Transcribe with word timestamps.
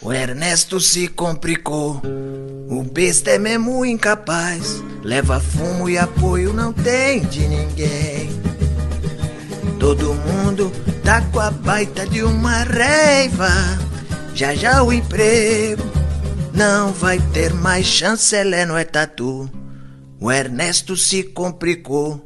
O 0.00 0.12
Ernesto 0.12 0.78
se 0.78 1.08
complicou. 1.08 2.00
O 2.68 2.82
besta 2.84 3.30
é 3.32 3.38
mesmo 3.38 3.84
incapaz. 3.84 4.82
Leva 5.02 5.40
fumo 5.40 5.88
e 5.88 5.98
apoio 5.98 6.52
não 6.52 6.72
tem 6.72 7.20
de 7.24 7.48
ninguém. 7.48 8.30
Todo 9.80 10.14
mundo 10.14 10.70
tá 11.02 11.20
com 11.32 11.40
a 11.40 11.50
baita 11.50 12.06
de 12.06 12.22
uma 12.22 12.62
reiva. 12.62 13.50
Já 14.34 14.54
já 14.54 14.84
o 14.84 14.92
emprego 14.92 15.82
não 16.54 16.92
vai 16.92 17.18
ter 17.32 17.52
mais 17.52 17.84
chancelé 17.84 18.64
no 18.64 18.76
é 18.76 18.84
tatu. 18.84 19.50
O 20.20 20.30
Ernesto 20.30 20.96
se 20.96 21.24
complicou. 21.24 22.24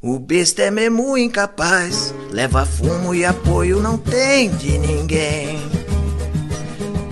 O 0.00 0.18
besta 0.18 0.62
é 0.62 0.70
mesmo 0.70 1.18
incapaz. 1.18 2.14
Leva 2.30 2.64
fumo 2.64 3.14
e 3.14 3.26
apoio 3.26 3.78
não 3.78 3.98
tem 3.98 4.50
de 4.56 4.78
ninguém. 4.78 5.79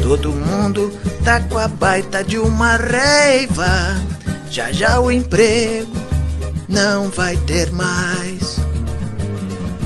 Todo 0.09 0.33
mundo 0.33 0.91
tá 1.23 1.39
com 1.39 1.59
a 1.59 1.69
baita 1.69 2.25
de 2.25 2.39
uma 2.39 2.79
reiva. 2.79 3.69
Já 4.51 4.73
já 4.73 4.99
o 4.99 5.13
emprego 5.13 5.93
não 6.67 7.11
vai 7.11 7.37
ter 7.37 7.71
mais. 7.71 8.57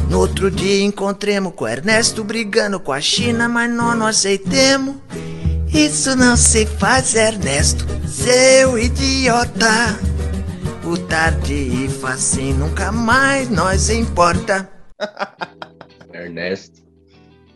No 0.09 0.21
outro 0.21 0.49
dia 0.49 0.85
encontremos 0.85 1.53
com 1.57 1.65
o 1.65 1.69
Ernesto 1.69 2.23
brigando 2.23 2.79
com 2.79 2.93
a 2.93 3.01
China, 3.01 3.49
mas 3.49 3.69
nós 3.69 3.99
não 3.99 4.07
aceitemos. 4.07 4.95
Isso 5.75 6.15
não 6.15 6.37
se 6.37 6.67
faz, 6.67 7.17
Ernesto, 7.17 7.85
seu 8.07 8.79
idiota. 8.79 9.99
O 10.85 10.97
tarde 10.99 11.53
e 11.53 11.91
assim 12.05 12.53
nunca 12.53 12.93
mais 12.93 13.51
nós 13.51 13.91
importa. 13.91 14.71
Ernesto. 16.15 16.82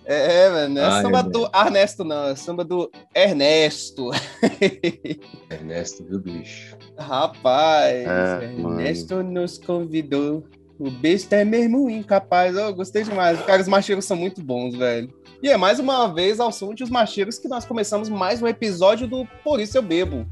É, 0.09 0.45
é, 0.45 0.51
mano, 0.51 0.75
não 0.77 0.83
é 0.83 0.85
Ai, 0.85 1.03
samba 1.03 1.23
do 1.23 1.51
Ernesto, 1.53 2.05
não, 2.05 2.29
é 2.29 2.37
samba 2.37 2.65
do 2.65 2.91
Ernesto. 3.15 4.11
Ernesto, 5.51 6.05
viu, 6.05 6.21
bicho? 6.21 6.77
Rapaz, 6.99 8.07
É, 8.07 8.55
Ernesto 8.57 9.23
nos 9.23 9.59
convidou. 9.59 10.45
O 10.79 10.91
besta 10.91 11.37
é 11.37 11.45
mesmo 11.45 11.89
incapaz. 11.89 12.55
Eu 12.55 12.73
gostei 12.75 13.03
demais. 13.03 13.41
Cara, 13.43 13.63
os 13.63 13.69
macheiros 13.69 14.05
são 14.05 14.17
muito 14.17 14.43
bons, 14.43 14.77
velho. 14.77 15.13
E 15.43 15.49
é 15.49 15.57
mais 15.57 15.79
uma 15.79 16.07
vez 16.13 16.39
ao 16.39 16.53
som 16.53 16.75
de 16.75 16.83
Os 16.85 16.91
Macheiros 16.91 17.39
que 17.39 17.49
nós 17.49 17.65
começamos 17.65 18.09
mais 18.09 18.43
um 18.43 18.47
episódio 18.47 19.07
do 19.07 19.27
Por 19.43 19.59
Isso 19.61 19.77
Eu 19.77 19.83
Bebo. 19.83 20.27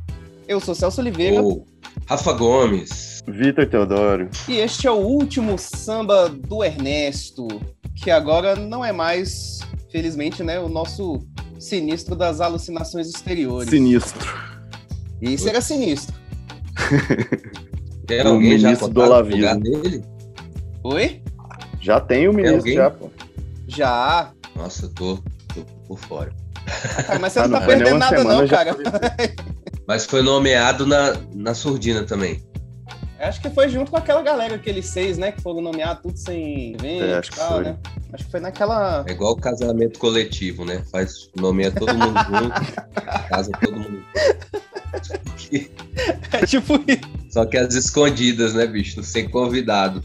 Eu 0.46 0.60
sou 0.60 0.74
Celso 0.74 1.00
Oliveira 1.00 1.42
Ô, 1.42 1.64
Rafa 2.06 2.32
Gomes. 2.34 3.22
Vitor 3.26 3.66
Teodoro. 3.66 4.28
e 4.46 4.58
este 4.58 4.86
é 4.86 4.90
o 4.90 4.96
último 4.96 5.58
samba 5.58 6.28
do 6.28 6.62
Ernesto, 6.62 7.48
que 7.96 8.10
agora 8.10 8.56
não 8.56 8.84
é 8.84 8.92
mais, 8.92 9.60
felizmente, 9.90 10.42
né, 10.42 10.58
o 10.58 10.68
nosso 10.68 11.18
sinistro 11.58 12.14
das 12.14 12.40
alucinações 12.40 13.08
exteriores. 13.08 13.70
Sinistro. 13.70 14.28
Isso 15.20 15.48
era 15.48 15.60
sinistro. 15.60 16.14
Tem 18.06 18.22
O 18.22 18.28
alguém 18.28 18.58
já 18.58 18.68
ministro 18.68 18.88
do 18.88 19.02
lugar 19.02 19.56
dele? 19.56 20.04
Oi? 20.82 21.22
Já 21.80 22.00
tem 22.00 22.28
o 22.28 22.32
ministro, 22.34 22.72
já, 22.72 22.90
pô. 22.90 23.10
Já. 23.66 24.30
Nossa, 24.54 24.86
eu 24.86 24.90
tô, 24.90 25.18
tô 25.54 25.62
por 25.86 25.98
fora. 25.98 26.32
Cara, 27.06 27.18
mas 27.18 27.32
você 27.32 27.38
Ah, 27.40 27.48
não 27.48 27.52
tá 27.52 27.58
não 27.60 27.64
foi 27.66 27.76
nem 27.76 27.84
perdendo 27.84 27.98
nada, 27.98 28.24
não, 28.24 28.48
cara. 28.48 28.76
Mas 29.86 30.06
foi 30.06 30.22
nomeado 30.22 30.86
na, 30.86 31.14
na 31.34 31.52
surdina 31.52 32.04
também. 32.04 32.42
Acho 33.18 33.40
que 33.40 33.50
foi 33.50 33.68
junto 33.68 33.90
com 33.90 33.96
aquela 33.96 34.22
galera, 34.22 34.56
aqueles 34.56 34.86
seis, 34.86 35.16
né? 35.16 35.32
Que 35.32 35.40
foram 35.40 35.60
nomeados 35.60 36.02
tudo 36.02 36.18
sem 36.18 36.74
evento 36.74 37.04
É, 37.04 37.10
e 37.10 37.14
acho 37.14 37.30
que 37.30 37.36
tal, 37.38 37.52
foi. 37.54 37.64
né? 37.64 37.76
Acho 38.12 38.24
que 38.24 38.30
foi 38.30 38.40
naquela. 38.40 39.04
É 39.08 39.12
igual 39.12 39.32
o 39.32 39.36
casamento 39.36 39.98
coletivo, 39.98 40.64
né? 40.64 40.82
Faz 40.90 41.30
nomeia 41.36 41.70
todo 41.70 41.94
mundo 41.94 42.18
junto, 42.28 43.28
casa 43.28 43.50
todo 43.60 43.76
mundo 43.76 44.02
junto. 45.02 45.70
É 46.32 46.46
tipo 46.46 46.74
isso. 46.86 47.00
Só 47.30 47.44
que 47.46 47.56
as 47.56 47.74
escondidas, 47.74 48.54
né, 48.54 48.66
bicho? 48.66 49.02
Sem 49.02 49.28
convidado. 49.28 50.02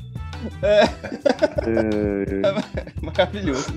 Maravilhoso. 3.02 3.74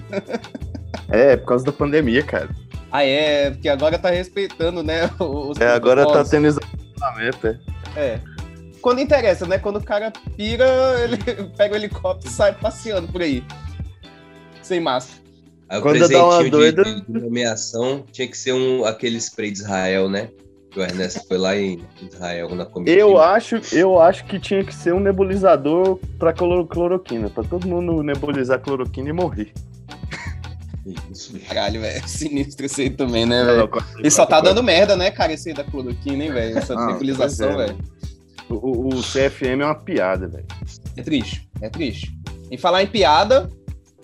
É, 1.10 1.32
é 1.32 1.36
por 1.36 1.46
causa 1.46 1.64
da 1.64 1.72
pandemia, 1.72 2.22
cara. 2.22 2.48
Ah, 2.90 3.04
é, 3.04 3.50
porque 3.50 3.68
agora 3.68 3.98
tá 3.98 4.10
respeitando, 4.10 4.82
né? 4.82 5.10
Os 5.18 5.58
É, 5.58 5.68
agora 5.68 6.06
tá 6.06 6.24
tendo 6.24 6.46
isolamento, 6.46 7.46
é. 7.46 7.58
É. 7.96 8.20
Quando 8.82 9.00
interessa, 9.00 9.46
né? 9.46 9.58
Quando 9.58 9.76
o 9.76 9.82
cara 9.84 10.12
pira, 10.36 10.66
ele 11.04 11.16
pega 11.56 11.74
o 11.74 11.76
helicóptero 11.76 12.28
e 12.30 12.34
sai 12.34 12.52
passeando 12.52 13.08
por 13.08 13.22
aí. 13.22 13.42
Sem 14.60 14.80
máscara. 14.80 15.22
Aí 15.68 15.78
o 15.78 15.82
Quando 15.82 16.06
dá 16.08 16.24
uma 16.26 16.50
doida- 16.50 16.84
de, 16.84 17.00
de 17.00 17.20
nomeação 17.20 18.04
tinha 18.12 18.28
que 18.28 18.36
ser 18.36 18.52
um, 18.52 18.84
aquele 18.84 19.16
spray 19.18 19.50
de 19.50 19.58
Israel, 19.60 20.08
né? 20.08 20.28
Que 20.70 20.80
o 20.80 20.82
Ernesto 20.82 21.26
foi 21.28 21.38
lá 21.38 21.56
em 21.56 21.80
Israel 22.10 22.54
na 22.54 22.64
comitiva. 22.64 22.98
Eu 22.98 23.18
acho, 23.20 23.60
eu 23.72 24.00
acho 24.00 24.24
que 24.24 24.38
tinha 24.38 24.64
que 24.64 24.74
ser 24.74 24.92
um 24.94 25.00
nebulizador 25.00 25.98
pra 26.18 26.32
cloro- 26.32 26.66
cloroquina, 26.66 27.28
pra 27.30 27.42
todo 27.44 27.66
mundo 27.68 28.02
nebulizar 28.02 28.58
cloroquina 28.60 29.10
e 29.10 29.12
morrer. 29.12 29.52
Isso. 31.10 31.38
Caralho, 31.46 31.80
velho. 31.80 32.08
Sinistro 32.08 32.66
esse 32.66 32.82
aí 32.82 32.90
também, 32.90 33.24
né, 33.24 33.44
velho? 33.44 33.70
E 34.02 34.10
só 34.10 34.26
tá 34.26 34.40
dando 34.40 34.62
merda, 34.62 34.96
né, 34.96 35.10
cara, 35.10 35.32
esse 35.32 35.48
aí 35.50 35.54
da 35.54 35.62
cloroquina, 35.62 36.24
hein, 36.24 36.32
velho? 36.32 36.58
Essa 36.58 36.74
Ah, 36.74 36.86
nebulização, 36.86 37.50
é, 37.52 37.56
velho. 37.66 37.78
O, 38.48 38.88
o- 38.96 39.02
CFM 39.02 39.60
é 39.62 39.64
uma 39.64 39.74
piada, 39.74 40.28
velho. 40.28 40.46
É 40.96 41.02
triste, 41.02 41.48
é 41.60 41.68
triste. 41.68 42.12
Em 42.50 42.58
falar 42.58 42.82
em 42.82 42.86
piada, 42.86 43.48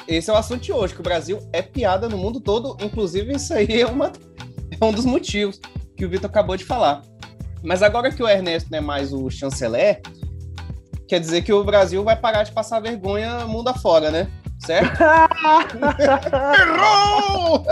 esse 0.06 0.30
é 0.30 0.32
o 0.32 0.36
assunto 0.36 0.62
de 0.62 0.72
hoje, 0.72 0.94
que 0.94 1.00
o 1.00 1.02
Brasil 1.02 1.38
é 1.52 1.60
piada 1.60 2.08
no 2.08 2.16
mundo 2.16 2.40
todo, 2.40 2.76
inclusive 2.82 3.32
isso 3.36 3.52
aí 3.52 3.80
é, 3.82 3.86
uma, 3.86 4.10
é 4.80 4.84
um 4.84 4.92
dos 4.92 5.04
motivos 5.04 5.60
que 5.96 6.04
o 6.06 6.08
Vitor 6.08 6.30
acabou 6.30 6.56
de 6.56 6.64
falar. 6.64 7.02
Mas 7.62 7.82
agora 7.82 8.10
que 8.10 8.22
o 8.22 8.28
Ernesto 8.28 8.70
não 8.70 8.78
é 8.78 8.80
mais 8.80 9.12
o 9.12 9.28
chanceler, 9.28 10.00
quer 11.08 11.18
dizer 11.20 11.42
que 11.42 11.52
o 11.52 11.62
Brasil 11.64 12.02
vai 12.04 12.16
parar 12.16 12.44
de 12.44 12.52
passar 12.52 12.80
vergonha 12.80 13.44
mundo 13.46 13.68
afora, 13.68 14.10
né? 14.10 14.28
Certo? 14.64 14.98
Errou! 16.58 17.64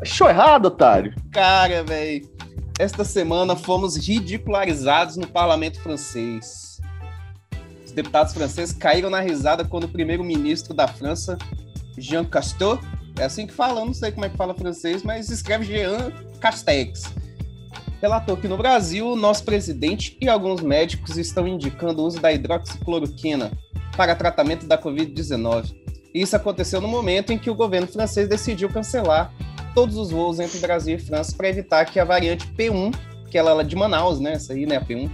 Achou 0.00 0.28
errado, 0.28 0.66
otário. 0.66 1.14
Cara, 1.32 1.82
velho. 1.84 2.28
Esta 2.76 3.04
semana 3.04 3.54
fomos 3.54 3.96
ridicularizados 3.96 5.16
no 5.16 5.28
parlamento 5.28 5.80
francês. 5.80 6.80
Os 7.84 7.92
deputados 7.92 8.34
franceses 8.34 8.74
caíram 8.74 9.08
na 9.08 9.20
risada 9.20 9.64
quando 9.64 9.84
o 9.84 9.88
primeiro-ministro 9.88 10.74
da 10.74 10.88
França, 10.88 11.38
Jean 11.96 12.24
Castor, 12.24 12.80
é 13.16 13.24
assim 13.24 13.46
que 13.46 13.54
fala, 13.54 13.84
não 13.84 13.94
sei 13.94 14.10
como 14.10 14.26
é 14.26 14.28
que 14.28 14.36
fala 14.36 14.54
francês, 14.54 15.04
mas 15.04 15.30
escreve 15.30 15.66
Jean 15.66 16.10
Castex. 16.40 17.04
Relatou 18.02 18.36
que 18.36 18.48
no 18.48 18.56
Brasil, 18.56 19.06
o 19.06 19.16
nosso 19.16 19.44
presidente 19.44 20.18
e 20.20 20.28
alguns 20.28 20.60
médicos 20.60 21.16
estão 21.16 21.46
indicando 21.46 22.02
o 22.02 22.06
uso 22.06 22.20
da 22.20 22.32
hidroxicloroquina 22.32 23.52
para 23.96 24.16
tratamento 24.16 24.66
da 24.66 24.76
Covid-19. 24.76 25.72
Isso 26.12 26.34
aconteceu 26.34 26.80
no 26.80 26.88
momento 26.88 27.32
em 27.32 27.38
que 27.38 27.50
o 27.50 27.54
governo 27.54 27.86
francês 27.86 28.28
decidiu 28.28 28.68
cancelar 28.68 29.32
todos 29.74 29.96
os 29.96 30.10
voos 30.10 30.38
entre 30.38 30.58
Brasil 30.58 30.96
e 30.96 31.00
França 31.00 31.34
para 31.36 31.48
evitar 31.48 31.84
que 31.84 31.98
a 31.98 32.04
variante 32.04 32.46
P1, 32.56 32.94
que 33.30 33.36
ela 33.36 33.60
é 33.60 33.64
de 33.64 33.74
Manaus, 33.76 34.20
né? 34.20 34.34
Essa 34.34 34.52
aí, 34.52 34.64
né? 34.66 34.76
A 34.76 34.80
P1, 34.80 35.10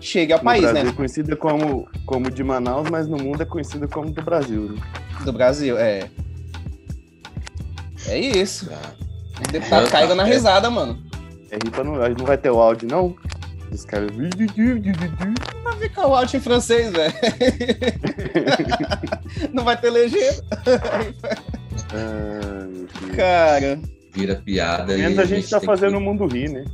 chegue 0.00 0.32
ao 0.32 0.38
No 0.38 0.44
país, 0.44 0.62
Brasil 0.62 0.84
né? 0.84 0.90
é 0.90 0.92
conhecida 0.92 1.36
como, 1.36 1.88
como 2.06 2.30
de 2.30 2.42
Manaus, 2.42 2.88
mas 2.88 3.06
no 3.06 3.16
mundo 3.16 3.42
é 3.42 3.46
conhecida 3.46 3.86
como 3.88 4.10
do 4.10 4.22
Brasil. 4.22 4.72
né? 4.72 4.82
Do 5.24 5.32
Brasil, 5.32 5.76
é. 5.78 6.08
É 8.06 8.18
isso. 8.18 8.66
Tá. 8.66 8.78
O 9.48 9.52
deputado 9.52 9.90
caiu 9.90 10.14
na 10.14 10.24
risada, 10.24 10.70
mano. 10.70 10.98
É 11.50 11.56
ripa 11.56 11.84
não, 11.84 11.94
não 11.94 12.26
vai 12.26 12.38
ter 12.38 12.50
o 12.50 12.60
áudio, 12.60 12.88
não? 12.88 13.16
Os 13.70 13.84
caras. 13.84 14.10
Vai 15.64 15.78
ficar 15.78 16.06
o 16.06 16.14
áudio 16.14 16.36
em 16.36 16.40
francês, 16.40 16.92
velho. 16.92 17.12
Não 19.52 19.64
vai 19.64 19.80
ter 19.80 19.90
legenda. 19.90 20.44
Ah, 21.94 22.66
meu 22.68 22.86
Deus. 22.86 23.16
Cara, 23.16 23.80
Vira 24.14 24.36
piada. 24.36 24.94
Menos 24.96 25.16
e 25.16 25.20
a 25.20 25.24
gente 25.24 25.48
tá 25.48 25.58
fazendo 25.60 25.92
que- 25.92 25.96
o 25.96 26.00
mundo 26.00 26.26
rir, 26.26 26.50
né? 26.50 26.64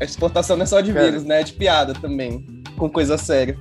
a 0.00 0.04
exportação 0.04 0.56
não 0.56 0.62
é 0.62 0.66
só 0.66 0.80
de 0.80 0.92
Cara. 0.92 1.06
vírus, 1.06 1.24
né? 1.24 1.40
É 1.40 1.44
de 1.44 1.52
piada 1.54 1.92
também. 1.94 2.44
Com 2.78 2.88
coisa 2.88 3.18
séria. 3.18 3.56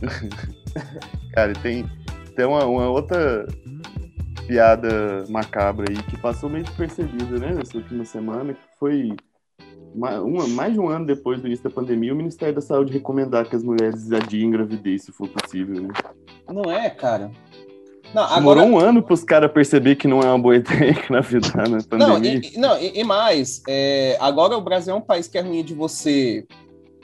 Cara, 1.34 1.52
tem, 1.54 1.84
tem 2.34 2.46
uma, 2.46 2.64
uma 2.64 2.88
outra 2.88 3.46
piada 4.46 5.24
macabra 5.28 5.86
aí 5.90 6.02
que 6.04 6.16
passou 6.18 6.48
meio 6.48 6.64
despercebida, 6.64 7.38
né? 7.38 7.52
Nessa 7.54 7.76
última 7.76 8.04
semana, 8.04 8.54
que 8.54 8.60
foi 8.78 9.14
ma- 9.94 10.20
uma, 10.20 10.46
mais 10.48 10.72
de 10.72 10.80
um 10.80 10.88
ano 10.88 11.04
depois 11.06 11.40
do 11.40 11.46
início 11.46 11.64
da 11.64 11.70
pandemia, 11.74 12.12
o 12.12 12.16
Ministério 12.16 12.54
da 12.54 12.60
Saúde 12.60 12.92
recomendar 12.92 13.46
que 13.48 13.56
as 13.56 13.62
mulheres 13.62 14.10
adiem 14.12 14.50
gravidez, 14.50 15.02
se 15.04 15.12
for 15.12 15.28
possível, 15.28 15.82
né? 15.82 15.88
Não 16.48 16.70
é, 16.70 16.88
cara? 16.88 17.30
Não, 18.14 18.34
Demorou 18.36 18.64
agora. 18.64 18.66
um 18.66 18.78
ano 18.78 19.02
pros 19.02 19.22
caras 19.22 19.52
perceber 19.52 19.96
que 19.96 20.08
não 20.08 20.20
é 20.20 20.26
uma 20.26 20.38
boa 20.38 20.56
ideia 20.56 20.90
engravidar 21.04 21.68
na 21.68 21.76
Não, 21.78 21.82
pandemia. 22.14 22.40
e, 22.42 22.54
e- 22.54 22.58
não, 22.58 22.78
e, 22.80 23.00
e 23.00 23.04
mais, 23.04 23.62
é, 23.68 24.16
agora 24.20 24.56
o 24.56 24.60
Brasil 24.62 24.94
é 24.94 24.96
um 24.96 25.00
país 25.00 25.28
que 25.28 25.36
é 25.36 25.42
ruim 25.42 25.62
de 25.62 25.74
você 25.74 26.46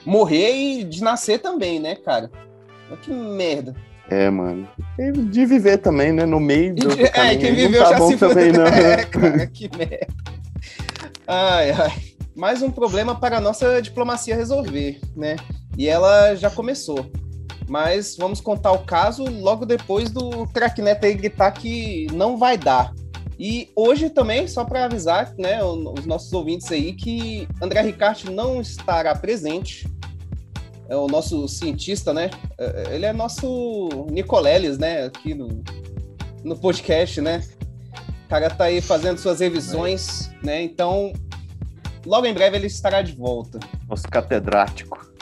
morrer 0.05 0.51
e 0.79 0.83
de 0.83 1.03
nascer 1.03 1.39
também, 1.39 1.79
né, 1.79 1.95
cara? 1.95 2.29
Que 3.01 3.11
merda. 3.11 3.75
É, 4.09 4.29
mano. 4.29 4.67
E 4.99 5.11
de 5.11 5.45
viver 5.45 5.77
também, 5.79 6.11
né? 6.11 6.25
No 6.25 6.39
meio 6.39 6.75
do, 6.75 6.89
do 6.95 7.01
é, 7.01 7.07
caminho. 7.09 7.39
quem 7.39 7.49
Não 7.51 7.55
viveu 7.57 7.83
tá 7.83 7.89
já 7.91 7.97
bom 7.97 8.09
se 8.09 8.17
também, 8.17 8.51
não. 8.51 8.65
É, 8.69 9.03
cara, 9.05 9.47
que 9.47 9.69
merda. 9.75 10.07
Ai, 11.27 11.71
ai. 11.71 11.91
Mais 12.35 12.61
um 12.61 12.69
problema 12.69 13.15
para 13.15 13.37
a 13.37 13.41
nossa 13.41 13.81
diplomacia 13.81 14.35
resolver, 14.35 14.99
né? 15.15 15.37
E 15.77 15.87
ela 15.87 16.35
já 16.35 16.49
começou. 16.49 17.09
Mas 17.67 18.15
vamos 18.17 18.39
contar 18.39 18.71
o 18.71 18.85
caso 18.85 19.23
logo 19.23 19.65
depois 19.65 20.11
do 20.11 20.45
craque 20.47 20.81
Neto 20.81 21.05
aí 21.05 21.13
gritar 21.13 21.51
que 21.51 22.07
não 22.13 22.37
vai 22.37 22.57
dar. 22.57 22.93
E 23.37 23.69
hoje 23.75 24.09
também, 24.09 24.47
só 24.47 24.63
para 24.63 24.85
avisar 24.85 25.33
né, 25.37 25.61
os 25.63 26.05
nossos 26.05 26.31
ouvintes 26.31 26.71
aí, 26.71 26.93
que 26.93 27.47
André 27.61 27.81
Ricarte 27.81 28.29
não 28.29 28.61
estará 28.61 29.13
presente. 29.13 29.87
É 30.87 30.95
o 30.95 31.07
nosso 31.07 31.47
cientista, 31.47 32.13
né? 32.13 32.29
É, 32.57 32.95
ele 32.95 33.05
é 33.05 33.11
nosso 33.11 33.89
Nicoleles, 34.09 34.77
né? 34.77 35.05
Aqui 35.05 35.33
no, 35.33 35.63
no 36.43 36.55
podcast, 36.55 37.19
né? 37.19 37.43
O 38.25 38.29
cara 38.29 38.49
tá 38.49 38.65
aí 38.65 38.79
fazendo 38.81 39.17
suas 39.17 39.39
revisões, 39.39 40.29
é. 40.43 40.45
né? 40.45 40.63
Então, 40.63 41.11
logo 42.05 42.25
em 42.25 42.33
breve 42.33 42.57
ele 42.57 42.67
estará 42.67 43.01
de 43.01 43.13
volta. 43.13 43.59
Nosso 43.89 44.07
catedrático. 44.07 45.14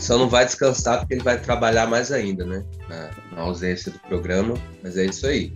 Só 0.00 0.18
não 0.18 0.28
vai 0.28 0.44
descansar 0.44 1.00
porque 1.00 1.14
ele 1.14 1.22
vai 1.22 1.38
trabalhar 1.38 1.86
mais 1.86 2.10
ainda, 2.12 2.44
né? 2.44 2.64
Na, 2.88 3.10
na 3.32 3.42
ausência 3.42 3.92
do 3.92 3.98
programa, 4.00 4.54
mas 4.82 4.96
é 4.96 5.06
isso 5.06 5.26
aí. 5.26 5.52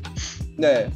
É. 0.61 0.89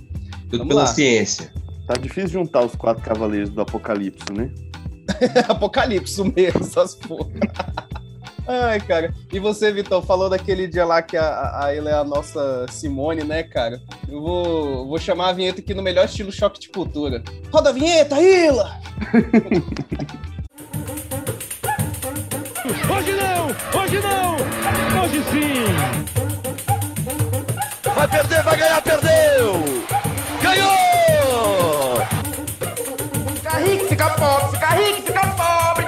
Tudo 0.50 0.58
Vamos 0.58 0.68
pela 0.68 0.82
lá. 0.82 0.86
ciência. 0.86 1.52
Tá 1.86 1.94
difícil 1.94 2.30
juntar 2.30 2.64
os 2.64 2.74
quatro 2.74 3.02
cavaleiros 3.02 3.50
do 3.50 3.60
Apocalipse, 3.60 4.32
né? 4.32 4.50
Apocalipse 5.48 6.22
mesmo, 6.22 6.60
essas 6.60 6.94
porra. 6.94 7.30
Ai, 8.48 8.80
cara. 8.80 9.12
E 9.32 9.40
você, 9.40 9.72
Vitor, 9.72 10.04
falou 10.04 10.30
daquele 10.30 10.68
dia 10.68 10.84
lá 10.84 11.02
que 11.02 11.16
a, 11.16 11.64
a 11.64 11.74
Ilha 11.74 11.90
é 11.90 11.94
a 11.94 12.04
nossa 12.04 12.66
Simone, 12.70 13.24
né, 13.24 13.42
cara? 13.42 13.80
Eu 14.08 14.20
vou, 14.20 14.86
vou 14.86 14.98
chamar 14.98 15.30
a 15.30 15.32
vinheta 15.32 15.60
aqui 15.60 15.74
no 15.74 15.82
melhor 15.82 16.04
estilo 16.04 16.30
choque 16.30 16.60
de 16.60 16.68
cultura. 16.68 17.22
Roda 17.52 17.70
a 17.70 17.72
vinheta, 17.72 18.20
Ila! 18.20 18.80
Hoje 22.66 23.12
não! 23.12 23.46
Hoje 23.80 24.00
não! 24.00 24.34
Hoje 25.00 25.22
sim! 25.30 25.66
Vai 27.94 28.08
perder, 28.08 28.42
vai 28.42 28.56
ganhar, 28.56 28.82
perdeu! 28.82 29.62
Ganhou! 30.42 32.00
Fica 33.36 33.58
rico, 33.58 33.86
fica 33.86 34.10
pobre, 34.10 34.50
fica 34.50 34.70
rico, 34.70 35.02
fica 35.02 35.26
pobre! 35.28 35.86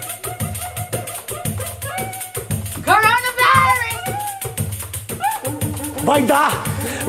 Coronavirus! 2.85 3.99
Vai 6.05 6.23
dar! 6.23 6.53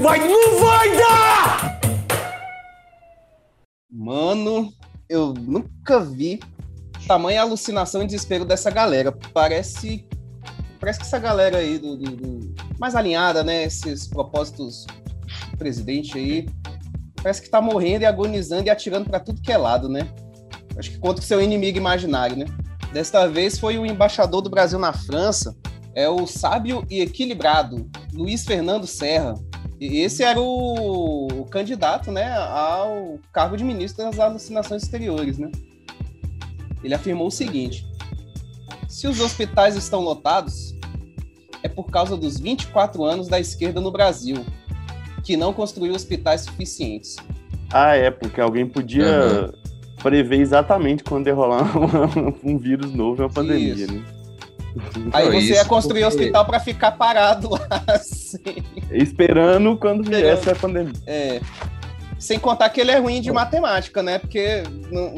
Vai, 0.01 0.19
não 0.27 0.59
vai 0.59 0.97
dar! 0.97 1.79
Mano, 3.91 4.73
eu 5.07 5.31
nunca 5.33 5.99
vi 5.99 6.39
tamanha 7.09 7.41
alucinação 7.41 8.03
e 8.03 8.05
desespero 8.05 8.45
dessa 8.45 8.69
galera. 8.69 9.11
Parece 9.33 10.07
parece 10.79 10.99
que 10.99 11.05
essa 11.05 11.17
galera 11.17 11.57
aí 11.57 11.79
do, 11.79 11.97
do, 11.97 12.15
do 12.15 12.55
mais 12.79 12.95
alinhada, 12.95 13.43
né, 13.43 13.63
esses 13.63 14.07
propósitos 14.07 14.85
do 15.49 15.57
presidente 15.57 16.17
aí, 16.17 16.47
parece 17.15 17.41
que 17.41 17.49
tá 17.49 17.59
morrendo 17.59 18.03
e 18.03 18.05
agonizando 18.05 18.67
e 18.67 18.69
atirando 18.69 19.09
para 19.09 19.19
tudo 19.19 19.41
que 19.41 19.51
é 19.51 19.57
lado, 19.57 19.89
né? 19.89 20.07
Acho 20.77 20.91
que 20.91 20.99
contra 20.99 21.21
o 21.21 21.25
seu 21.25 21.41
inimigo 21.41 21.79
imaginário, 21.79 22.37
né? 22.37 22.45
Desta 22.93 23.27
vez 23.27 23.57
foi 23.57 23.77
o 23.79 23.85
embaixador 23.85 24.41
do 24.41 24.49
Brasil 24.49 24.77
na 24.77 24.93
França, 24.93 25.57
é 25.95 26.07
o 26.07 26.27
sábio 26.27 26.85
e 26.91 27.01
equilibrado 27.01 27.89
Luiz 28.13 28.45
Fernando 28.45 28.85
Serra. 28.85 29.33
E 29.79 29.97
esse 30.01 30.23
era 30.23 30.39
o, 30.39 31.45
candidato, 31.49 32.11
né, 32.11 32.37
ao 32.37 33.17
cargo 33.33 33.57
de 33.57 33.63
ministro 33.63 34.05
das 34.05 34.19
alucinações 34.19 34.83
exteriores, 34.83 35.37
né? 35.39 35.49
Ele 36.83 36.93
afirmou 36.93 37.27
o 37.27 37.31
seguinte: 37.31 37.85
se 38.87 39.07
os 39.07 39.19
hospitais 39.19 39.75
estão 39.75 40.01
lotados, 40.01 40.75
é 41.63 41.67
por 41.67 41.85
causa 41.85 42.15
dos 42.17 42.39
24 42.39 43.03
anos 43.03 43.27
da 43.27 43.39
esquerda 43.39 43.81
no 43.81 43.91
Brasil, 43.91 44.45
que 45.23 45.35
não 45.35 45.53
construiu 45.53 45.93
hospitais 45.93 46.41
suficientes. 46.41 47.15
Ah, 47.71 47.95
é, 47.95 48.09
porque 48.09 48.41
alguém 48.41 48.65
podia 48.65 49.05
uhum. 49.05 49.51
prever 50.01 50.39
exatamente 50.39 51.03
quando 51.03 51.27
ia 51.27 51.33
rolar 51.33 51.65
um, 51.77 52.33
um 52.53 52.57
vírus 52.57 52.91
novo, 52.93 53.21
uma 53.21 53.29
pandemia, 53.29 53.73
Isso. 53.73 53.93
né? 53.93 54.03
Aí 55.13 55.29
você 55.29 55.53
ia 55.53 55.65
construir 55.65 56.03
porque... 56.03 56.15
hospital 56.15 56.45
para 56.45 56.59
ficar 56.59 56.91
parado 56.91 57.49
lá, 57.49 57.83
assim. 57.87 58.63
Esperando 58.91 59.77
quando 59.77 60.03
viesse 60.03 60.49
a 60.49 60.55
pandemia. 60.55 60.93
É. 61.05 61.41
Sem 62.19 62.37
contar 62.37 62.69
que 62.69 62.81
ele 62.81 62.91
é 62.91 62.99
ruim 62.99 63.21
de 63.21 63.31
matemática, 63.31 64.03
né? 64.03 64.19
Porque 64.19 64.61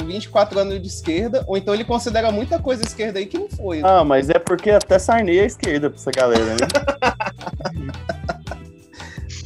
24 0.05 0.59
anos 0.59 0.79
de 0.79 0.87
esquerda, 0.87 1.43
ou 1.47 1.57
então 1.57 1.73
ele 1.73 1.83
considera 1.83 2.31
muita 2.31 2.59
coisa 2.59 2.83
esquerda 2.83 3.17
aí 3.17 3.25
que 3.25 3.39
não 3.39 3.49
foi. 3.49 3.81
Né? 3.81 3.89
Ah, 3.89 4.03
mas 4.03 4.29
é 4.29 4.37
porque 4.37 4.69
até 4.69 4.99
Sarney 4.99 5.39
é 5.39 5.45
esquerda 5.45 5.89
pra 5.89 5.99
essa 5.99 6.11
galera, 6.11 6.45
né? 6.45 6.57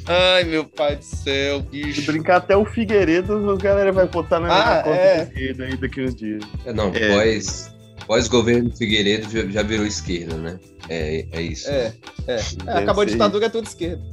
Ai, 0.07 0.43
meu 0.43 0.65
pai 0.65 0.97
do 0.97 1.03
céu, 1.03 1.61
bicho. 1.61 2.01
Se 2.01 2.07
brincar 2.07 2.37
até 2.37 2.55
o 2.55 2.63
Figueiredo, 2.65 3.51
a 3.51 3.55
galera 3.55 3.91
vai 3.91 4.05
botar 4.05 4.39
na, 4.39 4.79
ah, 4.79 4.83
conta 4.83 4.95
é. 4.95 5.23
esquerda 5.23 5.63
aí 5.63 5.77
daqui 5.77 6.01
uns 6.03 6.13
dias. 6.13 6.43
É, 6.65 6.73
não, 6.73 6.91
é. 6.93 7.15
pós, 7.15 7.73
pós-governo 8.05 8.69
Figueiredo 8.75 9.29
já, 9.31 9.47
já, 9.47 9.63
virou 9.63 9.85
esquerda, 9.85 10.35
né? 10.35 10.59
É, 10.89 11.25
é 11.31 11.41
isso. 11.41 11.69
É, 11.69 11.93
é. 12.27 12.39
é 12.67 12.71
acabou 12.77 13.01
a 13.01 13.05
ditadura, 13.05 13.45
é 13.45 13.49
tudo 13.49 13.65
esquerda. 13.65 14.03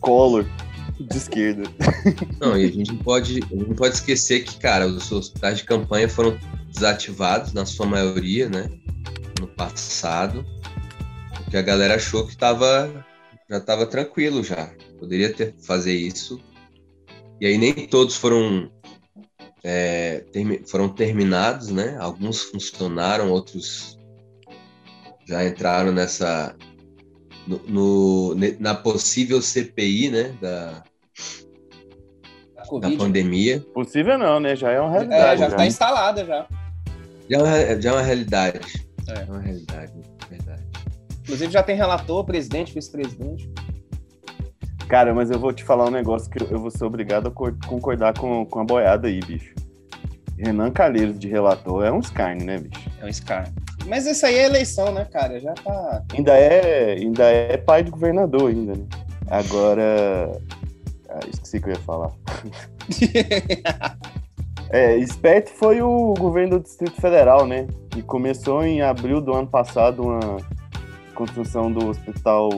Collor 0.00 0.44
de 1.00 1.16
esquerda. 1.16 1.62
Não, 2.40 2.56
e 2.56 2.64
a 2.64 2.68
gente 2.68 2.92
não 2.92 2.98
pode, 2.98 3.40
não 3.50 3.74
pode 3.74 3.94
esquecer 3.94 4.44
que, 4.44 4.58
cara, 4.58 4.86
os 4.86 5.10
hospitais 5.10 5.58
de 5.58 5.64
campanha 5.64 6.08
foram 6.08 6.38
desativados, 6.72 7.52
na 7.52 7.66
sua 7.66 7.86
maioria, 7.86 8.48
né? 8.48 8.70
No 9.40 9.46
passado. 9.46 10.44
Porque 11.36 11.56
a 11.56 11.62
galera 11.62 11.96
achou 11.96 12.26
que 12.26 12.36
tava, 12.36 13.04
já 13.50 13.58
estava 13.58 13.86
tranquilo 13.86 14.42
já. 14.42 14.72
Poderia 14.98 15.32
ter 15.32 15.54
fazer 15.62 15.94
isso. 15.94 16.40
E 17.40 17.46
aí 17.46 17.58
nem 17.58 17.74
todos 17.86 18.16
foram 18.16 18.70
é, 19.64 20.24
foram 20.66 20.88
terminados, 20.88 21.70
né? 21.70 21.96
Alguns 21.98 22.42
funcionaram, 22.42 23.30
outros 23.30 23.98
já 25.26 25.46
entraram 25.46 25.92
nessa 25.92 26.54
no, 27.46 27.58
no, 27.66 28.34
na 28.58 28.74
possível 28.74 29.40
CPI, 29.42 30.10
né, 30.10 30.34
da, 30.40 30.82
da 32.80 32.90
pandemia. 32.96 33.60
Possível 33.74 34.18
não, 34.18 34.40
né? 34.40 34.56
Já 34.56 34.70
é 34.70 34.80
uma 34.80 34.90
realidade. 34.90 35.24
É, 35.24 35.36
já 35.36 35.48
está 35.48 35.66
instalada 35.66 36.24
já. 36.24 36.46
Já 37.28 37.38
é, 37.38 37.42
uma, 37.42 37.80
já 37.80 37.90
é 37.90 37.92
uma 37.92 38.02
realidade. 38.02 38.60
É. 39.08 39.20
é 39.20 39.24
uma 39.24 39.40
realidade, 39.40 39.92
verdade. 40.28 40.62
Inclusive 41.22 41.52
já 41.52 41.62
tem 41.62 41.76
relator, 41.76 42.24
presidente, 42.24 42.74
vice-presidente. 42.74 43.50
Cara, 44.88 45.14
mas 45.14 45.30
eu 45.30 45.38
vou 45.38 45.52
te 45.52 45.64
falar 45.64 45.86
um 45.86 45.90
negócio 45.90 46.30
que 46.30 46.42
eu 46.42 46.58
vou 46.58 46.70
ser 46.70 46.84
obrigado 46.84 47.28
a 47.28 47.30
concordar 47.30 48.12
com, 48.18 48.44
com 48.44 48.60
a 48.60 48.64
boiada 48.64 49.08
aí, 49.08 49.20
bicho. 49.20 49.54
Renan 50.36 50.70
Calheiros 50.70 51.18
de 51.18 51.28
relator 51.28 51.84
é 51.84 51.92
um 51.92 52.00
Skyne, 52.00 52.44
né, 52.44 52.58
bicho? 52.58 52.90
É 53.00 53.06
um 53.06 53.08
Skyne. 53.08 53.61
Mas 53.86 54.06
isso 54.06 54.24
aí 54.24 54.36
é 54.36 54.44
eleição, 54.44 54.92
né, 54.92 55.04
cara? 55.04 55.38
Já 55.40 55.52
tá. 55.54 56.02
Ainda 56.14 56.36
é, 56.36 56.92
ainda 56.92 57.24
é 57.24 57.56
pai 57.56 57.82
de 57.82 57.90
governador, 57.90 58.50
ainda, 58.50 58.74
né? 58.74 58.84
Agora. 59.28 60.40
Ah, 61.08 61.20
esqueci 61.30 61.60
que 61.60 61.68
eu 61.68 61.74
ia 61.74 61.80
falar. 61.80 62.12
é, 64.70 64.98
SPET 65.00 65.50
foi 65.50 65.82
o 65.82 66.14
governo 66.14 66.58
do 66.58 66.62
Distrito 66.62 67.00
Federal, 67.00 67.46
né? 67.46 67.66
E 67.96 68.02
começou 68.02 68.64
em 68.64 68.80
abril 68.82 69.20
do 69.20 69.34
ano 69.34 69.46
passado 69.46 70.02
uma 70.02 70.38
construção 71.14 71.70
do 71.70 71.88
hospital 71.88 72.50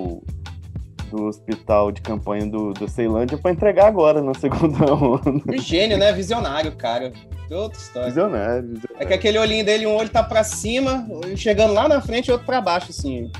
do 1.11 1.25
hospital 1.25 1.93
de 1.93 2.01
campanha 2.01 2.47
do, 2.47 2.73
do 2.73 2.89
Ceilândia 2.89 3.39
para 3.39 3.53
entregar 3.53 3.87
agora 3.87 4.23
na 4.23 4.35
segunda 4.35 4.85
onda. 4.95 5.57
Gênio, 5.59 5.99
né? 5.99 6.13
Visionário, 6.13 6.73
cara. 6.77 7.13
Outra 7.51 7.79
história. 7.79 8.09
Visionário, 8.09 8.63
visionário. 8.63 8.97
É 8.99 9.05
que 9.05 9.15
aquele 9.15 9.39
olhinho 9.39 9.65
dele, 9.65 9.87
um 9.87 9.95
olho 9.95 10.09
tá 10.09 10.23
pra 10.23 10.43
cima, 10.43 11.07
chegando 11.37 11.75
lá 11.75 11.89
na 11.89 12.01
frente 12.01 12.29
e 12.29 12.33
outro 12.33 12.47
pra 12.47 12.61
baixo, 12.61 12.91
assim. 12.91 13.31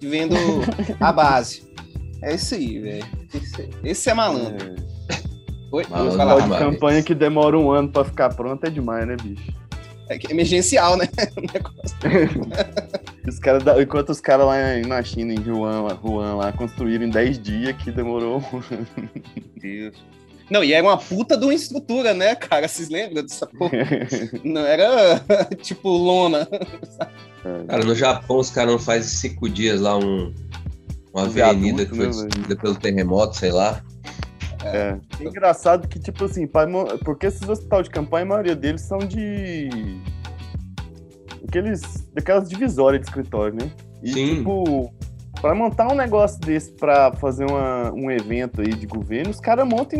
Vendo 0.00 0.34
a 1.00 1.12
base. 1.12 1.68
É 2.22 2.34
isso 2.34 2.54
aí, 2.54 2.78
velho. 2.78 3.06
Esse 3.84 4.10
é 4.10 4.14
malandro. 4.14 4.74
É. 4.74 4.88
Oi, 5.70 5.84
malandro 5.90 6.50
de 6.50 6.58
campanha 6.58 7.02
que 7.02 7.14
demora 7.14 7.58
um 7.58 7.70
ano 7.70 7.90
pra 7.90 8.04
ficar 8.04 8.34
pronto 8.34 8.64
é 8.64 8.70
demais, 8.70 9.06
né, 9.06 9.16
bicho? 9.22 9.52
É, 10.08 10.16
é 10.16 10.30
emergencial, 10.30 10.96
né? 10.96 11.08
os 13.26 13.38
cara, 13.38 13.82
enquanto 13.82 14.10
os 14.10 14.20
caras 14.20 14.46
lá 14.46 14.56
na 14.86 15.02
China, 15.02 15.34
em 15.34 15.50
Wuhan, 15.50 15.98
Wuhan 16.02 16.36
lá, 16.36 16.52
construíram 16.52 17.04
em 17.04 17.10
10 17.10 17.38
dias, 17.38 17.76
que 17.76 17.90
demorou. 17.90 18.42
Deus. 19.60 19.94
Não, 20.50 20.64
e 20.64 20.72
era 20.72 20.86
uma 20.86 20.96
puta 20.96 21.36
de 21.36 21.44
uma 21.44 21.54
estrutura, 21.54 22.14
né, 22.14 22.34
cara? 22.34 22.66
Vocês 22.66 22.88
lembram 22.88 23.22
dessa 23.22 23.46
porra? 23.46 23.72
Não 24.42 24.62
era 24.62 25.22
tipo 25.60 25.90
lona. 25.90 26.48
Cara, 27.66 27.84
no 27.84 27.94
Japão 27.94 28.38
os 28.38 28.50
caras 28.50 28.72
não 28.72 28.78
fazem 28.78 29.04
cinco 29.04 29.48
dias 29.48 29.80
lá 29.80 29.96
um, 29.96 30.34
uma 31.14 31.24
avenida 31.24 31.86
que 31.86 31.94
foi 31.94 32.06
né, 32.06 32.12
destruída 32.12 32.56
pelo 32.56 32.74
terremoto, 32.74 33.36
sei 33.36 33.52
lá. 33.52 33.82
É. 34.64 34.98
é. 35.20 35.24
Engraçado 35.24 35.86
que, 35.86 35.98
tipo 35.98 36.24
assim, 36.24 36.48
porque 37.04 37.26
esses 37.26 37.48
hospitais 37.48 37.84
de 37.84 37.90
campanha, 37.90 38.24
a 38.24 38.28
maioria 38.28 38.56
deles 38.56 38.82
são 38.82 38.98
de. 38.98 39.68
Aqueles. 41.46 42.08
daquelas 42.12 42.48
divisórias 42.48 43.02
de 43.02 43.08
escritório, 43.08 43.54
né? 43.54 43.70
E, 44.02 44.12
Sim. 44.12 44.36
tipo, 44.36 44.92
para 45.40 45.54
montar 45.54 45.88
um 45.88 45.94
negócio 45.94 46.40
desse 46.40 46.72
para 46.72 47.12
fazer 47.12 47.44
uma, 47.44 47.92
um 47.92 48.10
evento 48.10 48.60
aí 48.60 48.68
de 48.68 48.86
governo, 48.86 49.30
os 49.30 49.40
caras 49.40 49.66
montam 49.66 49.98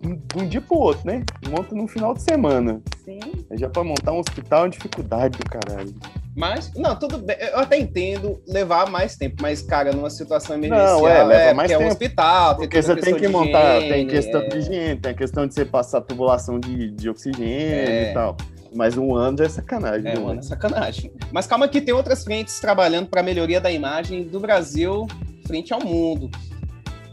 de 0.00 0.40
um 0.40 0.46
dia 0.46 0.60
pro 0.60 0.76
outro, 0.76 1.06
né? 1.06 1.24
Montam 1.48 1.78
no 1.78 1.88
final 1.88 2.14
de 2.14 2.22
semana. 2.22 2.80
Sim. 3.04 3.20
É 3.50 3.56
já 3.56 3.68
para 3.68 3.82
montar 3.82 4.12
um 4.12 4.18
hospital 4.18 4.60
é 4.60 4.62
uma 4.64 4.68
dificuldade 4.70 5.38
do 5.38 5.44
caralho. 5.48 5.94
Mas, 6.36 6.70
não, 6.74 6.94
tudo 6.94 7.16
bem. 7.16 7.36
Eu 7.40 7.60
até 7.60 7.78
entendo 7.78 8.42
levar 8.46 8.90
mais 8.90 9.16
tempo, 9.16 9.36
mas, 9.40 9.62
cara, 9.62 9.92
numa 9.92 10.10
situação 10.10 10.56
emergencial, 10.56 11.00
não, 11.00 11.08
é, 11.08 11.24
leva 11.24 11.42
é, 11.42 11.54
mais 11.54 11.70
tempo. 11.70 11.82
é 11.82 11.86
um 11.86 11.88
hospital, 11.88 12.56
porque 12.56 12.82
você 12.82 12.94
tem 12.96 13.14
que 13.14 13.26
montar, 13.26 13.78
higiene, 13.78 13.94
tem 13.94 14.06
questão 14.06 14.42
é... 14.42 14.48
de 14.48 14.58
higiene, 14.58 15.00
tem 15.00 15.12
a 15.12 15.14
questão 15.14 15.46
de 15.46 15.54
você 15.54 15.64
passar 15.64 16.02
tubulação 16.02 16.60
de, 16.60 16.90
de 16.90 17.08
oxigênio 17.08 17.48
é. 17.48 18.10
e 18.10 18.14
tal. 18.14 18.36
Mas 18.76 18.96
um 18.98 19.14
ano 19.14 19.38
já 19.38 19.44
é 19.44 19.48
sacanagem. 19.48 20.10
É, 20.10 20.14
né? 20.14 20.20
um 20.20 20.28
ano 20.28 20.40
é 20.40 20.42
sacanagem. 20.42 21.10
Mas 21.32 21.46
calma 21.46 21.66
que 21.66 21.80
tem 21.80 21.94
outras 21.94 22.22
frentes 22.22 22.60
trabalhando 22.60 23.08
para 23.08 23.22
a 23.22 23.24
melhoria 23.24 23.60
da 23.60 23.70
imagem 23.70 24.24
do 24.24 24.38
Brasil 24.38 25.06
frente 25.46 25.72
ao 25.72 25.80
mundo. 25.80 26.30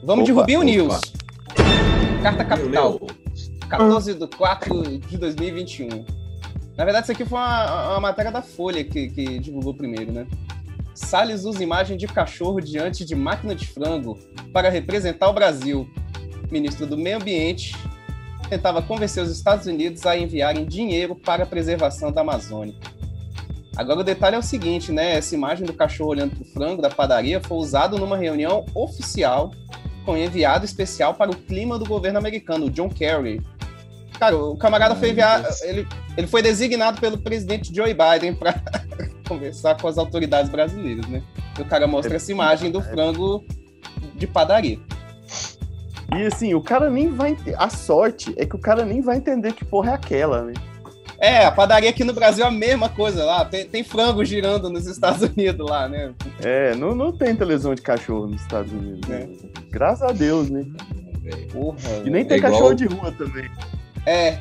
Vamos 0.04 0.24
opa, 0.24 0.46
de 0.46 0.54
Rubinho 0.54 0.60
opa. 0.60 0.66
News. 0.66 1.02
Carta 2.22 2.44
Capital. 2.44 3.00
14 3.70 4.14
de 4.14 4.28
4 4.28 5.00
de 5.00 5.18
2021. 5.18 6.06
Na 6.76 6.84
verdade, 6.84 7.06
isso 7.06 7.12
aqui 7.12 7.26
foi 7.26 7.38
uma, 7.38 7.92
uma 7.92 8.00
matéria 8.00 8.32
da 8.32 8.42
Folha 8.42 8.84
que, 8.84 9.10
que 9.10 9.40
divulgou 9.40 9.74
primeiro, 9.74 10.12
né? 10.12 10.28
Salles 10.94 11.44
usa 11.44 11.64
imagem 11.64 11.98
de 11.98 12.08
cachorro 12.08 12.60
diante 12.60 13.06
de 13.06 13.16
máquina 13.16 13.56
de 13.56 13.66
frango 13.68 14.20
para 14.52 14.70
representar 14.70 15.30
o 15.30 15.34
Brasil. 15.34 15.88
Ministro 16.52 16.86
do 16.86 16.98
Meio 16.98 17.18
Ambiente 17.18 17.76
tentava 18.50 18.82
convencer 18.82 19.24
os 19.24 19.32
Estados 19.32 19.66
Unidos 19.66 20.06
a 20.06 20.18
enviarem 20.18 20.66
dinheiro 20.66 21.16
para 21.16 21.44
a 21.44 21.46
preservação 21.46 22.12
da 22.12 22.22
Amazônia. 22.22 22.76
Agora 23.76 24.02
o 24.02 24.04
detalhe 24.04 24.36
é 24.36 24.40
o 24.40 24.44
seguinte, 24.44 24.92
né? 24.92 25.16
Essa 25.16 25.34
imagem 25.34 25.66
do 25.66 25.74
cachorro 25.74 26.12
olhando 26.12 26.36
para 26.36 26.44
o 26.44 26.46
frango 26.46 26.82
da 26.82 26.90
padaria 26.90 27.42
foi 27.42 27.58
usada 27.58 27.98
numa 27.98 28.18
reunião 28.18 28.66
oficial 28.76 29.52
com 30.06 30.18
enviado 30.18 30.66
especial 30.66 31.16
para 31.16 31.32
o 31.32 31.36
clima 31.36 31.80
do 31.80 31.86
governo 31.86 32.20
americano, 32.20 32.70
John 32.70 32.90
Kerry, 32.90 33.42
Cara, 34.20 34.38
o 34.38 34.56
camarada 34.56 34.96
foi 34.96 35.10
enviar. 35.10 35.44
Ele, 35.64 35.88
ele 36.16 36.28
foi 36.28 36.42
designado 36.42 37.00
pelo 37.00 37.18
presidente 37.18 37.74
Joe 37.76 37.94
Biden 37.94 38.34
para 38.36 38.56
conversar 39.28 39.76
com 39.76 39.88
as 39.88 39.98
autoridades 39.98 40.50
brasileiras, 40.50 41.06
né? 41.08 41.22
E 41.58 41.62
o 41.62 41.66
cara 41.66 41.88
mostra 41.88 42.16
essa 42.16 42.32
imagem 42.32 42.72
do 42.72 42.82
frango 42.82 43.44
de 44.16 44.28
padaria. 44.28 44.80
E 46.18 46.26
assim, 46.26 46.54
o 46.54 46.62
cara 46.62 46.90
nem 46.90 47.10
vai. 47.10 47.38
A 47.58 47.70
sorte 47.70 48.34
é 48.38 48.46
que 48.46 48.56
o 48.56 48.60
cara 48.60 48.86
nem 48.86 49.02
vai 49.02 49.18
entender 49.18 49.54
que 49.54 49.66
porra 49.66 49.92
é 49.92 49.94
aquela, 49.94 50.44
né? 50.44 50.54
É, 51.20 51.46
a 51.46 51.52
padaria 51.52 51.90
aqui 51.90 52.04
no 52.04 52.12
Brasil 52.12 52.44
é 52.44 52.48
a 52.48 52.52
mesma 52.52 52.90
coisa 52.90 53.24
lá. 53.24 53.46
Tem, 53.46 53.66
tem 53.66 53.84
frango 53.84 54.26
girando 54.26 54.70
nos 54.70 54.86
Estados 54.86 55.22
Unidos 55.30 55.70
lá, 55.70 55.88
né? 55.88 56.14
É, 56.42 56.76
não, 56.76 56.94
não 56.94 57.12
tem 57.12 57.36
televisão 57.36 57.74
de 57.74 57.82
cachorro 57.82 58.28
nos 58.28 58.42
Estados 58.42 58.72
Unidos. 58.72 59.08
Né? 59.08 59.22
É. 59.22 59.62
Graças 59.70 60.02
a 60.02 60.12
Deus, 60.12 60.50
né? 60.50 60.66
Porra, 61.52 61.78
e 62.04 62.10
nem 62.10 62.26
tem 62.26 62.38
é 62.38 62.42
cachorro 62.42 62.74
igual... 62.74 62.74
de 62.74 62.86
rua 62.86 63.12
também. 63.14 63.50
É. 64.06 64.38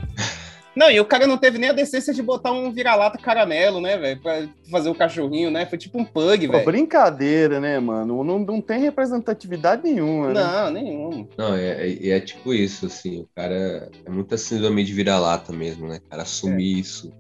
Não, 0.75 0.91
e 0.91 0.99
o 0.99 1.05
cara 1.05 1.27
não 1.27 1.37
teve 1.37 1.59
nem 1.59 1.69
a 1.69 1.75
decência 1.75 2.15
de 2.15 2.23
botar 2.23 2.51
um 2.51 2.73
vira-lata 2.73 3.19
caramelo, 3.19 3.81
né, 3.81 3.99
velho? 3.99 4.21
Pra 4.21 4.49
fazer 4.71 4.89
o 4.89 4.95
cachorrinho, 4.95 5.51
né? 5.51 5.67
Foi 5.67 5.77
tipo 5.77 5.99
um 5.99 6.05
pug, 6.05 6.47
velho. 6.47 6.65
Brincadeira, 6.65 7.61
né, 7.61 7.79
mano? 7.79 8.25
Não, 8.25 8.39
não 8.39 8.61
tem 8.61 8.81
representatividade 8.81 9.83
nenhuma, 9.83 10.33
né? 10.33 10.43
Não, 10.43 10.71
nenhuma. 10.71 11.29
Não, 11.37 11.55
é, 11.55 11.89
é, 11.89 12.09
é, 12.09 12.21
tipo 12.21 12.55
isso, 12.55 12.87
assim. 12.87 13.21
O 13.21 13.29
cara 13.35 13.91
é 14.05 14.11
muita 14.11 14.39
síndrome 14.39 14.83
de 14.83 14.95
vira-lata 14.95 15.53
mesmo, 15.53 15.87
né? 15.87 16.01
O 16.05 16.09
cara 16.09 16.23
assumir 16.23 16.77
é. 16.77 16.81
isso. 16.81 17.13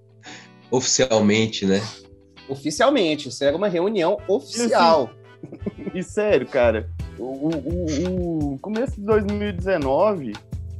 Oficialmente, 0.70 1.64
né? 1.64 1.80
Oficialmente. 2.48 3.28
Isso 3.28 3.42
era 3.42 3.56
uma 3.56 3.68
reunião 3.68 4.18
oficial. 4.28 5.10
E, 5.42 5.46
assim, 5.46 5.98
e 5.98 6.02
sério, 6.02 6.46
cara, 6.46 6.90
o, 7.18 7.24
o, 7.24 8.52
o 8.54 8.58
começo 8.58 8.96
de 8.96 9.06
2019 9.06 10.32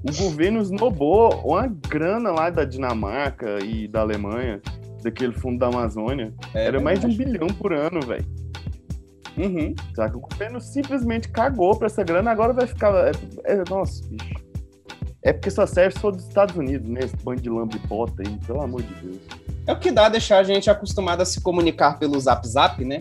o 0.03 0.13
governo 0.25 0.61
esnobou 0.61 1.31
uma 1.45 1.67
grana 1.67 2.31
lá 2.31 2.51
da 2.51 2.65
Dinamarca 2.65 3.63
e 3.63 3.87
da 3.87 4.01
Alemanha, 4.01 4.61
daquele 5.03 5.33
fundo 5.33 5.59
da 5.59 5.67
Amazônia. 5.67 6.33
É, 6.55 6.67
Era 6.67 6.81
mais 6.81 7.01
de 7.01 7.07
um 7.07 7.15
bilhão 7.15 7.49
por 7.49 7.73
ano, 7.73 8.01
velho. 8.01 8.27
Uhum. 9.37 9.75
Saca? 9.95 10.17
O 10.17 10.21
governo 10.21 10.61
simplesmente 10.61 11.29
cagou 11.29 11.77
pra 11.77 11.87
essa 11.87 12.03
grana, 12.03 12.31
agora 12.31 12.53
vai 12.53 12.67
ficar. 12.67 12.93
É, 13.09 13.13
é, 13.45 13.65
nossa, 13.69 14.03
bicho. 14.09 14.35
É 15.23 15.33
porque 15.35 15.51
só 15.51 15.67
serve 15.67 15.95
se 15.95 16.01
for 16.01 16.13
dos 16.13 16.27
Estados 16.27 16.57
Unidos, 16.57 16.89
né? 16.89 17.01
Esse 17.03 17.17
bando 17.17 17.43
de 17.43 17.51
lambipota 17.51 18.23
aí, 18.27 18.39
pelo 18.47 18.63
amor 18.63 18.83
de 18.83 18.95
Deus. 18.95 19.19
É 19.67 19.73
o 19.73 19.79
que 19.79 19.91
dá 19.91 20.09
deixar 20.09 20.39
a 20.39 20.43
gente 20.43 20.71
acostumado 20.71 21.21
a 21.21 21.27
se 21.27 21.43
comunicar 21.43 21.99
pelo 21.99 22.19
Zap 22.19 22.47
Zap, 22.49 22.83
né? 22.85 23.01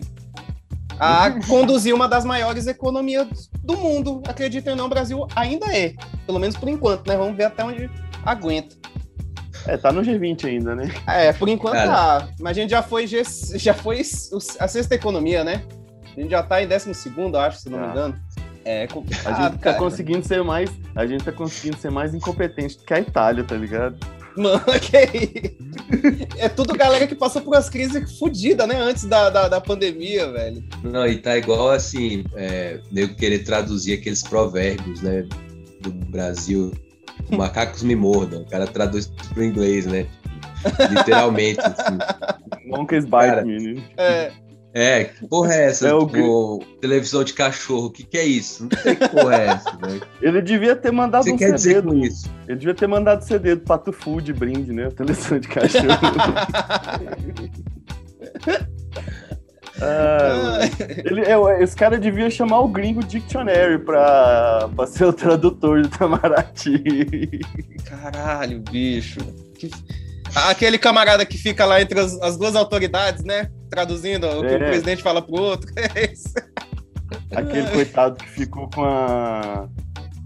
A 1.00 1.30
conduzir 1.48 1.94
uma 1.94 2.06
das 2.06 2.24
maiores 2.24 2.66
economias 2.66 3.50
do 3.64 3.76
mundo. 3.76 4.22
Acreditem 4.28 4.72
ou 4.72 4.76
não, 4.76 4.86
o 4.86 4.88
Brasil 4.88 5.26
ainda 5.34 5.74
é. 5.74 5.94
Pelo 6.26 6.38
menos 6.38 6.56
por 6.56 6.68
enquanto, 6.68 7.08
né? 7.08 7.16
Vamos 7.16 7.36
ver 7.36 7.44
até 7.44 7.64
onde 7.64 7.90
aguenta. 8.24 8.76
É, 9.66 9.76
tá 9.76 9.90
no 9.90 10.02
G20 10.02 10.44
ainda, 10.44 10.74
né? 10.74 10.90
É, 11.06 11.32
por 11.32 11.48
enquanto 11.48 11.74
Cara. 11.74 11.90
tá. 11.90 12.28
Mas 12.38 12.56
a 12.56 12.60
gente 12.60 12.70
já 12.70 12.82
foi, 12.82 13.06
já 13.06 13.74
foi 13.74 14.02
a 14.58 14.68
sexta 14.68 14.94
economia, 14.94 15.42
né? 15.42 15.62
A 16.16 16.20
gente 16.20 16.30
já 16.30 16.42
tá 16.42 16.62
em 16.62 16.66
décimo 16.66 16.94
segundo, 16.94 17.38
acho, 17.38 17.60
se 17.60 17.70
não 17.70 17.78
me 17.78 17.86
ah. 17.86 17.90
engano. 17.90 18.20
É 18.64 18.86
complicado, 18.86 19.34
A 19.34 19.42
gente 19.42 19.52
tá 19.52 19.58
cara. 19.58 19.78
conseguindo 19.78 20.26
ser 20.26 20.44
mais. 20.44 20.70
A 20.94 21.06
gente 21.06 21.24
tá 21.24 21.32
conseguindo 21.32 21.78
ser 21.78 21.90
mais 21.90 22.14
incompetente 22.14 22.78
que 22.78 22.92
a 22.92 23.00
Itália, 23.00 23.42
tá 23.42 23.56
ligado? 23.56 23.98
Mano, 24.36 24.62
que 24.80 25.56
É 26.38 26.48
tudo 26.48 26.76
galera 26.76 27.06
que 27.06 27.14
passou 27.14 27.42
por 27.42 27.54
umas 27.54 27.68
crises 27.68 28.18
fodidas, 28.18 28.66
né? 28.66 28.76
Antes 28.76 29.04
da, 29.04 29.30
da, 29.30 29.48
da, 29.48 29.60
pandemia, 29.60 30.30
velho. 30.30 30.64
Não, 30.82 31.06
e 31.06 31.18
tá 31.18 31.36
igual 31.36 31.70
assim, 31.70 32.24
é, 32.34 32.80
meio 32.90 33.14
querer 33.16 33.40
traduzir 33.40 33.94
aqueles 33.94 34.22
provérbios, 34.22 35.02
né? 35.02 35.26
Do 35.80 35.90
Brasil. 35.90 36.72
Macacos 37.30 37.82
me 37.82 37.94
mordam. 37.94 38.42
O 38.42 38.48
cara 38.48 38.66
traduz 38.66 39.06
pro 39.32 39.44
inglês, 39.44 39.86
né? 39.86 40.06
Literalmente. 40.90 41.60
Assim. 41.60 41.98
Monkeys 42.66 43.04
bite 43.04 43.44
me, 43.44 43.74
né? 43.74 43.82
É. 43.96 44.32
É, 44.72 45.04
que 45.04 45.26
porra 45.26 45.52
é 45.52 45.66
essa? 45.66 45.88
É 45.88 45.94
o 45.94 46.06
tipo, 46.06 46.64
televisão 46.80 47.24
de 47.24 47.32
cachorro, 47.32 47.86
o 47.86 47.90
que, 47.90 48.04
que 48.04 48.16
é 48.16 48.24
isso? 48.24 48.68
Não 48.70 48.78
sei 48.80 48.94
que 48.94 49.08
porra 49.08 49.34
é 49.34 49.46
essa, 49.46 49.72
né? 49.72 50.00
Ele 50.22 50.40
devia 50.40 50.76
ter 50.76 50.92
mandado 50.92 51.24
Você 51.24 51.32
um 51.32 51.36
quer 51.36 51.58
CD. 51.58 51.80
Dizer 51.80 51.82
com 51.82 51.94
isso? 51.94 52.30
Ele 52.46 52.58
devia 52.58 52.74
ter 52.74 52.86
mandado 52.86 53.24
CD 53.24 53.56
do 53.56 53.62
Pato 53.62 53.92
Fu 53.92 54.20
de 54.20 54.32
brinde, 54.32 54.72
né? 54.72 54.88
televisão 54.90 55.40
de 55.40 55.48
cachorro. 55.48 55.86
ah, 59.82 60.60
ele, 61.04 61.22
é, 61.22 61.62
esse 61.62 61.74
cara 61.74 61.98
devia 61.98 62.30
chamar 62.30 62.60
o 62.60 62.68
gringo 62.68 63.02
Dictionary 63.02 63.78
pra, 63.78 64.68
pra 64.74 64.86
ser 64.86 65.04
o 65.04 65.12
tradutor 65.12 65.82
do 65.82 65.88
Tamaraty. 65.88 67.40
Caralho, 67.84 68.60
bicho. 68.60 69.18
Que... 69.58 69.68
Aquele 70.34 70.78
camarada 70.78 71.26
que 71.26 71.36
fica 71.36 71.64
lá 71.64 71.82
entre 71.82 71.98
as, 71.98 72.20
as 72.22 72.36
duas 72.36 72.54
autoridades, 72.54 73.24
né? 73.24 73.50
Traduzindo 73.70 74.26
o 74.26 74.40
que 74.40 74.54
é. 74.54 74.56
o 74.56 74.58
presidente 74.58 75.02
fala 75.02 75.22
pro 75.22 75.34
outro. 75.34 75.70
É 75.94 76.12
isso. 76.12 76.34
Aquele 77.34 77.68
coitado 77.70 78.16
que 78.16 78.28
ficou 78.28 78.68
com 78.70 78.84
a. 78.84 79.68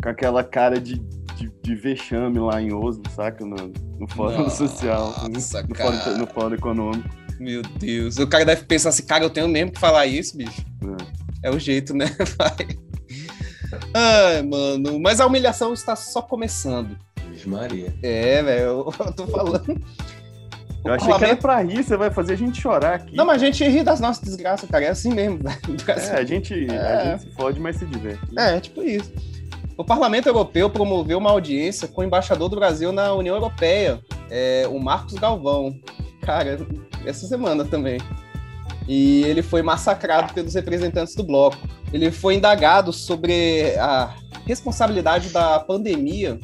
com 0.02 0.08
aquela 0.08 0.44
cara 0.44 0.78
de, 0.78 0.98
de, 1.36 1.50
de 1.62 1.74
vexame 1.74 2.38
lá 2.38 2.60
em 2.60 2.72
Oslo, 2.72 3.02
saca? 3.14 3.44
No, 3.44 3.56
no 3.98 4.08
fórum 4.08 4.44
Nossa, 4.44 4.68
social. 4.68 5.14
No, 5.22 5.28
no, 5.28 5.40
fórum, 5.74 6.18
no 6.18 6.26
fórum 6.26 6.54
econômico. 6.54 7.08
Meu 7.40 7.62
Deus. 7.62 8.18
O 8.18 8.26
cara 8.26 8.44
deve 8.44 8.64
pensar 8.64 8.90
assim, 8.90 9.04
cara, 9.06 9.24
eu 9.24 9.30
tenho 9.30 9.48
mesmo 9.48 9.72
que 9.72 9.80
falar 9.80 10.06
isso, 10.06 10.36
bicho. 10.36 10.62
É, 11.42 11.48
é 11.48 11.50
o 11.50 11.58
jeito, 11.58 11.94
né? 11.94 12.06
Vai. 12.38 12.78
Ai, 13.94 14.42
mano. 14.42 15.00
Mas 15.00 15.20
a 15.20 15.26
humilhação 15.26 15.72
está 15.72 15.96
só 15.96 16.22
começando. 16.22 16.96
Maria. 17.46 17.94
É, 18.02 18.42
velho, 18.42 18.62
eu 18.62 18.84
tô 19.12 19.26
falando. 19.26 19.80
Eu 20.85 20.93
achei 20.93 21.14
que 21.14 21.25
era 21.25 21.37
pra 21.37 21.62
rir, 21.62 21.83
você 21.83 21.97
vai 21.97 22.11
fazer 22.11 22.35
a 22.35 22.37
gente 22.37 22.61
chorar 22.61 22.95
aqui. 22.97 23.17
Não, 23.17 23.25
mas 23.25 23.43
a 23.43 23.47
gente 23.47 23.64
ri 23.64 23.83
das 23.83 24.00
nossas 24.00 24.23
desgraças, 24.23 24.69
cara. 24.69 24.85
É 24.85 24.91
assim 24.91 25.14
mesmo, 25.14 25.38
velho. 25.38 25.59
É, 25.88 26.19
a 26.19 26.25
gente, 26.25 26.67
é. 26.71 26.79
a 26.79 27.05
gente 27.05 27.23
se 27.23 27.31
fode, 27.33 27.59
mas 27.59 27.76
se 27.76 27.87
diverte. 27.87 28.21
É, 28.37 28.61
tipo 28.61 28.83
isso. 28.83 29.11
O 29.76 29.85
Parlamento 29.85 30.26
Europeu 30.26 30.69
promoveu 30.69 31.19
uma 31.19 31.31
audiência 31.31 31.88
com 31.88 32.03
o 32.03 32.05
embaixador 32.05 32.49
do 32.49 32.57
Brasil 32.57 32.93
na 32.93 33.12
União 33.14 33.35
Europeia, 33.35 34.00
é, 34.31 34.69
o 34.71 34.79
Marcos 34.79 35.14
Galvão. 35.14 35.75
Cara, 36.21 36.59
essa 37.07 37.26
semana 37.26 37.64
também. 37.64 37.99
E 38.87 39.23
ele 39.25 39.43
foi 39.43 39.62
massacrado 39.62 40.35
pelos 40.35 40.55
representantes 40.55 41.14
do 41.14 41.25
bloco. 41.25 41.57
Ele 41.93 42.11
foi 42.11 42.35
indagado 42.35 42.93
sobre 42.93 43.75
a 43.79 44.14
responsabilidade 44.47 45.31
da 45.31 45.59
pandemia 45.61 46.38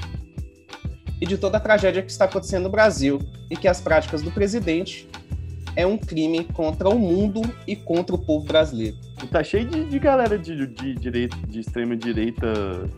e 1.21 1.27
de 1.27 1.37
toda 1.37 1.59
a 1.59 1.61
tragédia 1.61 2.03
que 2.03 2.11
está 2.11 2.25
acontecendo 2.25 2.65
no 2.65 2.71
Brasil 2.71 3.21
e 3.51 3.57
que 3.57 3.69
as 3.69 3.81
práticas 3.81 4.23
do 4.23 4.31
presidente 4.31 5.09
é 5.77 5.87
um 5.87 5.97
crime 5.97 6.45
contra 6.45 6.89
o 6.89 6.99
mundo 6.99 7.43
e 7.67 7.77
contra 7.77 8.15
o 8.15 8.19
povo 8.19 8.45
brasileiro. 8.45 8.97
E 9.23 9.27
tá 9.27 9.43
cheio 9.43 9.67
de, 9.67 9.85
de 9.85 9.99
galera 9.99 10.39
de, 10.39 10.67
de, 10.67 10.95
direita, 10.95 11.37
de 11.47 11.61
extrema 11.61 11.97
direita 11.97 12.47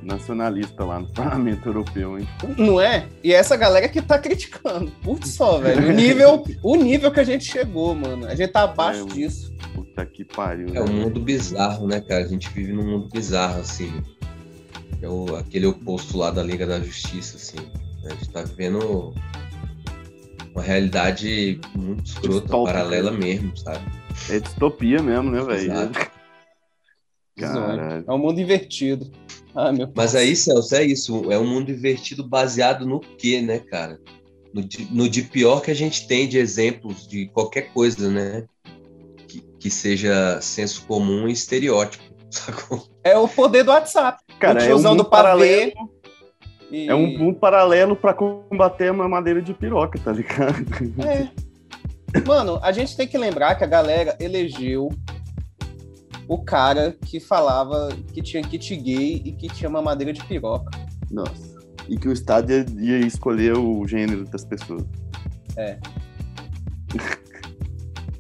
nacionalista 0.02 0.84
lá 0.84 1.00
no 1.00 1.08
Parlamento 1.08 1.68
Europeu, 1.68 2.18
hein? 2.18 2.28
Não 2.56 2.80
é? 2.80 3.06
E 3.22 3.32
essa 3.32 3.56
galera 3.56 3.88
que 3.88 4.00
tá 4.00 4.18
criticando. 4.18 4.90
Putz 5.02 5.30
só, 5.30 5.58
velho. 5.58 5.88
O 5.88 5.92
nível, 5.92 6.44
o 6.62 6.76
nível 6.76 7.10
que 7.10 7.20
a 7.20 7.24
gente 7.24 7.44
chegou, 7.44 7.94
mano. 7.94 8.26
A 8.26 8.34
gente 8.34 8.52
tá 8.52 8.62
abaixo 8.62 9.06
É, 9.10 9.14
disso. 9.14 9.52
Puta 9.74 10.06
que 10.06 10.24
pariu. 10.24 10.68
É 10.74 10.80
um 10.80 10.86
né? 10.86 11.04
mundo 11.04 11.20
bizarro, 11.20 11.86
né, 11.86 12.00
cara? 12.00 12.24
A 12.24 12.28
gente 12.28 12.48
vive 12.50 12.72
num 12.72 12.84
mundo 12.84 13.08
bizarro, 13.12 13.60
assim. 13.60 13.92
É 15.00 15.08
o, 15.08 15.36
aquele 15.36 15.66
oposto 15.66 16.16
lá 16.16 16.30
da 16.30 16.42
Liga 16.42 16.66
da 16.66 16.78
Justiça, 16.78 17.36
assim. 17.36 17.58
A 18.04 18.08
gente 18.10 18.28
tá 18.30 18.42
vivendo 18.42 19.14
uma 20.54 20.62
realidade 20.62 21.60
muito 21.74 22.06
escrota, 22.06 22.40
Distópica. 22.40 22.72
paralela 22.72 23.10
mesmo, 23.10 23.56
sabe? 23.56 23.84
É 24.30 24.38
distopia 24.38 25.02
mesmo, 25.02 25.30
né, 25.30 25.42
velho? 25.42 25.92
Caralho. 27.36 28.04
É 28.06 28.12
um 28.12 28.18
mundo 28.18 28.40
invertido. 28.40 29.10
Ah, 29.54 29.72
meu 29.72 29.90
Mas 29.94 30.14
aí, 30.14 30.34
Celso, 30.34 30.74
é 30.74 30.84
isso. 30.84 31.30
É 31.30 31.38
um 31.38 31.46
mundo 31.46 31.70
invertido 31.70 32.26
baseado 32.26 32.86
no 32.86 33.00
quê, 33.00 33.40
né, 33.40 33.58
cara? 33.58 34.00
No 34.52 34.62
de, 34.62 34.86
no 34.92 35.08
de 35.08 35.22
pior 35.22 35.60
que 35.60 35.70
a 35.70 35.74
gente 35.74 36.06
tem 36.06 36.28
de 36.28 36.38
exemplos 36.38 37.06
de 37.06 37.26
qualquer 37.28 37.72
coisa, 37.72 38.10
né? 38.10 38.44
Que, 39.28 39.40
que 39.58 39.70
seja 39.70 40.40
senso 40.40 40.84
comum 40.86 41.26
e 41.28 41.32
estereótipo, 41.32 42.04
sacou? 42.30 42.86
É 43.02 43.16
o 43.16 43.26
poder 43.26 43.62
do 43.62 43.70
WhatsApp. 43.70 44.22
Cara, 44.38 44.60
o 44.60 44.86
é 44.86 44.90
um 44.90 44.96
do 44.96 45.04
pavê. 45.04 45.72
E- 46.72 46.88
É 46.88 46.94
um 46.94 47.18
mundo 47.18 47.38
paralelo 47.38 47.94
pra 47.94 48.12
combater 48.14 48.88
a 48.88 48.92
mamadeira 48.92 49.40
de 49.42 49.52
piroca, 49.54 49.98
tá 49.98 50.10
ligado? 50.12 50.56
É. 51.06 51.28
Mano, 52.26 52.58
a 52.62 52.72
gente 52.72 52.96
tem 52.96 53.06
que 53.06 53.16
lembrar 53.16 53.54
que 53.54 53.64
a 53.64 53.66
galera 53.66 54.16
elegeu 54.20 54.90
o 56.28 56.38
cara 56.42 56.96
que 57.06 57.18
falava 57.20 57.88
que 58.12 58.22
tinha 58.22 58.42
kit 58.42 58.74
gay 58.76 59.22
e 59.24 59.32
que 59.32 59.48
tinha 59.48 59.68
mamadeira 59.70 60.12
de 60.12 60.22
piroca. 60.24 60.70
Nossa. 61.10 61.52
E 61.88 61.96
que 61.96 62.08
o 62.08 62.12
Estado 62.12 62.50
ia, 62.52 62.64
ia 62.80 62.98
escolher 63.06 63.56
o 63.56 63.86
gênero 63.86 64.24
das 64.24 64.44
pessoas. 64.44 64.84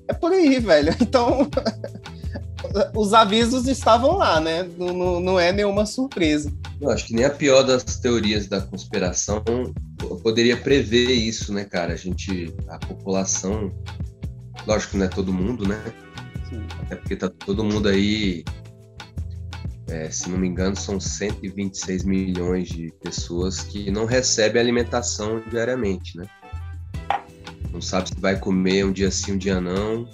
É 0.08 0.12
por 0.20 0.32
aí, 0.32 0.58
velho. 0.58 0.94
Então, 1.00 1.48
os 2.94 3.12
avisos 3.14 3.66
estavam 3.66 4.16
lá, 4.16 4.40
né? 4.40 4.68
Não, 4.78 5.20
não- 5.20 5.40
é 5.40 5.52
nenhuma 5.52 5.84
surpresa. 5.86 6.52
Eu 6.80 6.90
acho 6.90 7.06
que 7.06 7.14
nem 7.14 7.24
a 7.24 7.30
pior 7.30 7.62
das 7.62 7.82
teorias 7.84 8.46
da 8.48 8.60
conspiração 8.60 9.42
poderia 10.22 10.56
prever 10.56 11.10
isso, 11.12 11.52
né, 11.52 11.64
cara? 11.64 11.92
A 11.92 11.96
gente, 11.96 12.52
a 12.68 12.78
população, 12.78 13.72
lógico 14.66 14.92
que 14.92 14.96
não 14.98 15.06
é 15.06 15.08
todo 15.08 15.32
mundo, 15.32 15.66
né? 15.66 15.80
Sim. 16.48 16.66
Até 16.82 16.96
porque 16.96 17.16
tá 17.16 17.28
todo 17.28 17.62
mundo 17.64 17.88
aí, 17.88 18.44
é, 19.88 20.10
se 20.10 20.28
não 20.28 20.38
me 20.38 20.48
engano, 20.48 20.74
são 20.76 20.98
126 20.98 22.04
milhões 22.04 22.68
de 22.68 22.92
pessoas 23.02 23.60
que 23.60 23.90
não 23.90 24.04
recebem 24.04 24.60
alimentação 24.60 25.40
diariamente, 25.50 26.16
né? 26.18 26.26
Não 27.72 27.80
sabe 27.80 28.08
se 28.08 28.20
vai 28.20 28.38
comer 28.38 28.84
um 28.84 28.92
dia 28.92 29.10
sim, 29.10 29.32
um 29.32 29.38
dia 29.38 29.60
não, 29.60 30.06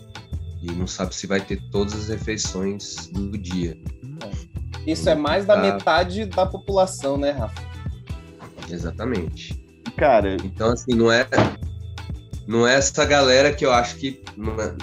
e 0.62 0.70
não 0.72 0.86
sabe 0.86 1.14
se 1.14 1.26
vai 1.26 1.40
ter 1.40 1.60
todas 1.70 1.94
as 1.94 2.08
refeições 2.08 3.06
do 3.08 3.36
dia. 3.38 3.76
Isso 4.86 5.08
é 5.08 5.14
mais 5.14 5.44
da 5.46 5.54
Tá. 5.54 5.62
metade 5.62 6.24
da 6.26 6.46
população, 6.46 7.16
né, 7.16 7.30
Rafa? 7.30 7.62
Exatamente. 8.70 9.62
Cara, 9.96 10.36
Então, 10.44 10.70
assim, 10.72 10.94
não 10.94 11.10
é, 11.10 11.26
não 12.46 12.66
é 12.66 12.74
essa 12.74 13.04
galera 13.04 13.52
que 13.52 13.64
eu 13.64 13.72
acho 13.72 13.96
que 13.96 14.22
não, 14.36 14.54
é- 14.60 14.74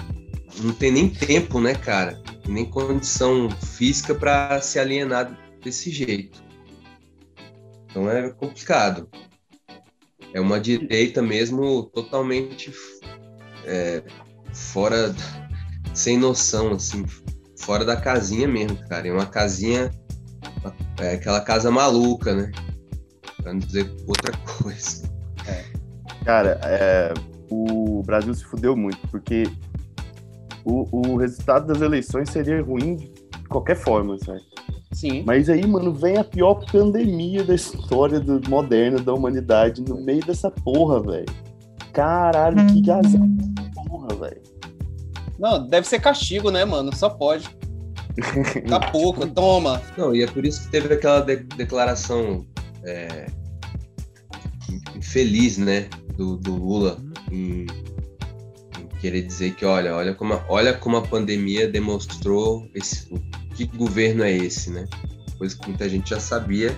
não 0.60 0.72
tem 0.72 0.90
nem 0.92 1.08
tempo, 1.08 1.60
né, 1.60 1.74
cara? 1.74 2.20
Nem 2.46 2.64
condição 2.64 3.50
física 3.50 4.14
para 4.14 4.60
se 4.60 4.78
alienar 4.78 5.36
desse 5.62 5.90
jeito. 5.90 6.42
Então 7.90 8.10
é 8.10 8.30
complicado. 8.30 9.08
É 10.34 10.40
uma 10.40 10.60
direita 10.60 11.22
mesmo 11.22 11.84
totalmente 11.94 12.72
é, 13.64 14.02
fora, 14.52 15.14
sem 15.96 16.18
noção, 16.18 16.72
assim, 16.72 17.04
fora 17.58 17.84
da 17.84 17.96
casinha 17.96 18.46
mesmo, 18.46 18.76
cara. 18.88 19.08
É 19.08 19.12
uma 19.12 19.26
casinha, 19.26 19.90
é 21.00 21.14
aquela 21.14 21.40
casa 21.40 21.70
maluca, 21.70 22.34
né? 22.34 22.52
Pra 23.42 23.52
não 23.52 23.58
dizer 23.58 23.90
outra 24.06 24.32
coisa. 24.62 25.08
cara, 26.24 26.60
é, 26.64 27.14
o 27.50 28.02
Brasil 28.04 28.34
se 28.34 28.44
fudeu 28.44 28.76
muito, 28.76 28.98
porque 29.08 29.44
o, 30.64 31.12
o 31.12 31.16
resultado 31.16 31.66
das 31.66 31.80
eleições 31.80 32.28
seria 32.28 32.62
ruim 32.62 32.96
de 32.96 33.48
qualquer 33.48 33.76
forma, 33.76 34.18
sabe? 34.18 34.40
Sim. 34.92 35.24
Mas 35.26 35.48
aí, 35.48 35.66
mano, 35.66 35.92
vem 35.92 36.18
a 36.18 36.24
pior 36.24 36.64
pandemia 36.70 37.42
da 37.42 37.54
história 37.54 38.20
do, 38.20 38.40
moderna 38.48 38.98
da 38.98 39.14
humanidade 39.14 39.82
no 39.82 40.00
meio 40.00 40.24
dessa 40.24 40.50
porra, 40.50 41.00
velho. 41.00 41.26
Caralho, 41.92 42.56
que 42.66 42.90
azar 42.90 43.20
porra, 43.88 44.08
velho. 44.14 44.55
Não, 45.38 45.66
deve 45.66 45.86
ser 45.86 46.00
castigo, 46.00 46.50
né, 46.50 46.64
mano? 46.64 46.94
Só 46.94 47.08
pode. 47.08 47.48
Tá 48.66 48.80
pouco, 48.90 49.26
toma. 49.26 49.82
Não, 49.96 50.14
e 50.14 50.22
é 50.22 50.26
por 50.26 50.44
isso 50.46 50.62
que 50.62 50.68
teve 50.70 50.94
aquela 50.94 51.20
de- 51.20 51.36
declaração 51.36 52.46
é, 52.82 53.26
infeliz, 54.96 55.58
né, 55.58 55.88
do, 56.16 56.36
do 56.36 56.54
Lula 56.54 56.98
em, 57.30 57.66
em 58.80 58.88
querer 59.00 59.22
dizer 59.22 59.54
que, 59.54 59.64
olha, 59.66 59.94
olha 59.94 60.14
como, 60.14 60.32
a, 60.32 60.44
olha 60.48 60.72
como 60.72 60.96
a 60.96 61.02
pandemia 61.02 61.68
demonstrou 61.68 62.66
esse, 62.74 63.06
que 63.54 63.66
governo 63.66 64.22
é 64.24 64.32
esse, 64.32 64.70
né? 64.70 64.86
Coisa 65.36 65.54
que 65.56 65.68
muita 65.68 65.86
gente 65.88 66.08
já 66.10 66.18
sabia, 66.18 66.74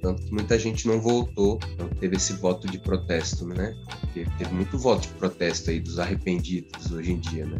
tanto 0.00 0.22
que 0.22 0.32
muita 0.32 0.58
gente 0.58 0.88
não 0.88 0.98
voltou, 1.00 1.58
então 1.74 1.88
teve 2.00 2.16
esse 2.16 2.32
voto 2.34 2.66
de 2.66 2.78
protesto, 2.78 3.46
né? 3.46 3.74
Porque 4.00 4.24
teve 4.38 4.54
muito 4.54 4.78
voto 4.78 5.02
de 5.02 5.14
protesto 5.14 5.68
aí 5.70 5.78
dos 5.80 5.98
arrependidos 5.98 6.90
hoje 6.90 7.12
em 7.12 7.18
dia, 7.20 7.44
né? 7.44 7.58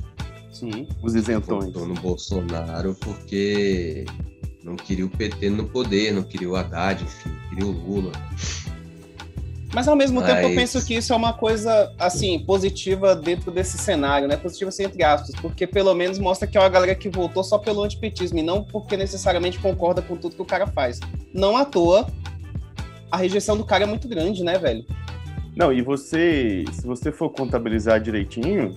Sim. 0.60 0.86
Os 1.02 1.14
isentões. 1.14 1.66
votou 1.66 1.86
no 1.86 1.94
Bolsonaro 1.94 2.94
porque 3.00 4.04
não 4.62 4.76
queria 4.76 5.06
o 5.06 5.10
PT 5.10 5.50
no 5.50 5.64
poder, 5.66 6.12
não 6.12 6.22
queria 6.22 6.48
o 6.50 6.54
Haddad, 6.56 7.02
enfim, 7.02 7.30
queria 7.48 7.66
o 7.66 7.70
Lula. 7.70 8.12
Mas 9.72 9.86
ao 9.86 9.94
mesmo 9.94 10.20
tempo 10.20 10.40
eu 10.40 10.48
Mas- 10.48 10.56
penso 10.56 10.84
que 10.84 10.94
isso 10.94 11.12
é 11.12 11.16
uma 11.16 11.32
coisa, 11.32 11.92
assim, 11.96 12.40
positiva 12.40 13.14
dentro 13.14 13.52
desse 13.52 13.78
cenário, 13.78 14.26
né? 14.26 14.36
Positiva 14.36 14.68
assim, 14.68 14.82
entre 14.82 15.02
aspas, 15.04 15.30
porque 15.40 15.64
pelo 15.64 15.94
menos 15.94 16.18
mostra 16.18 16.46
que 16.48 16.58
é 16.58 16.60
uma 16.60 16.68
galera 16.68 16.94
que 16.94 17.08
votou 17.08 17.44
só 17.44 17.56
pelo 17.56 17.82
antipetismo 17.84 18.38
e 18.38 18.42
não 18.42 18.64
porque 18.64 18.96
necessariamente 18.96 19.60
concorda 19.60 20.02
com 20.02 20.16
tudo 20.16 20.34
que 20.34 20.42
o 20.42 20.46
cara 20.46 20.66
faz. 20.66 20.98
Não 21.32 21.56
à 21.56 21.64
toa, 21.64 22.08
a 23.12 23.16
rejeição 23.16 23.56
do 23.56 23.64
cara 23.64 23.84
é 23.84 23.86
muito 23.86 24.08
grande, 24.08 24.42
né, 24.42 24.58
velho? 24.58 24.84
Não, 25.56 25.72
e 25.72 25.82
você, 25.82 26.64
se 26.72 26.84
você 26.84 27.12
for 27.12 27.30
contabilizar 27.30 28.00
direitinho, 28.00 28.74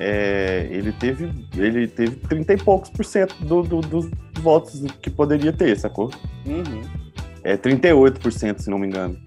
é, 0.00 0.68
ele 0.70 0.92
teve 0.92 1.30
ele 1.56 1.88
teve 1.88 2.16
30 2.16 2.52
e 2.54 2.56
poucos 2.56 2.88
por 2.90 3.04
cento 3.04 3.34
do- 3.44 3.62
do- 3.62 3.80
dos 3.80 4.08
votos 4.40 4.80
que 5.02 5.10
poderia 5.10 5.52
ter, 5.52 5.78
sacou? 5.78 6.10
Uhum. 6.46 6.82
É 7.42 7.56
38%, 7.56 8.60
se 8.62 8.70
não 8.70 8.78
me 8.78 8.86
engano. 8.86 9.18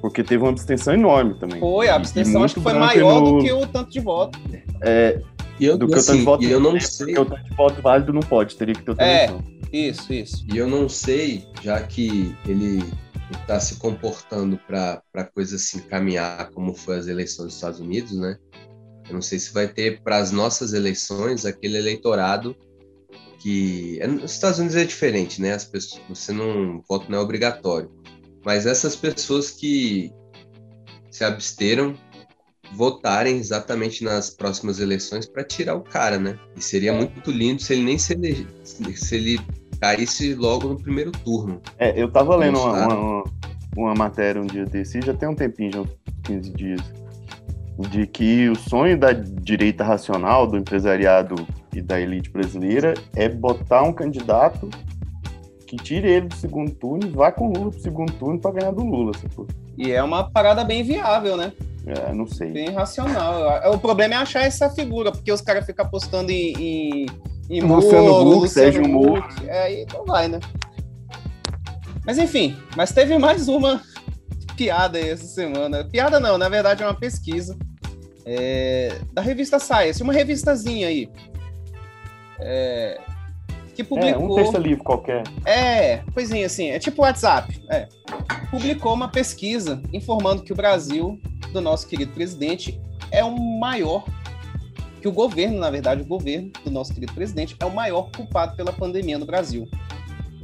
Porque 0.00 0.22
teve 0.24 0.42
uma 0.42 0.50
abstenção 0.50 0.92
enorme 0.94 1.38
também. 1.38 1.60
Foi, 1.60 1.88
a 1.88 1.94
abstenção 1.94 2.42
acho 2.42 2.54
que 2.54 2.60
foi 2.60 2.72
maior 2.74 3.20
no- 3.20 3.38
do 3.38 3.44
que 3.44 3.52
o 3.52 3.66
tanto 3.66 3.90
de 3.90 4.00
voto. 4.00 4.38
É, 4.82 5.20
E 5.60 5.64
eu, 5.66 5.78
do 5.78 5.86
que 5.86 5.92
o 5.92 5.96
tanto 5.96 6.10
assim, 6.10 6.18
de 6.18 6.24
voto 6.24 6.44
e 6.44 6.50
eu 6.50 6.58
não 6.60 6.78
sei, 6.80 7.14
Porque 7.14 7.20
o 7.20 7.24
tanto 7.36 7.48
de 7.50 7.56
voto 7.56 7.82
válido 7.82 8.12
não 8.12 8.20
pode, 8.20 8.56
teria 8.56 8.74
que 8.74 8.82
ter 8.82 8.90
outra 8.90 9.06
É. 9.06 9.24
eleição. 9.26 9.44
Isso, 9.72 10.12
isso. 10.12 10.44
e 10.52 10.58
eu 10.58 10.68
não 10.68 10.86
sei, 10.88 11.44
já 11.62 11.80
que 11.82 12.34
ele 12.46 12.84
está 13.40 13.58
se 13.58 13.76
comportando 13.76 14.58
para 14.66 15.00
a 15.14 15.24
coisa 15.24 15.56
se 15.56 15.78
encaminhar 15.78 16.50
como 16.50 16.74
foi 16.74 16.98
as 16.98 17.06
eleições 17.06 17.46
dos 17.46 17.54
Estados 17.54 17.80
Unidos, 17.80 18.12
né? 18.12 18.36
Eu 19.12 19.16
não 19.16 19.22
sei 19.22 19.38
se 19.38 19.52
vai 19.52 19.68
ter 19.68 20.00
para 20.00 20.16
as 20.16 20.32
nossas 20.32 20.72
eleições 20.72 21.44
aquele 21.44 21.76
eleitorado 21.76 22.56
que 23.40 23.98
é, 24.00 24.06
nos 24.06 24.32
Estados 24.32 24.58
Unidos 24.58 24.76
é 24.76 24.84
diferente, 24.84 25.40
né? 25.42 25.52
As 25.52 25.64
pessoas, 25.64 26.00
você 26.08 26.32
não 26.32 26.78
o 26.78 26.84
voto 26.88 27.10
não 27.10 27.18
é 27.18 27.20
obrigatório, 27.20 27.90
mas 28.42 28.64
essas 28.66 28.96
pessoas 28.96 29.50
que 29.50 30.10
se 31.10 31.24
absteram 31.24 31.94
votarem 32.74 33.36
exatamente 33.36 34.02
nas 34.02 34.30
próximas 34.30 34.80
eleições 34.80 35.26
para 35.26 35.44
tirar 35.44 35.74
o 35.74 35.82
cara, 35.82 36.18
né? 36.18 36.38
E 36.56 36.62
seria 36.62 36.94
muito 36.94 37.30
lindo 37.30 37.60
se 37.60 37.74
ele 37.74 37.82
nem 37.82 37.98
se, 37.98 38.14
ele, 38.14 38.46
se 38.64 39.14
ele 39.14 39.38
caísse 39.78 40.34
logo 40.34 40.68
no 40.68 40.82
primeiro 40.82 41.12
turno. 41.12 41.60
É, 41.76 42.00
eu 42.00 42.10
tava 42.10 42.34
lendo 42.34 42.58
uma, 42.58 42.86
uma, 42.86 43.24
uma 43.76 43.94
matéria 43.94 44.40
um 44.40 44.46
dia 44.46 44.64
desse, 44.64 45.02
já 45.02 45.12
tem 45.12 45.28
um 45.28 45.34
tempinho, 45.34 45.72
já 45.72 45.80
uns 45.82 45.98
15 46.22 46.50
dias, 46.52 47.01
de 47.78 48.06
que 48.06 48.48
o 48.48 48.56
sonho 48.56 48.98
da 48.98 49.12
direita 49.12 49.82
racional, 49.84 50.46
do 50.46 50.56
empresariado 50.56 51.34
e 51.74 51.80
da 51.80 52.00
elite 52.00 52.30
brasileira 52.30 52.94
é 53.16 53.28
botar 53.28 53.82
um 53.82 53.92
candidato 53.92 54.68
que 55.66 55.76
tire 55.76 56.08
ele 56.08 56.28
do 56.28 56.34
segundo 56.34 56.70
turno 56.72 57.06
e 57.06 57.10
vá 57.10 57.32
com 57.32 57.48
o 57.48 57.52
Lula 57.52 57.70
pro 57.70 57.80
segundo 57.80 58.12
turno 58.12 58.38
pra 58.38 58.50
ganhar 58.52 58.72
do 58.72 58.84
Lula, 58.84 59.12
sacou? 59.16 59.46
E 59.76 59.90
é 59.90 60.02
uma 60.02 60.30
parada 60.30 60.64
bem 60.64 60.82
viável, 60.82 61.36
né? 61.36 61.52
É, 61.86 62.12
não 62.12 62.26
sei. 62.26 62.50
Bem 62.50 62.70
racional. 62.70 63.72
O 63.72 63.78
problema 63.78 64.14
é 64.14 64.16
achar 64.18 64.42
essa 64.42 64.68
figura, 64.70 65.10
porque 65.10 65.32
os 65.32 65.40
caras 65.40 65.64
ficam 65.64 65.84
apostando 65.84 66.30
em, 66.30 66.52
em 66.58 67.06
E 67.50 67.60
Luciano 67.60 68.06
Moro, 68.06 68.28
Huck, 68.28 68.40
Luciano 68.40 68.72
Sérgio 68.72 68.88
Moro. 68.88 69.20
Huck, 69.20 69.48
É, 69.48 69.62
aí 69.62 69.86
não 69.92 70.04
vai, 70.04 70.28
né? 70.28 70.38
Mas 72.04 72.18
enfim, 72.18 72.56
mas 72.76 72.92
teve 72.92 73.16
mais 73.16 73.48
uma 73.48 73.80
piada 74.62 74.98
aí 74.98 75.08
essa 75.08 75.26
semana. 75.26 75.84
Piada 75.84 76.20
não, 76.20 76.38
na 76.38 76.48
verdade 76.48 76.82
é 76.82 76.86
uma 76.86 76.94
pesquisa 76.94 77.56
é, 78.24 79.00
da 79.12 79.20
revista 79.20 79.58
Science, 79.58 80.02
uma 80.02 80.12
revistazinha 80.12 80.86
aí. 80.86 81.08
é, 82.40 83.00
que 83.74 83.82
É, 83.82 83.84
publicou. 83.84 84.32
um 84.32 84.34
terça 84.36 84.58
livre 84.58 84.84
qualquer. 84.84 85.24
É, 85.44 85.98
coisinha 86.14 86.46
assim, 86.46 86.68
é 86.68 86.78
tipo 86.78 87.02
WhatsApp. 87.02 87.60
É. 87.70 87.88
Publicou 88.50 88.92
uma 88.94 89.08
pesquisa 89.08 89.82
informando 89.92 90.42
que 90.42 90.52
o 90.52 90.56
Brasil, 90.56 91.20
do 91.52 91.60
nosso 91.60 91.88
querido 91.88 92.12
presidente, 92.12 92.80
é 93.10 93.24
o 93.24 93.36
maior, 93.58 94.04
que 95.00 95.08
o 95.08 95.12
governo, 95.12 95.58
na 95.58 95.70
verdade, 95.70 96.02
o 96.02 96.04
governo 96.04 96.50
do 96.64 96.70
nosso 96.70 96.94
querido 96.94 97.12
presidente 97.14 97.56
é 97.58 97.64
o 97.64 97.74
maior 97.74 98.10
culpado 98.14 98.54
pela 98.56 98.72
pandemia 98.72 99.18
no 99.18 99.26
Brasil. 99.26 99.66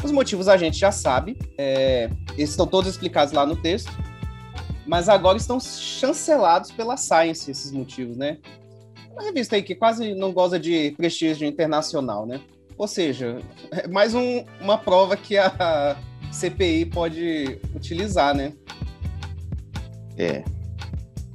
Os 0.02 0.10
motivos 0.10 0.48
a 0.48 0.56
gente 0.56 0.78
já 0.78 0.90
sabe, 0.90 1.36
é, 1.56 2.08
eles 2.36 2.50
estão 2.50 2.66
todos 2.66 2.90
explicados 2.90 3.32
lá 3.32 3.44
no 3.44 3.56
texto, 3.56 3.92
mas 4.88 5.08
agora 5.08 5.36
estão 5.36 5.60
chancelados 5.60 6.72
pela 6.72 6.96
Science, 6.96 7.50
esses 7.50 7.70
motivos, 7.70 8.16
né? 8.16 8.38
Uma 9.12 9.22
revista 9.22 9.54
aí 9.54 9.62
que 9.62 9.74
quase 9.74 10.14
não 10.14 10.32
goza 10.32 10.58
de 10.58 10.92
prestígio 10.96 11.46
internacional, 11.46 12.24
né? 12.24 12.40
Ou 12.78 12.88
seja, 12.88 13.38
é 13.70 13.86
mais 13.86 14.14
um- 14.14 14.44
uma 14.60 14.78
prova 14.78 15.16
que 15.16 15.36
a 15.36 15.96
CPI 16.32 16.86
pode 16.86 17.58
utilizar, 17.74 18.34
né? 18.34 18.52
É. 20.16 20.42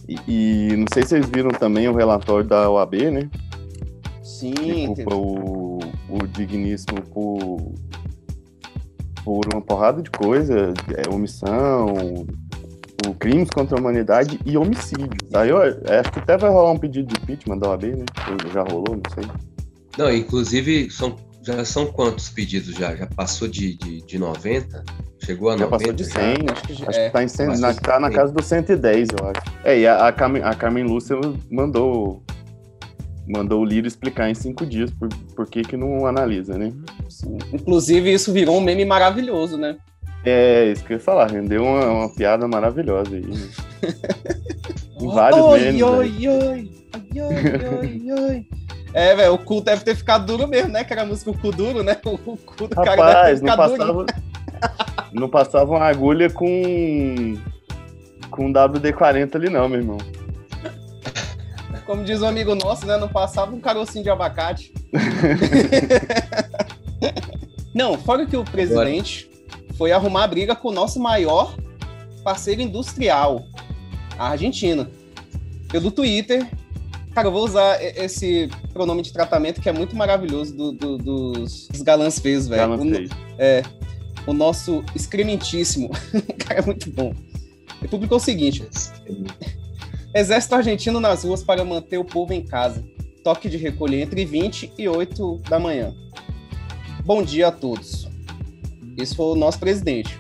E, 0.10 0.18
e 0.28 0.76
não 0.76 0.86
sei 0.94 1.04
se 1.04 1.10
vocês 1.10 1.30
viram 1.30 1.52
também 1.52 1.88
o 1.88 1.96
relatório 1.96 2.48
da 2.48 2.70
OAB, 2.70 2.96
né? 3.12 3.30
Sim, 4.24 4.54
Que 4.54 4.86
culpa 4.88 5.16
o, 5.16 5.80
o 6.10 6.28
digníssimo 6.28 7.02
por, 7.04 7.74
por 9.24 9.42
uma 9.54 9.62
porrada 9.62 10.02
de 10.02 10.10
coisa, 10.10 10.74
é, 10.98 11.14
omissão, 11.14 11.94
o 13.08 13.14
crimes 13.14 13.50
contra 13.50 13.78
a 13.78 13.80
humanidade 13.80 14.40
e 14.46 14.58
homicídios. 14.58 15.10
Aí 15.34 15.50
eu 15.50 15.58
acho 15.62 16.12
que 16.12 16.20
até 16.20 16.38
vai 16.38 16.50
rolar 16.50 16.72
um 16.72 16.78
pedido 16.78 17.08
de 17.14 17.22
impeachment 17.22 17.58
da 17.58 17.70
OAB, 17.70 17.84
né? 17.84 18.06
Já 18.54 18.62
rolou, 18.64 18.96
não 18.96 19.12
sei. 19.14 19.26
Não, 19.98 20.12
inclusive, 20.14 20.90
são, 20.90 21.16
já 21.44 21.64
são 21.66 21.86
quantos 21.88 22.30
pedidos 22.30 22.74
já? 22.76 22.96
Já 22.96 23.08
passou 23.08 23.48
de, 23.48 23.76
de, 23.78 24.02
de 24.06 24.18
90? 24.18 24.84
Chegou 25.24 25.50
a 25.52 25.58
Já 25.58 25.66
90? 25.66 25.78
passou 25.80 25.94
de 25.94 26.04
já? 26.04 26.10
100, 26.12 26.36
acho 26.52 26.64
que 26.64 26.74
já 26.74 26.90
Acho 26.90 27.00
é. 27.00 27.06
que 27.08 27.14
tá, 27.14 27.24
em 27.24 27.28
cem- 27.28 27.48
Passou 27.48 27.62
na, 27.62 27.72
de 27.72 27.80
tá 27.82 28.00
na 28.00 28.08
100. 28.08 28.16
casa 28.18 28.34
dos 28.34 28.46
110, 28.46 29.08
eu 29.20 29.28
acho. 29.30 29.42
É, 29.64 29.80
e 29.80 29.88
a, 29.88 30.08
a, 30.08 30.12
Carmen, 30.12 30.44
a 30.44 30.54
Carmen 30.56 30.84
Lúcia 30.84 31.16
mandou, 31.52 32.24
mandou 33.28 33.62
o 33.62 33.66
Liro 33.66 33.88
explicar 33.88 34.30
em 34.30 34.34
cinco 34.34 34.66
dias 34.66 34.92
por, 34.92 35.08
por 35.36 35.48
que 35.48 35.62
que 35.62 35.78
não 35.78 36.06
analisa, 36.06 36.58
né? 36.58 36.72
Sim. 37.10 37.38
Inclusive, 37.54 38.12
isso 38.14 38.34
virou 38.34 38.58
um 38.58 38.62
meme 38.62 38.84
maravilhoso, 38.86 39.58
né? 39.58 39.78
É, 40.26 40.72
isso 40.72 40.84
que 40.86 40.94
eu 40.94 40.98
ia 40.98 41.04
falar, 41.04 41.30
rendeu 41.30 41.64
uma, 41.64 41.86
uma 41.86 42.10
piada 42.10 42.48
maravilhosa 42.48 43.16
aí. 43.16 43.22
né? 43.26 43.50
Em 45.00 45.08
vários 45.08 45.42
oi, 45.42 45.60
memes, 45.60 45.82
oi, 45.82 46.28
oi, 46.28 46.30
oi, 46.30 47.22
oi, 47.22 47.32
oi, 47.80 48.12
oi. 48.12 48.48
É, 48.94 49.16
velho, 49.16 49.34
o 49.34 49.38
cu 49.38 49.60
deve 49.60 49.84
ter 49.84 49.96
ficado 49.96 50.26
duro 50.26 50.48
mesmo, 50.48 50.72
né? 50.72 50.84
Que 50.84 50.94
era 50.94 51.02
a 51.02 51.06
música 51.06 51.32
O 51.32 51.38
Cu 51.38 51.52
Duro, 51.52 51.84
né? 51.84 51.98
O 52.06 52.18
cu 52.38 52.68
do 52.68 52.70
cara 52.70 52.92
Rapaz, 52.92 53.42
deve 53.42 53.42
ter 53.42 53.58
não 53.58 53.68
ficado 53.68 53.78
durinho. 53.78 54.06
passava, 54.06 55.10
não 55.12 55.30
passava 55.30 55.72
uma 55.72 55.86
agulha 55.86 56.30
com 56.30 57.36
com 58.30 58.52
WD-40 58.54 59.36
ali 59.36 59.50
não, 59.50 59.68
meu 59.68 59.80
irmão. 59.80 59.98
Como 61.86 62.04
diz 62.04 62.22
um 62.22 62.28
amigo 62.28 62.56
nosso, 62.56 62.86
né? 62.86 62.96
Não 62.98 63.10
passava 63.10 63.54
um 63.54 63.60
carocinho 63.60 64.04
de 64.04 64.10
abacate. 64.10 64.74
Não, 67.74 67.98
fora 67.98 68.26
que 68.26 68.38
o 68.38 68.44
presidente 68.44 69.33
foi 69.78 69.92
arrumar 69.92 70.28
briga 70.28 70.56
com 70.56 70.70
o 70.70 70.72
nosso 70.72 71.00
maior 71.00 71.56
parceiro 72.24 72.62
industrial, 72.62 73.46
a 74.18 74.30
Argentina. 74.30 74.90
Pelo 75.70 75.92
Twitter. 75.92 76.48
Cara, 77.14 77.28
eu 77.28 77.32
vou 77.32 77.44
usar 77.46 77.80
esse 77.84 78.50
pronome 78.72 79.02
de 79.04 79.12
tratamento 79.14 79.62
que 79.62 79.70
é 79.70 79.72
muito 79.74 79.96
maravilhoso 79.96 80.56
do- 80.56 80.72
do- 80.72 80.98
dos, 80.98 81.68
dos 81.68 81.82
galãs 81.82 82.18
feios, 82.20 82.48
velho. 82.48 82.62
Fez. 82.98 83.10
É, 83.38 83.64
o 84.26 84.34
nosso 84.34 84.84
excrementíssimo. 84.96 85.90
Cara, 86.40 86.62
é 86.62 86.66
muito 86.66 86.90
bom. 86.90 87.14
Ele 87.80 87.88
publicou 87.90 88.18
o 88.18 88.22
seguinte: 88.22 88.68
Exército 90.16 90.56
argentino 90.56 91.00
nas 91.00 91.24
ruas 91.24 91.44
para 91.44 91.64
manter 91.66 91.98
o 91.98 92.06
povo 92.06 92.34
em 92.34 92.42
casa. 92.44 92.84
Toque 93.24 93.48
de 93.50 93.58
recolher 93.58 94.02
entre 94.02 94.26
20 94.26 94.74
e 94.78 94.88
8 94.88 95.42
da 95.50 95.60
manhã. 95.60 95.94
Bom 97.06 97.24
dia 97.24 97.48
a 97.48 97.52
todos. 97.52 98.08
Esse 98.98 99.16
foi 99.16 99.26
o 99.26 99.36
nosso 99.36 99.60
presidente. 99.60 100.20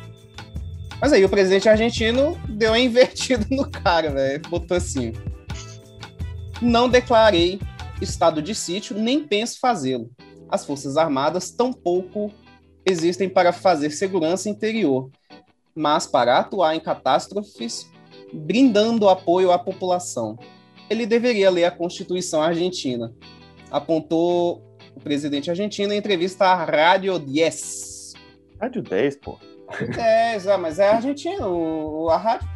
Mas 1.01 1.11
aí 1.11 1.23
o 1.25 1.29
presidente 1.29 1.67
argentino 1.67 2.37
deu 2.47 2.71
uma 2.71 2.79
invertida 2.79 3.45
no 3.51 3.69
cara, 3.69 4.09
velho. 4.11 4.41
Botou 4.49 4.77
assim: 4.77 5.13
Não 6.61 6.87
declarei 6.87 7.59
estado 8.01 8.41
de 8.41 8.53
sítio, 8.53 8.97
nem 8.97 9.25
penso 9.25 9.59
fazê-lo. 9.59 10.09
As 10.49 10.65
Forças 10.65 10.97
Armadas 10.97 11.51
tampouco 11.51 12.31
existem 12.85 13.29
para 13.29 13.51
fazer 13.51 13.91
segurança 13.91 14.49
interior, 14.49 15.09
mas 15.75 16.05
para 16.05 16.37
atuar 16.37 16.75
em 16.75 16.79
catástrofes, 16.79 17.89
brindando 18.31 19.09
apoio 19.09 19.51
à 19.51 19.57
população. 19.57 20.37
Ele 20.89 21.05
deveria 21.05 21.49
ler 21.49 21.65
a 21.65 21.71
Constituição 21.71 22.41
Argentina, 22.41 23.13
apontou 23.71 24.61
o 24.95 24.99
presidente 24.99 25.49
argentino 25.49 25.93
em 25.93 25.97
entrevista 25.97 26.45
à 26.45 26.63
Rádio 26.63 27.17
10. 27.17 27.92
Rádio 28.63 28.81
10, 28.81 29.17
pô. 29.17 29.37
É, 29.97 30.35
exa- 30.35 30.57
mas 30.57 30.79
é 30.79 30.89
argentino, 30.89 31.47
o- 31.49 32.09
a 32.09 32.15
rádio. 32.17 32.47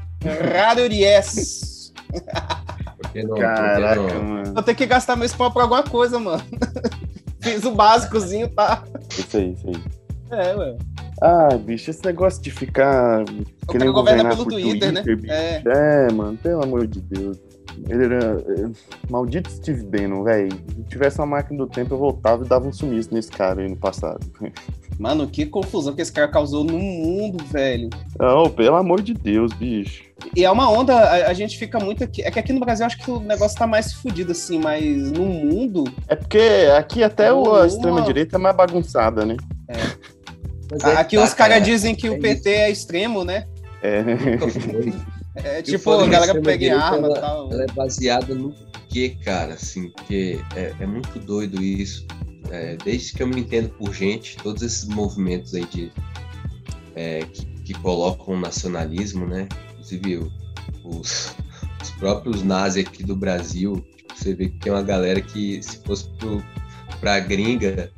Rádio 0.54 0.88
10. 0.90 1.92
Por 3.02 3.12
que 3.12 3.24
não? 3.24 3.36
Caraca, 3.36 4.02
mano. 4.02 4.54
Vou 4.54 4.64
ter 4.64 4.74
que 4.74 4.86
gastar 4.86 5.18
meu 5.18 5.28
spawn 5.28 5.52
pra 5.52 5.64
alguma 5.64 5.84
coisa, 5.84 6.18
mano. 6.18 6.42
Fiz 7.42 7.66
o 7.66 7.72
básicozinho, 7.76 8.48
tá? 8.50 8.84
Isso 9.12 9.36
aí, 9.38 9.52
isso 9.52 9.68
aí. 9.68 9.84
É, 10.40 10.56
ué. 10.56 10.78
Ah, 11.22 11.58
bicho, 11.58 11.90
esse 11.90 12.04
negócio 12.06 12.42
de 12.42 12.52
ficar 12.52 13.24
O 13.24 13.72
querendo 13.72 13.92
governar 13.92 14.32
pelo 14.32 14.46
por 14.46 14.54
Twitter, 14.54 14.94
né? 14.94 15.02
bicho. 15.02 15.30
É. 15.30 15.62
É, 15.66 16.12
mano, 16.14 16.38
pelo 16.38 16.64
amor 16.64 16.88
de 16.88 17.02
Deus. 17.02 17.38
Ele 17.90 18.06
era. 18.06 18.44
é, 18.48 18.70
Maldito 19.10 19.50
Steve 19.52 19.84
Bannon, 19.84 20.24
velho. 20.24 20.52
Se 20.52 20.84
tivesse 20.90 21.20
uma 21.20 21.26
máquina 21.28 21.58
do 21.60 21.68
tempo, 21.68 21.94
eu 21.94 21.98
voltava 21.98 22.44
e 22.46 22.48
dava 22.48 22.68
um 22.68 22.74
sumiço 22.74 23.14
nesse 23.14 23.30
cara 23.32 23.62
aí 23.62 23.70
no 23.70 23.76
passado. 23.78 24.26
Mano, 25.00 25.28
que 25.28 25.46
confusão 25.46 25.94
que 25.94 26.02
esse 26.02 26.12
cara 26.12 26.28
causou 26.28 26.64
no 26.64 26.74
mundo, 26.78 27.44
velho. 27.46 27.88
Não, 28.20 28.50
pelo 28.50 28.76
amor 28.78 29.00
de 29.02 29.14
Deus, 29.14 29.54
bicho. 29.54 30.04
E 30.36 30.44
é 30.44 30.50
uma 30.50 30.72
onda, 30.72 30.96
a, 30.98 31.30
a 31.30 31.34
gente 31.36 31.56
fica 31.56 31.80
muito 31.80 32.04
aqui. 32.04 32.24
É 32.24 32.32
que 32.32 32.40
aqui 32.40 32.52
no 32.52 32.60
Brasil 32.60 32.84
eu 32.84 32.88
acho 32.88 32.98
que 32.98 33.12
o 33.12 33.20
negócio 33.20 33.56
tá 33.56 33.68
mais 33.68 33.94
fudido, 33.94 34.32
assim, 34.32 34.58
mas 34.60 35.12
no 35.12 35.24
mundo. 35.26 35.84
É 36.08 36.16
porque 36.16 36.40
aqui 36.76 37.04
até 37.04 37.32
o- 37.32 37.54
a 37.56 37.68
extrema-direita 37.68 38.38
é 38.38 38.40
mais 38.40 38.56
bagunçada, 38.56 39.24
né? 39.24 39.38
É 39.70 40.78
que 40.80 40.86
aqui 40.88 41.16
tá, 41.18 41.24
os 41.24 41.34
caras 41.36 41.58
cara. 41.60 41.60
dizem 41.60 41.94
que 41.94 42.08
É 42.08 42.12
o 42.12 42.20
PT 42.20 42.50
é 42.50 42.72
extremo, 42.72 43.24
né? 43.24 43.46
É. 43.84 44.02
É 45.44 45.62
tipo, 45.62 45.92
a 45.92 45.98
da 45.98 46.08
galera 46.08 46.42
pega 46.42 46.66
em 46.66 46.70
arma 46.70 47.08
e 47.08 47.12
ela- 47.12 47.20
tal. 47.22 47.52
Ela 47.52 47.64
é 47.64 47.68
baseada 47.68 48.34
no 48.34 48.54
quê, 48.90 49.18
cara? 49.24 49.54
Assim, 49.54 49.90
porque 49.90 50.40
é, 50.56 50.74
é 50.80 50.86
muito 50.86 51.20
doido 51.20 51.62
isso. 51.62 52.06
É, 52.50 52.78
desde 52.78 53.14
que 53.14 53.22
eu 53.24 53.28
me 53.28 53.42
entendo 53.42 53.70
por 53.70 53.94
gente, 53.94 54.38
todos 54.38 54.62
esses 54.64 54.86
movimentos 54.88 55.54
aí 55.54 55.66
de 55.66 55.92
é, 56.96 57.20
que, 57.26 57.46
que 57.64 57.74
colocam 57.82 58.36
o 58.36 58.40
nacionalismo, 58.40 59.26
né? 59.28 59.48
Inclusive 59.74 60.32
os, 60.84 61.36
os 61.82 61.92
próprios 62.00 62.42
nazis 62.44 62.86
aqui 62.88 63.04
do 63.04 63.16
Brasil, 63.16 63.86
tipo, 63.98 64.16
você 64.18 64.34
vê 64.34 64.48
que 64.50 64.58
tem 64.60 64.72
uma 64.72 64.82
galera 64.84 65.22
que 65.22 65.62
se 65.62 65.78
fosse 65.84 66.08
pro, 66.18 66.42
pra 67.02 67.20
gringa 67.20 67.92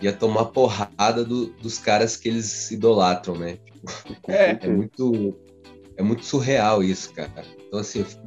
ia 0.00 0.12
tomar 0.12 0.44
porrada 0.46 1.24
do- 1.24 1.52
dos 1.54 1.76
caras 1.78 2.16
que 2.16 2.28
eles 2.28 2.70
idolatram, 2.70 3.36
né? 3.36 3.58
É. 4.28 4.56
É 4.62 4.68
muito, 4.68 5.36
é 5.98 6.02
muito 6.02 6.24
surreal 6.24 6.82
isso, 6.82 7.12
cara. 7.12 7.44
Então, 7.66 7.80
assim, 7.80 7.98
eu 7.98 8.06
fico 8.06 8.22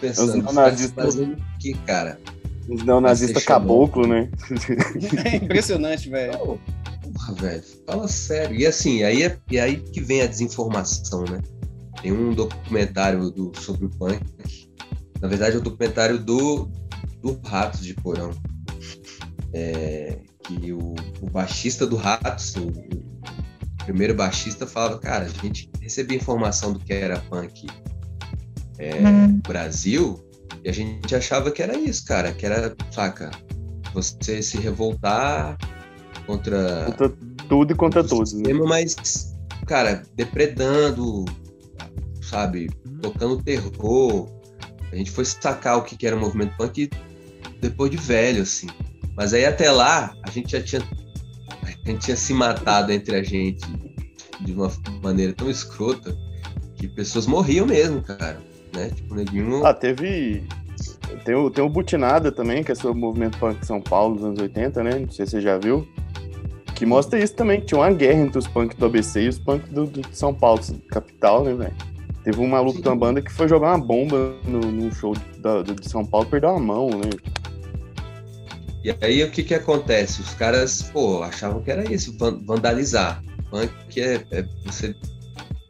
pensando, 0.00 0.28
Os 0.28 0.34
neonazistas- 0.54 1.04
fazendo 1.04 1.34
o 1.34 1.58
que, 1.58 1.74
cara? 1.74 2.18
Os 2.68 2.82
neonazistas 2.84 3.44
caboclo, 3.44 4.06
né? 4.06 4.30
É 5.26 5.36
impressionante, 5.36 6.08
velho. 6.08 6.58
Porra, 7.12 7.34
velho, 7.34 7.62
fala 7.84 8.08
sério. 8.08 8.56
E 8.56 8.64
assim, 8.64 9.02
aí 9.02 9.24
é, 9.24 9.36
e 9.50 9.58
aí 9.58 9.76
que 9.76 10.00
vem 10.00 10.22
a 10.22 10.26
desinformação, 10.26 11.24
né? 11.24 11.42
Tem 12.00 12.12
um 12.12 12.32
documentário 12.32 13.30
do, 13.30 13.52
sobre 13.58 13.86
o 13.86 13.90
punk. 13.90 14.20
Na 15.20 15.28
verdade, 15.28 15.56
é 15.56 15.58
o 15.58 15.62
documentário 15.62 16.18
do, 16.18 16.70
do 17.20 17.38
Ratos 17.44 17.80
de 17.80 17.94
Porão. 17.94 18.30
É, 19.52 20.18
que 20.44 20.72
o, 20.72 20.94
o 21.20 21.30
baixista 21.30 21.86
do 21.86 21.96
Ratos, 21.96 22.54
o, 22.56 22.66
o 22.68 23.84
primeiro 23.84 24.14
baixista, 24.14 24.66
falava, 24.66 24.98
cara, 24.98 25.24
a 25.26 25.28
gente 25.46 25.70
recebia 25.84 26.16
informação 26.16 26.72
do 26.72 26.80
que 26.80 26.92
era 26.92 27.20
punk 27.30 27.66
é, 28.78 29.00
no 29.00 29.38
Brasil 29.46 30.24
e 30.64 30.68
a 30.70 30.72
gente 30.72 31.14
achava 31.14 31.50
que 31.50 31.62
era 31.62 31.76
isso, 31.76 32.06
cara, 32.06 32.32
que 32.32 32.46
era, 32.46 32.74
saca, 32.90 33.30
você 33.92 34.42
se 34.42 34.56
revoltar 34.56 35.58
contra, 36.26 36.86
Contra 36.86 37.10
tudo 37.46 37.72
e 37.72 37.76
contra 37.76 38.02
todos. 38.02 38.32
Né? 38.32 38.38
sistema, 38.38 38.66
mas, 38.66 39.36
cara, 39.66 40.02
depredando, 40.16 41.26
sabe, 42.22 42.70
tocando 43.02 43.42
terror. 43.42 44.26
A 44.90 44.96
gente 44.96 45.10
foi 45.10 45.26
sacar 45.26 45.76
o 45.76 45.82
que 45.82 45.96
que 45.96 46.06
era 46.06 46.16
o 46.16 46.20
movimento 46.20 46.56
punk 46.56 46.88
depois 47.60 47.90
de 47.90 47.98
velho, 47.98 48.42
assim. 48.42 48.68
Mas 49.14 49.34
aí 49.34 49.44
até 49.44 49.70
lá, 49.70 50.16
a 50.22 50.30
gente 50.30 50.52
já 50.52 50.62
tinha, 50.62 50.82
a 51.62 51.90
gente 51.90 52.06
tinha 52.06 52.16
se 52.16 52.32
matado 52.32 52.90
entre 52.90 53.16
a 53.16 53.22
gente 53.22 53.66
de 54.44 54.52
uma 54.52 54.70
maneira 55.02 55.32
tão 55.32 55.50
escrota 55.50 56.16
que 56.76 56.86
pessoas 56.88 57.26
morriam 57.26 57.66
mesmo, 57.66 58.02
cara. 58.02 58.40
Né? 58.74 58.90
Tipo, 58.94 59.14
neguinho. 59.14 59.64
Ah, 59.64 59.72
teve. 59.72 60.42
Tem 61.24 61.34
o, 61.34 61.48
tem 61.50 61.64
o 61.64 61.68
Butinada 61.68 62.32
também, 62.32 62.62
que 62.64 62.72
é 62.72 62.74
sobre 62.74 62.98
o 62.98 63.00
movimento 63.00 63.38
punk 63.38 63.60
de 63.60 63.66
São 63.66 63.80
Paulo 63.80 64.16
dos 64.16 64.24
anos 64.24 64.40
80, 64.40 64.82
né? 64.82 64.98
Não 64.98 65.10
sei 65.10 65.24
se 65.26 65.32
você 65.32 65.40
já 65.40 65.56
viu. 65.58 65.86
Que 66.74 66.84
mostra 66.84 67.18
isso 67.22 67.34
também, 67.34 67.60
que 67.60 67.66
tinha 67.66 67.78
uma 67.80 67.92
guerra 67.92 68.20
entre 68.22 68.36
os 68.38 68.48
punk 68.48 68.76
do 68.76 68.86
ABC 68.86 69.22
e 69.22 69.28
os 69.28 69.38
punk 69.38 69.68
do, 69.70 69.86
do 69.86 70.02
de 70.02 70.16
São 70.16 70.34
Paulo, 70.34 70.60
capital, 70.90 71.44
né, 71.44 71.54
velho? 71.54 71.74
Teve 72.24 72.40
um 72.40 72.48
maluco 72.48 72.76
Sim. 72.76 72.82
de 72.82 72.88
uma 72.88 72.96
banda 72.96 73.22
que 73.22 73.30
foi 73.30 73.46
jogar 73.46 73.68
uma 73.76 73.78
bomba 73.86 74.34
no, 74.44 74.58
num 74.60 74.90
show 74.92 75.14
da- 75.38 75.62
do, 75.62 75.74
de 75.74 75.88
São 75.88 76.04
Paulo, 76.04 76.26
perdeu 76.26 76.50
a 76.50 76.58
mão, 76.58 76.88
né? 76.90 77.10
E 78.82 78.94
aí 79.00 79.22
o 79.22 79.30
que 79.30 79.42
que 79.42 79.54
acontece? 79.54 80.20
Os 80.20 80.34
caras, 80.34 80.82
pô, 80.82 81.22
achavam 81.22 81.62
que 81.62 81.70
era 81.70 81.90
isso, 81.90 82.16
van- 82.18 82.40
vandalizar. 82.44 83.22
Punk 83.54 84.00
é, 84.00 84.20
é 84.32 84.44
você, 84.64 84.96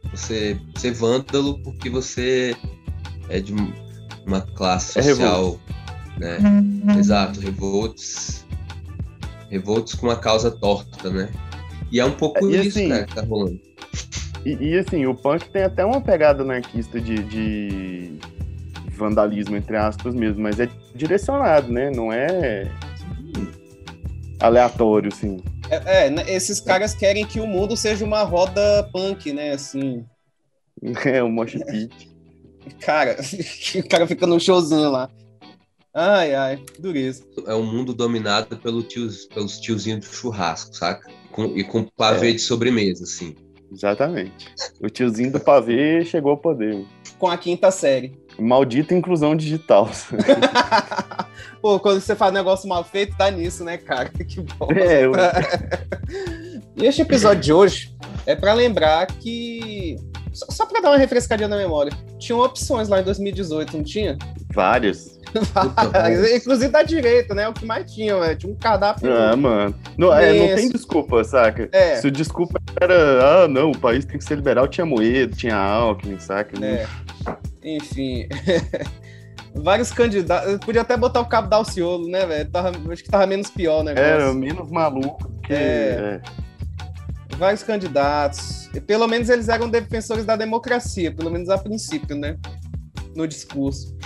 você 0.09 0.59
ser 0.75 0.91
vândalo 0.93 1.59
porque 1.59 1.87
você 1.87 2.55
é 3.29 3.39
de 3.39 3.53
um- 3.53 3.71
uma 4.25 4.41
classe 4.41 4.97
É 4.97 5.03
social, 5.03 5.59
né? 6.17 6.39
Exato, 6.97 7.39
revoltos. 7.39 8.43
Revoltos 9.51 9.93
com 9.93 10.07
uma 10.07 10.15
causa 10.15 10.49
torta, 10.49 11.11
né? 11.11 11.29
E 11.91 11.99
é 11.99 12.05
um 12.05 12.11
pouco 12.11 12.49
E 12.49 12.55
isso, 12.65 12.79
assim, 12.79 12.89
cara, 12.89 13.05
que 13.05 13.13
tá 13.13 13.21
rolando. 13.21 13.59
E, 14.43 14.53
e, 14.53 14.79
assim, 14.79 15.05
o 15.05 15.13
punk 15.13 15.47
tem 15.51 15.61
até 15.61 15.85
uma 15.85 16.01
pegada 16.01 16.41
anarquista 16.41 16.99
de, 16.99 17.23
de 17.23 18.13
vandalismo, 18.97 19.55
entre 19.55 19.77
aspas 19.77 20.15
mesmo, 20.15 20.41
mas 20.41 20.59
é 20.59 20.67
direcionado, 20.95 21.71
né? 21.71 21.91
Não 21.91 22.11
é 22.11 22.67
aleatório, 24.39 25.09
assim. 25.13 25.37
É, 25.69 26.05
é, 26.05 26.09
né, 26.09 26.23
esses 26.27 26.59
caras 26.59 26.93
querem 26.93 27.25
que 27.25 27.39
o 27.39 27.47
mundo 27.47 27.75
seja 27.75 28.05
uma 28.05 28.23
roda 28.23 28.87
punk, 28.93 29.31
né? 29.33 29.51
Assim, 29.51 30.05
É 31.05 31.23
o 31.23 31.29
mosh 31.29 31.53
pit. 31.65 32.09
cara, 32.79 33.15
o 33.75 33.87
cara 33.89 34.05
fica 34.07 34.27
num 34.27 34.39
showzinho 34.39 34.91
lá. 34.91 35.09
Ai, 35.93 36.35
ai, 36.35 36.59
dureza. 36.77 37.23
É 37.47 37.55
um 37.55 37.63
mundo 37.65 37.93
dominado 37.93 38.57
pelo 38.57 38.83
tios, 38.83 39.25
pelos 39.27 39.59
tiozinhos 39.59 40.05
do 40.05 40.13
churrasco, 40.13 40.75
saca? 40.75 41.09
Com- 41.31 41.57
e 41.57 41.63
com 41.63 41.83
pavê 41.85 42.29
É. 42.31 42.33
de 42.33 42.39
sobremesa, 42.39 43.03
assim. 43.05 43.33
Exatamente. 43.71 44.53
O 44.81 44.89
tiozinho 44.89 45.31
do 45.31 45.39
pavê 45.39 46.03
chegou 46.05 46.31
ao 46.31 46.37
poder. 46.37 46.85
Com 47.17 47.27
a 47.27 47.37
quinta 47.37 47.71
série. 47.71 48.17
Maldita 48.39 48.93
inclusão 48.93 49.35
digital. 49.35 49.89
Pô, 51.61 51.79
quando 51.79 51.99
você 51.99 52.15
faz 52.15 52.33
negócio 52.33 52.67
mal 52.69 52.83
feito, 52.83 53.15
dá 53.17 53.31
nisso, 53.31 53.63
né, 53.63 53.77
cara? 53.77 54.09
Que 54.27 54.41
bom. 54.41 54.67
É, 54.71 55.05
eu- 55.05 55.11
E 56.77 56.85
este 56.85 57.01
episódio 57.01 57.41
de 57.41 57.53
hoje 57.53 57.95
é 58.25 58.35
pra 58.35 58.53
lembrar 58.53 59.07
que. 59.07 59.95
Só, 60.33 60.45
só 60.49 60.65
pra 60.65 60.81
dar 60.81 60.89
uma 60.91 60.97
refrescadinha 60.97 61.47
na 61.47 61.55
memória. 61.55 61.91
Tinham 62.19 62.41
opções 62.41 62.89
lá 62.89 62.99
em 62.99 63.03
2018, 63.03 63.77
não 63.77 63.83
tinha? 63.83 64.17
Várias. 64.53 65.17
Inclusive 66.35 66.67
da 66.69 66.83
direita, 66.83 67.33
né? 67.33 67.47
O 67.47 67.53
que 67.53 67.65
mais 67.65 67.91
tinha, 67.93 68.17
velho. 68.19 68.37
Tinha 68.37 68.51
um 68.53 68.55
cardápio. 68.57 69.09
Ah, 69.13 69.35
mano. 69.35 69.73
Não, 69.97 70.13
é, 70.13 70.33
não 70.33 70.55
tem 70.55 70.69
desculpa, 70.69 71.23
saca? 71.23 71.69
É. 71.71 71.95
Se 71.97 72.07
o 72.07 72.11
desculpa 72.11 72.59
era, 72.81 73.43
ah, 73.43 73.47
não, 73.47 73.71
o 73.71 73.77
país 73.77 74.03
tem 74.05 74.17
que 74.17 74.23
ser 74.25 74.35
liberal, 74.35 74.67
tinha 74.67 74.85
Moedo, 74.85 75.35
tinha 75.35 75.55
Alckmin, 75.55 76.19
saca? 76.19 76.53
É. 76.63 76.85
Enfim. 77.65 78.27
Vários 79.55 79.91
candidatos. 79.91 80.57
Podia 80.59 80.81
até 80.81 80.95
botar 80.95 81.21
o 81.21 81.25
cabo 81.25 81.47
da 81.47 81.55
Alciolo, 81.57 82.07
né, 82.07 82.25
velho? 82.25 82.49
Acho 82.91 83.03
que 83.03 83.09
tava 83.09 83.25
menos 83.25 83.49
pior 83.49 83.79
o 83.79 83.83
negócio. 83.83 84.05
Era 84.05 84.33
menos 84.33 84.69
maluco 84.69 85.31
que. 85.41 85.53
É. 85.53 86.21
é. 86.21 87.35
Vários 87.37 87.63
candidatos. 87.63 88.69
Pelo 88.85 89.07
menos 89.07 89.29
eles 89.29 89.49
eram 89.49 89.69
defensores 89.69 90.25
da 90.25 90.35
democracia, 90.35 91.11
pelo 91.11 91.31
menos 91.31 91.49
a 91.49 91.57
princípio, 91.57 92.15
né? 92.15 92.37
No 93.15 93.27
discurso. 93.27 93.97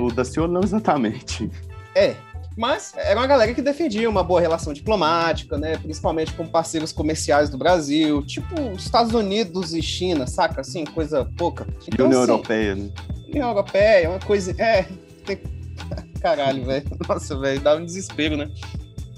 O 0.00 0.12
Daciolo 0.12 0.52
não 0.52 0.62
exatamente. 0.62 1.50
É. 1.94 2.14
Mas 2.58 2.92
era 2.96 3.20
uma 3.20 3.26
galera 3.28 3.54
que 3.54 3.62
defendia 3.62 4.10
uma 4.10 4.24
boa 4.24 4.40
relação 4.40 4.72
diplomática, 4.72 5.56
né? 5.56 5.78
Principalmente 5.78 6.32
com 6.32 6.44
parceiros 6.44 6.90
comerciais 6.90 7.48
do 7.48 7.56
Brasil, 7.56 8.20
tipo 8.26 8.52
Estados 8.72 9.14
Unidos 9.14 9.72
e 9.72 9.80
China, 9.80 10.26
saca? 10.26 10.62
Assim, 10.62 10.84
coisa 10.84 11.24
pouca. 11.36 11.64
Então, 11.86 12.06
União 12.06 12.22
assim, 12.22 12.32
Europeia, 12.32 12.74
né? 12.74 12.90
União 13.28 13.48
Europeia, 13.50 14.10
uma 14.10 14.18
coisa. 14.18 14.60
É. 14.60 14.88
tem- 15.24 15.38
Caralho, 16.20 16.64
velho. 16.64 16.84
Nossa, 17.08 17.38
velho, 17.38 17.60
dá 17.60 17.76
um 17.76 17.84
desespero, 17.84 18.36
né? 18.36 18.50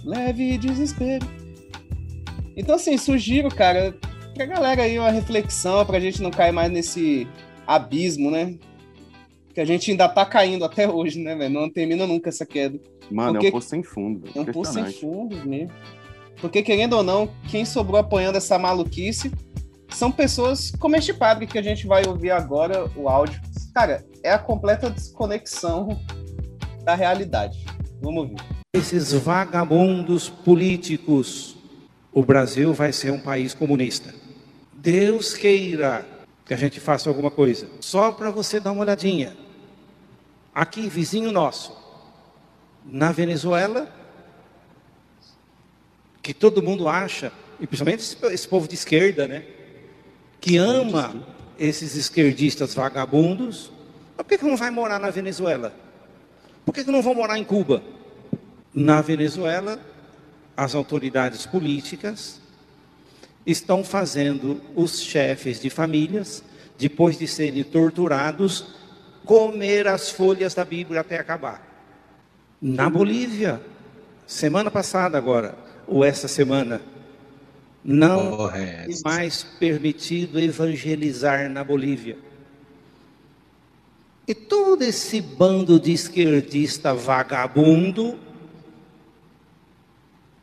Leve 0.04 0.58
desespero. 0.58 1.26
Então, 2.54 2.74
assim, 2.74 2.98
sugiro, 2.98 3.48
cara, 3.48 3.96
pra 4.34 4.44
galera 4.44 4.82
aí 4.82 4.98
uma 4.98 5.10
reflexão, 5.10 5.86
pra 5.86 5.98
gente 5.98 6.20
não 6.20 6.30
cair 6.30 6.52
mais 6.52 6.70
nesse 6.70 7.26
abismo, 7.66 8.30
né? 8.30 8.54
Que 9.54 9.62
a 9.62 9.64
gente 9.64 9.90
ainda 9.90 10.10
tá 10.10 10.26
caindo 10.26 10.62
até 10.62 10.86
hoje, 10.86 11.18
né, 11.18 11.34
velho? 11.34 11.54
Não 11.54 11.70
termina 11.70 12.06
nunca 12.06 12.28
essa 12.28 12.44
queda. 12.44 12.78
Mano, 13.10 13.32
Porque- 13.34 13.46
é 13.46 13.48
um 13.48 13.52
poço 13.52 13.68
sem 13.68 13.82
fundo. 13.82 14.28
É 14.34 14.40
um 14.40 14.44
poço 14.44 14.72
sem 14.72 14.92
fundos 14.92 15.44
mesmo. 15.44 15.72
Porque, 16.40 16.62
querendo 16.62 16.94
ou 16.94 17.02
não, 17.02 17.28
quem 17.50 17.64
sobrou 17.64 17.98
apanhando 18.00 18.36
essa 18.36 18.58
maluquice 18.58 19.30
são 19.90 20.10
pessoas 20.10 20.70
como 20.78 20.96
este 20.96 21.12
padre 21.12 21.46
que 21.46 21.58
a 21.58 21.62
gente 21.62 21.86
vai 21.86 22.02
ouvir 22.06 22.30
agora, 22.30 22.90
o 22.96 23.08
áudio. 23.08 23.40
Cara, 23.74 24.04
é 24.22 24.32
a 24.32 24.38
completa 24.38 24.88
desconexão 24.88 26.00
da 26.84 26.94
realidade. 26.94 27.64
Vamos 28.00 28.22
ouvir. 28.22 28.36
esses 28.72 29.12
vagabundos 29.12 30.28
políticos, 30.30 31.56
o 32.12 32.22
Brasil 32.22 32.72
vai 32.72 32.92
ser 32.92 33.10
um 33.12 33.18
país 33.18 33.52
comunista. 33.52 34.14
Deus 34.72 35.34
queira 35.34 36.06
que 36.46 36.54
a 36.54 36.56
gente 36.56 36.78
faça 36.80 37.10
alguma 37.10 37.30
coisa. 37.30 37.68
Só 37.80 38.12
para 38.12 38.30
você 38.30 38.60
dar 38.60 38.70
uma 38.72 38.82
olhadinha. 38.82 39.36
Aqui, 40.54 40.88
vizinho 40.88 41.30
nosso, 41.32 41.76
na 42.84 43.12
Venezuela, 43.12 43.92
que 46.22 46.34
todo 46.34 46.62
mundo 46.62 46.88
acha, 46.88 47.32
e 47.58 47.66
principalmente 47.66 48.16
esse, 48.32 48.48
povo 48.48 48.68
de 48.68 48.74
esquerda, 48.74 49.26
né? 49.26 49.44
Que 50.40 50.56
ama 50.56 51.26
esses 51.58 51.94
esquerdistas 51.94 52.74
vagabundos. 52.74 53.70
Mas 54.16 54.24
por 54.24 54.30
que, 54.30 54.38
que 54.38 54.44
não 54.44 54.56
vai 54.56 54.70
morar 54.70 54.98
na 54.98 55.10
Venezuela? 55.10 55.74
Por 56.64 56.74
que, 56.74 56.84
que 56.84 56.90
não 56.90 57.02
vão 57.02 57.14
morar 57.14 57.38
em 57.38 57.44
Cuba? 57.44 57.82
Na 58.72 59.02
Venezuela, 59.02 59.78
as 60.56 60.74
autoridades 60.74 61.46
políticas 61.46 62.40
estão 63.44 63.82
fazendo 63.82 64.60
os 64.74 65.00
chefes 65.00 65.60
de 65.60 65.70
famílias, 65.70 66.42
depois 66.78 67.18
de 67.18 67.26
serem 67.26 67.64
torturados, 67.64 68.66
comer 69.24 69.86
as 69.86 70.10
folhas 70.10 70.54
da 70.54 70.64
Bíblia 70.64 71.00
até 71.00 71.18
acabar. 71.18 71.69
Na 72.60 72.90
Bolívia, 72.90 73.60
semana 74.26 74.70
passada 74.70 75.16
agora, 75.16 75.54
ou 75.86 76.04
essa 76.04 76.28
semana, 76.28 76.80
não 77.82 78.50
é 78.54 78.84
é 78.84 78.88
mais 79.02 79.42
permitido 79.42 80.38
evangelizar 80.38 81.48
na 81.48 81.64
Bolívia. 81.64 82.18
E 84.28 84.34
todo 84.34 84.82
esse 84.82 85.20
bando 85.20 85.80
de 85.80 85.92
esquerdista 85.92 86.94
vagabundo 86.94 88.18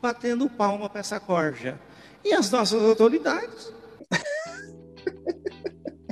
batendo 0.01 0.49
palma 0.49 0.89
para 0.89 0.99
essa 0.99 1.19
corja. 1.19 1.79
E 2.23 2.33
as 2.33 2.49
nossas 2.51 2.81
autoridades? 2.81 3.71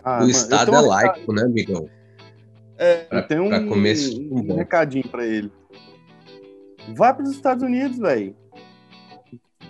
Ah, 0.04 0.24
o 0.24 0.30
Estado 0.30 0.74
é 0.76 0.80
laico, 0.80 1.34
né, 1.34 1.42
amigão? 1.42 1.90
Pra, 2.78 3.20
Eu 3.20 3.28
tenho 3.28 3.44
um, 3.44 3.50
pra 3.50 3.66
começo, 3.66 4.22
um 4.22 4.56
recadinho 4.56 5.08
pra 5.08 5.26
ele. 5.26 5.52
Vai 6.94 7.14
pros 7.14 7.32
Estados 7.32 7.64
Unidos, 7.64 7.98
velho. 7.98 8.36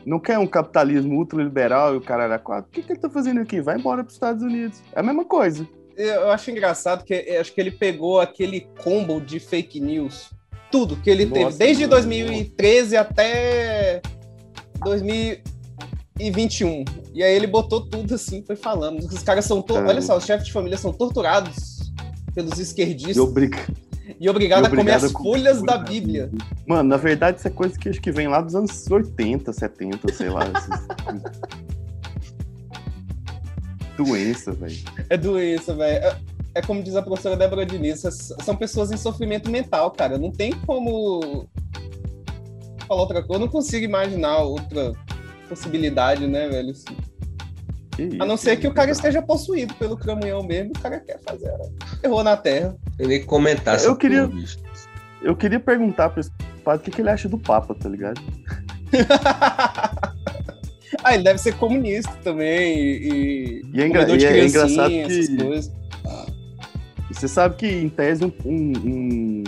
Não 0.06 0.20
quer 0.20 0.38
um 0.38 0.46
capitalismo 0.48 1.18
ultraliberal 1.18 1.96
e 1.96 1.98
o 1.98 2.02
cara 2.02 2.26
era 2.26 2.38
quatro? 2.38 2.70
O 2.70 2.74
que, 2.74 2.84
que 2.84 2.92
ele 2.92 3.00
tá 3.00 3.10
fazendo 3.10 3.40
aqui? 3.42 3.60
Vai 3.62 3.78
embora 3.78 4.04
pros 4.04 4.14
Estados 4.16 4.44
Unidos. 4.44 4.82
É 4.94 5.00
a 5.00 5.04
mesma 5.04 5.26
coisa. 5.26 5.68
Eu 5.98 6.30
acho 6.30 6.52
engraçado 6.52 7.04
que 7.06 7.14
eu 7.14 7.40
acho 7.42 7.54
que 7.54 7.62
ele 7.62 7.72
pegou 7.72 8.20
aquele 8.20 8.68
combo 8.84 9.20
de 9.22 9.40
fake 9.40 9.80
news. 9.80 10.30
Tudo 10.70 10.98
que 10.98 11.10
ele 11.10 11.26
teve, 11.26 11.46
Nossa, 11.46 11.58
desde 11.58 11.84
mano. 11.84 11.96
2013 11.96 12.98
até 12.98 14.02
2021. 14.84 16.84
E 17.14 17.24
aí 17.24 17.34
ele 17.34 17.48
botou 17.48 17.82
tudo 17.82 18.16
assim, 18.16 18.44
foi 18.46 18.56
falando. 18.56 19.00
Os 19.00 19.24
caras 19.24 19.46
são. 19.46 19.62
to- 19.62 19.78
É. 19.78 19.84
Olha 19.86 20.02
só, 20.02 20.18
os 20.18 20.26
chefes 20.26 20.46
de 20.48 20.52
família 20.52 20.78
são 20.78 20.92
torturados 20.92 21.92
pelos 22.34 22.60
esquerdistas. 22.60 23.16
E. 23.16 23.20
E 24.26 24.30
obrigado, 24.30 24.64
E 24.64 24.66
a 24.66 24.70
comer 24.72 24.82
obrigado 24.82 25.04
as 25.04 25.12
a 25.12 25.14
comer 25.14 25.30
folhas 25.30 25.58
folha 25.60 25.66
da 25.68 25.78
da 25.78 25.84
Bíblia. 25.84 26.32
Mano, 26.66 26.90
na 26.90 26.98
verdade, 26.98 27.38
isso 27.38 27.48
é 27.48 27.52
coisa 27.52 27.78
que 27.78 27.88
acho 27.90 28.02
que 28.02 28.12
vem 28.12 28.28
lá 28.28 28.42
dos 28.42 28.56
anos 28.56 28.90
80, 28.90 29.54
70, 29.54 30.12
sei 30.12 30.30
lá. 30.32 30.42
esses- 30.46 30.88
Doença, 33.96 34.52
velho. 34.52 34.78
É 35.12 35.16
doença, 35.16 35.76
velho. 35.76 36.04
É, 36.06 36.18
é 36.56 36.62
como 36.64 36.82
diz 36.82 36.96
a 36.96 37.04
professora 37.04 37.38
Débora 37.38 37.68
Diniz, 37.68 38.04
s- 38.04 38.34
são 38.44 38.56
pessoas 38.56 38.92
em 38.92 38.98
sofrimento 38.98 39.48
mental, 39.52 39.92
cara. 39.92 40.18
Não 40.18 40.32
tem 40.32 40.54
como 40.66 41.48
falar 42.88 43.02
outra 43.02 43.22
coisa. 43.22 43.36
Eu 43.36 43.40
não 43.46 43.48
consigo 43.48 43.86
imaginar 43.86 44.40
outra 44.40 44.92
possibilidade, 45.48 46.26
né, 46.28 46.50
velho? 46.50 46.74
Que 47.96 48.18
A 48.20 48.26
não 48.26 48.36
isso, 48.36 48.44
ser 48.44 48.58
que 48.58 48.68
o 48.68 48.74
cara 48.74 48.92
esteja 48.92 49.22
possuído 49.22 49.74
pelo 49.76 49.98
cramunhão 49.98 50.44
mesmo, 50.44 50.72
o 50.76 50.80
cara 50.80 51.00
quer 51.00 51.20
fazer. 51.22 51.46
né? 51.48 51.70
Errou 52.04 52.24
na 52.24 52.36
terra. 52.36 52.76
Que 52.98 53.20
comentar 53.22 53.82
Eu 53.84 53.96
queria-. 53.96 54.30
Eu 55.22 55.36
queria 55.36 55.60
perguntar 55.60 56.10
pra 56.10 56.20
esse 56.22 56.32
padre 56.64 56.82
o 56.82 56.84
que, 56.86 56.92
que 56.92 57.02
ele 57.02 57.10
acha 57.10 57.28
do 57.28 57.38
Papa, 57.38 57.74
tá 57.74 57.90
ligado? 57.90 58.22
ah, 61.04 61.14
ele 61.14 61.24
deve 61.24 61.40
ser 61.40 61.56
comunista 61.56 62.12
também 62.24 62.78
e. 62.78 63.62
E 63.74 63.82
é, 63.82 63.88
engra- 63.88 64.08
e 64.10 64.26
é 64.26 64.46
engraçado 64.48 64.94
essas 64.94 65.28
que 65.28 65.38
coisas. 65.38 65.72
você 67.12 67.28
sabe 67.28 67.56
que, 67.56 67.68
em 67.68 67.90
tese, 67.90 68.26
um, 68.26 68.32
um, 68.46 68.74
um, 68.86 69.44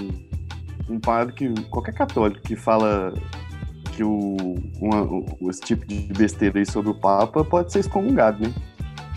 um 0.95 0.99
padre 0.99 1.33
que. 1.33 1.53
qualquer 1.69 1.93
católico 1.93 2.41
que 2.41 2.55
fala 2.55 3.13
que 3.97 4.03
o, 4.03 4.55
uma- 4.79 5.01
o- 5.01 5.49
esse 5.49 5.61
tipo 5.61 5.83
de 5.87 6.01
besteira 6.13 6.59
aí 6.59 6.65
sobre 6.67 6.91
o 6.91 6.93
Papa 6.93 7.43
pode 7.43 7.71
ser 7.73 7.79
excomungado, 7.79 8.43
né? 8.47 8.53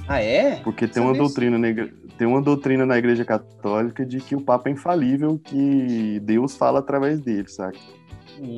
Ah, 0.09 0.23
é? 0.23 0.57
Porque 0.65 0.89
tem 0.89 1.03
uma 1.03 1.13
doutrina 1.13 1.59
na 1.59 1.69
igre- 1.69 1.93
tem 2.17 2.27
uma 2.27 2.41
doutrina 2.41 2.85
na 2.87 2.99
Igreja 2.99 3.25
Católica 3.25 4.05
de 4.05 4.19
que 4.21 4.35
o 4.35 4.41
Papa 4.41 4.69
é 4.69 4.73
infalível, 4.73 5.39
que 5.45 6.19
Deus 6.25 6.57
fala 6.57 6.79
através 6.81 7.21
dele, 7.21 7.49
sabe? 7.49 7.79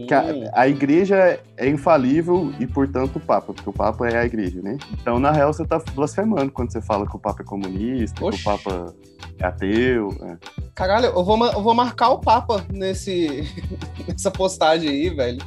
Que 0.07 0.15
a, 0.15 0.23
Hum. 0.23 0.45
a 0.53 0.69
igreja 0.69 1.41
é 1.57 1.69
infalível 1.69 2.53
e, 2.61 2.67
portanto, 2.69 3.17
o 3.17 3.21
Papa, 3.21 3.53
porque 3.53 3.69
o 3.69 3.73
Papa 3.73 4.09
é 4.09 4.17
a 4.19 4.25
igreja, 4.25 4.63
né? 4.63 4.79
Então, 4.93 5.19
na 5.19 5.33
real, 5.33 5.53
você 5.53 5.65
tá 5.67 5.83
blasfemando 5.95 6.53
quando 6.53 6.71
você 6.73 6.81
fala 6.81 7.05
que 7.07 7.17
o 7.17 7.19
Papa 7.19 7.43
é 7.43 7.45
comunista, 7.45 8.25
Oxi. 8.25 8.43
que 8.43 8.49
o 8.49 8.53
Papa 8.53 8.95
é 9.41 9.45
ateu. 9.47 10.09
é. 10.23 10.37
Caralho, 10.75 11.07
eu 11.07 11.25
vou, 11.25 11.45
eu 11.47 11.63
vou 11.63 11.75
marcar 11.75 12.11
o 12.11 12.19
Papa 12.21 12.65
nesse, 12.73 13.43
nessa 14.09 14.31
postagem 14.31 14.89
aí, 14.89 15.11
velho. 15.11 15.43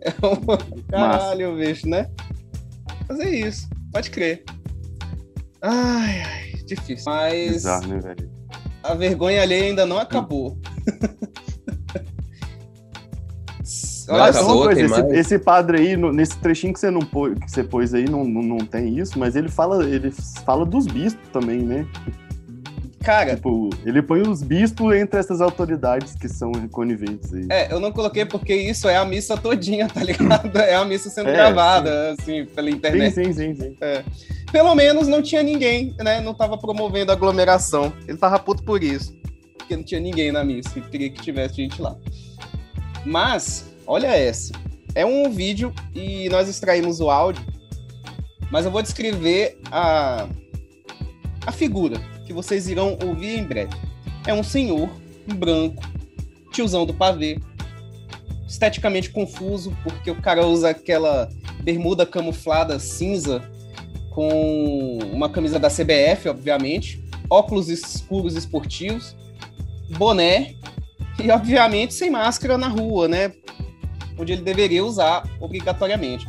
É 0.00 0.12
uma- 0.24 0.58
Caralho, 0.88 1.56
bicho, 1.56 1.88
né? 1.88 2.08
Fazer 3.06 3.30
isso, 3.30 3.68
pode 3.92 4.10
crer. 4.10 4.44
Ai, 5.62 6.22
ai, 6.22 6.52
difícil. 6.66 7.04
Mas 7.06 7.52
Bizarro, 7.52 7.86
né, 7.88 7.98
velho? 8.00 8.30
a 8.82 8.94
vergonha 8.94 9.42
alheia 9.42 9.64
ainda 9.64 9.84
não 9.86 9.98
acabou. 9.98 10.56
Olha 14.10 14.24
acabou, 14.24 14.48
só, 14.48 14.54
Uma 14.56 14.64
coisa, 14.64 14.80
esse, 14.80 15.18
esse 15.18 15.38
padre 15.38 15.78
aí, 15.78 15.96
no- 15.96 16.12
nesse 16.12 16.38
trechinho 16.38 16.72
que 16.72 16.80
você, 16.80 16.90
não 16.90 17.00
pô- 17.00 17.30
que 17.30 17.50
você 17.50 17.62
pôs 17.62 17.92
aí, 17.92 18.08
não, 18.08 18.24
não, 18.24 18.40
não 18.42 18.58
tem 18.58 18.98
isso, 18.98 19.18
mas 19.18 19.36
ele 19.36 19.50
fala, 19.50 19.84
ele 19.84 20.10
fala 20.46 20.64
dos 20.64 20.86
bispos 20.86 21.28
também, 21.30 21.60
né? 21.60 21.86
Cara, 23.02 23.36
Tipo, 23.36 23.70
ele 23.84 24.02
põe 24.02 24.20
os 24.22 24.42
bispos 24.42 24.94
entre 24.94 25.18
essas 25.18 25.40
autoridades 25.40 26.14
que 26.14 26.28
são 26.28 26.50
coniventes 26.70 27.32
aí. 27.32 27.46
é, 27.50 27.72
eu 27.72 27.80
não 27.80 27.90
coloquei 27.92 28.24
porque 28.24 28.54
isso 28.54 28.88
é 28.88 28.96
a 28.96 29.04
missa 29.04 29.36
todinha, 29.36 29.88
tá 29.88 30.02
ligado? 30.02 30.56
É 30.58 30.74
a 30.74 30.84
missa 30.84 31.08
sendo 31.10 31.28
É, 31.30 31.32
gravada, 31.32 32.12
assim, 32.12 32.44
pela 32.46 32.70
internet. 32.70 33.14
sim, 33.14 33.32
sim, 33.32 33.54
sim, 33.54 33.70
sim. 33.70 33.76
Pelo 34.50 34.74
menos 34.74 35.06
não 35.08 35.20
tinha 35.22 35.42
ninguém, 35.42 35.94
né? 35.98 36.20
Não 36.20 36.32
tava 36.34 36.56
promovendo 36.56 37.12
aglomeração. 37.12 37.92
Ele 38.06 38.16
tava 38.18 38.38
puto 38.38 38.62
por 38.62 38.82
isso. 38.82 39.14
Porque 39.58 39.76
não 39.76 39.82
tinha 39.84 40.00
ninguém 40.00 40.32
na 40.32 40.42
missa 40.42 40.78
e 40.78 40.82
queria 40.82 41.10
que 41.10 41.20
tivesse 41.20 41.56
gente 41.56 41.80
lá. 41.82 41.94
Mas, 43.04 43.66
olha 43.86 44.08
essa. 44.08 44.52
É 44.94 45.04
um 45.04 45.30
vídeo 45.30 45.72
e 45.94 46.28
nós 46.30 46.48
extraímos 46.48 46.98
o 47.00 47.10
áudio, 47.10 47.44
mas 48.50 48.64
eu 48.64 48.70
vou 48.70 48.80
descrever 48.82 49.58
a, 49.70 50.26
a 51.46 51.52
figura 51.52 52.00
que 52.28 52.32
vocês 52.34 52.68
irão 52.68 52.98
ouvir 53.02 53.38
em 53.38 53.42
breve. 53.42 53.74
É 54.26 54.34
um 54.34 54.42
senhor, 54.42 54.90
branco, 55.34 55.82
tiozão 56.52 56.84
do 56.84 56.92
pavê, 56.92 57.40
esteticamente 58.46 59.08
confuso, 59.08 59.74
porque 59.82 60.10
o 60.10 60.20
cara 60.20 60.46
usa 60.46 60.68
aquela 60.68 61.30
bermuda 61.62 62.04
camuflada 62.04 62.78
cinza 62.78 63.42
com 64.10 64.98
uma 65.10 65.30
camisa 65.30 65.58
da 65.58 65.70
CBF, 65.70 66.28
obviamente, 66.28 67.02
óculos 67.30 67.70
escuros 67.70 68.36
esportivos, 68.36 69.16
boné 69.96 70.54
e, 71.22 71.30
obviamente, 71.30 71.94
sem 71.94 72.10
máscara 72.10 72.58
na 72.58 72.68
rua, 72.68 73.08
né? 73.08 73.32
Onde 74.18 74.34
ele 74.34 74.42
deveria 74.42 74.84
usar 74.84 75.26
obrigatoriamente. 75.40 76.28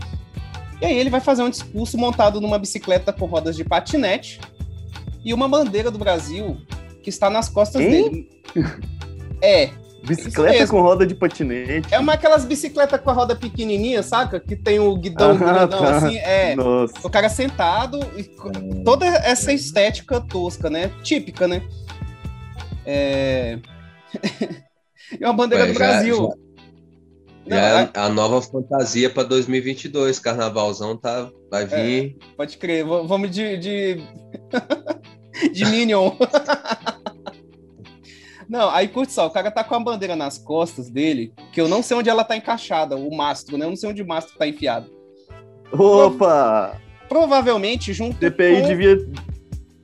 E 0.81 0.85
aí 0.85 0.97
ele 0.97 1.09
vai 1.09 1.19
fazer 1.19 1.43
um 1.43 1.49
discurso 1.49 1.97
montado 1.97 2.39
numa 2.39 2.57
bicicleta 2.57 3.11
com 3.11 3.25
rodas 3.25 3.57
de 3.57 3.65
patinete 3.65 4.39
e 5.23 5.33
uma 5.33 5.47
bandeira 5.47 5.89
do 5.91 5.97
Brasil 5.97 6.57
que 7.03 7.09
está 7.09 7.29
nas 7.29 7.49
costas 7.49 7.81
Hein? 7.81 7.89
dele. 7.89 8.29
É, 9.41 9.69
Bicicleta 10.05 10.67
com 10.67 10.81
roda 10.81 11.07
de 11.07 11.15
patinete. 11.15 11.87
é 11.93 11.97
uma 11.99 12.13
aquelas 12.13 12.43
bicicletas 12.43 12.99
com 12.99 13.09
a 13.09 13.13
roda 13.13 13.35
pequenininha, 13.37 14.03
saca? 14.03 14.37
Que 14.37 14.53
tem 14.55 14.79
o 14.79 14.93
guidão 14.97 15.31
Ah, 15.31 15.33
grandão 15.35 15.79
tá. 15.79 15.95
assim, 15.97 16.17
é. 16.17 16.55
Nossa. 16.57 16.93
O 17.03 17.09
cara 17.09 17.29
sentado 17.29 17.99
e 18.17 18.23
toda 18.83 19.05
essa 19.05 19.53
estética 19.53 20.19
tosca, 20.19 20.69
né? 20.69 20.91
Típica, 21.03 21.47
né? 21.47 21.61
É. 22.85 23.59
e 25.19 25.23
uma 25.23 25.33
bandeira 25.33 25.63
Ué, 25.65 25.71
do 25.71 25.73
já- 25.73 25.79
Brasil. 25.79 26.15
Já 26.17 26.48
a- 27.57 27.81
é 27.81 27.89
a 27.99 28.09
nova 28.09 28.41
fantasia 28.41 29.09
para 29.09 29.23
2022. 29.23 30.19
Carnavalzão 30.19 30.95
tá, 30.97 31.29
vai 31.49 31.65
vir. 31.65 32.17
pode 32.37 32.57
crer, 32.57 32.83
v- 32.85 33.03
vamos 33.05 33.31
de. 33.31 33.57
de, 33.57 33.97
de 35.53 35.65
Minion. 35.65 36.11
Não, 38.49 38.69
aí 38.71 38.87
curte 38.87 39.13
só, 39.13 39.27
o 39.27 39.29
cara 39.29 39.51
tá 39.51 39.63
com 39.63 39.75
a 39.75 39.79
bandeira 39.79 40.15
nas 40.15 40.39
costas 40.39 40.89
dele, 40.89 41.31
que 41.53 41.61
eu 41.61 41.67
não 41.67 41.83
sei 41.83 41.95
onde 41.95 42.09
ela 42.09 42.23
tá 42.23 42.35
encaixada, 42.35 42.95
o 42.97 43.15
mastro, 43.15 43.57
né? 43.59 43.65
Eu 43.65 43.69
não 43.69 43.75
sei 43.75 43.89
onde 43.89 44.01
o 44.01 44.07
mastro 44.07 44.35
tá 44.39 44.47
enfiado. 44.47 44.89
Opa! 45.71 46.75
Provavelmente 47.07 47.93
junto 47.93 48.17
DPI 48.17 48.61
com... 48.61 48.67
devia. 48.67 48.97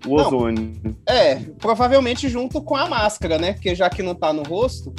O 0.07 0.15
ozônio. 0.15 0.73
É, 1.07 1.35
provavelmente 1.59 2.27
junto 2.27 2.59
com 2.61 2.75
a 2.75 2.87
máscara, 2.89 3.37
né? 3.37 3.53
Porque 3.53 3.75
já 3.75 3.87
que 3.89 4.01
não 4.03 4.15
tá 4.15 4.33
no 4.33 4.41
rosto, 4.43 4.91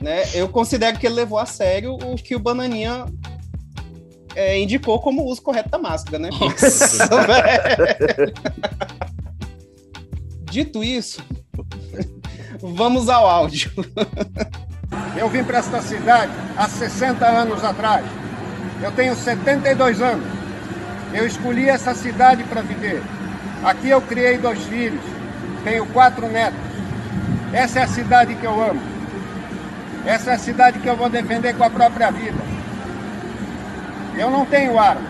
né? 0.00 0.24
Eu 0.34 0.48
considero 0.48 0.98
que 0.98 1.06
ele 1.06 1.14
levou 1.14 1.38
a 1.38 1.46
sério 1.46 1.94
o 1.94 2.16
que 2.16 2.34
o 2.36 2.40
Bananinha 2.40 3.06
é, 4.34 4.58
indicou 4.58 5.00
como 5.00 5.24
uso 5.24 5.40
correto 5.42 5.70
da 5.70 5.78
máscara, 5.78 6.18
né? 6.18 6.30
velho. 7.26 8.34
Dito 10.50 10.82
isso, 10.82 11.22
vamos 12.60 13.08
ao 13.08 13.26
áudio. 13.26 13.70
Eu 15.16 15.28
vim 15.28 15.42
para 15.42 15.58
esta 15.58 15.82
cidade 15.82 16.32
há 16.56 16.68
60 16.68 17.26
anos 17.26 17.64
atrás. 17.64 18.06
Eu 18.82 18.92
tenho 18.92 19.16
72 19.16 20.00
anos. 20.00 20.26
Eu 21.12 21.26
escolhi 21.26 21.68
essa 21.68 21.94
cidade 21.94 22.44
para 22.44 22.60
viver. 22.60 23.02
Aqui 23.64 23.88
eu 23.88 24.00
criei 24.02 24.38
dois 24.38 24.62
filhos, 24.64 25.00
tenho 25.64 25.86
quatro 25.86 26.28
netos. 26.28 26.58
Essa 27.52 27.80
é 27.80 27.82
a 27.82 27.88
cidade 27.88 28.34
que 28.34 28.44
eu 28.44 28.62
amo. 28.62 28.95
Essa 30.06 30.30
é 30.30 30.34
a 30.34 30.38
cidade 30.38 30.78
que 30.78 30.86
eu 30.86 30.96
vou 30.96 31.10
defender 31.10 31.52
com 31.56 31.64
a 31.64 31.70
própria 31.70 32.12
vida. 32.12 32.38
Eu 34.16 34.30
não 34.30 34.46
tenho 34.46 34.78
arma, 34.78 35.02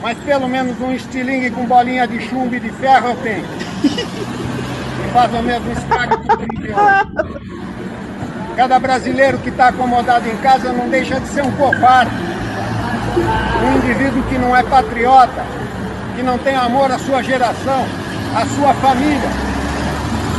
mas 0.00 0.16
pelo 0.18 0.48
menos 0.48 0.80
um 0.80 0.92
estilingue 0.92 1.50
com 1.50 1.66
bolinha 1.66 2.06
de 2.06 2.20
chumbo 2.20 2.54
e 2.54 2.60
de 2.60 2.70
ferro 2.70 3.08
eu 3.08 3.16
tenho. 3.16 3.44
E 3.84 5.12
faz 5.12 5.34
o 5.34 5.42
mesmo 5.42 5.72
estrago 5.72 6.18
que 6.18 6.32
o 6.32 6.36
38. 6.36 7.40
Cada 8.56 8.78
brasileiro 8.78 9.38
que 9.38 9.48
está 9.48 9.68
acomodado 9.68 10.28
em 10.28 10.36
casa 10.36 10.72
não 10.72 10.88
deixa 10.88 11.18
de 11.18 11.26
ser 11.26 11.42
um 11.42 11.50
covarde. 11.52 12.14
Um 13.64 13.76
indivíduo 13.78 14.22
que 14.28 14.38
não 14.38 14.56
é 14.56 14.62
patriota, 14.62 15.44
que 16.14 16.22
não 16.22 16.38
tem 16.38 16.54
amor 16.54 16.90
à 16.92 16.98
sua 16.98 17.20
geração, 17.20 17.84
à 18.34 18.46
sua 18.46 18.72
família. 18.74 19.28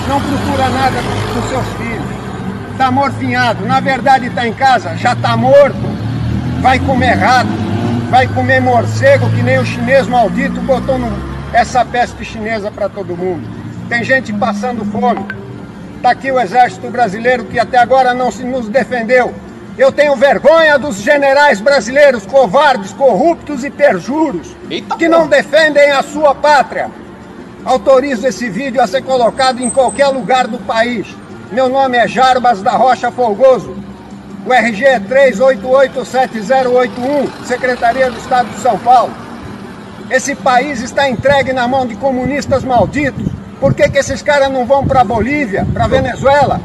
Não 0.08 0.22
procura 0.22 0.70
nada 0.70 0.96
com 1.34 1.40
os 1.40 1.50
seus 1.50 1.68
filhos. 1.78 2.17
Está 2.78 2.92
morfinhado. 2.92 3.66
Na 3.66 3.80
verdade, 3.80 4.28
está 4.28 4.48
em 4.48 4.54
casa, 4.54 4.96
já 4.98 5.14
está 5.14 5.36
morto. 5.36 5.76
Vai 6.62 6.78
comer 6.78 7.16
rato, 7.16 7.50
vai 8.12 8.28
comer 8.28 8.62
morcego, 8.62 9.28
que 9.32 9.42
nem 9.42 9.58
o 9.58 9.66
chinês 9.66 10.06
maldito 10.06 10.62
botou 10.62 11.00
no- 11.00 11.12
essa 11.52 11.84
peste 11.84 12.24
chinesa 12.24 12.70
para 12.70 12.88
todo 12.88 13.18
mundo. 13.18 13.42
Tem 13.90 14.04
gente 14.04 14.32
passando 14.32 14.86
fome. 14.86 15.26
Está 15.96 16.12
aqui 16.12 16.32
o 16.32 16.40
exército 16.40 16.88
brasileiro 16.92 17.46
que 17.46 17.58
até 17.60 17.80
agora 17.80 18.14
não 18.14 18.32
se 18.32 18.44
nos 18.44 18.70
defendeu. 18.70 19.34
Eu 19.76 19.92
tenho 19.92 20.16
vergonha 20.16 20.78
dos 20.78 20.98
generais 20.98 21.60
brasileiros 21.60 22.28
covardes, 22.28 22.94
corruptos 22.94 23.64
e 23.64 23.72
perjuros 23.72 24.56
Eita 24.70 24.96
que 24.98 25.08
não 25.10 25.28
defendem 25.28 25.90
a 25.90 26.04
sua 26.04 26.36
pátria. 26.36 26.92
Autorizo 27.66 28.28
esse 28.28 28.48
vídeo 28.50 28.80
a 28.80 28.86
ser 28.86 29.02
colocado 29.02 29.60
em 29.64 29.70
qualquer 29.72 30.10
lugar 30.10 30.46
do 30.48 30.60
país. 30.60 31.08
Meu 31.52 31.70
nome 31.70 31.98
é 31.98 32.08
Jarbas 32.08 32.62
da 32.62 32.72
Rocha 32.72 33.10
Folgoso. 33.10 33.74
O 34.46 34.54
RG 34.54 34.84
é 34.84 35.00
3887081, 35.00 37.46
Secretaria 37.46 38.12
do 38.12 38.18
Estado 38.18 38.50
de 38.50 38.60
São 38.60 38.78
Paulo. 38.80 39.14
Esse 40.10 40.36
país 40.36 40.82
está 40.82 41.10
entregue 41.10 41.54
na 41.54 41.66
mão 41.68 41.88
de 41.88 41.96
comunistas 41.96 42.66
malditos. 42.66 43.26
Por 43.62 43.74
que, 43.74 43.90
que 43.90 43.98
esses 43.98 44.22
caras 44.22 44.52
não 44.52 44.66
vão 44.66 44.86
para 44.86 45.06
Bolívia, 45.06 45.66
para 45.74 45.88
Venezuela, 45.88 46.60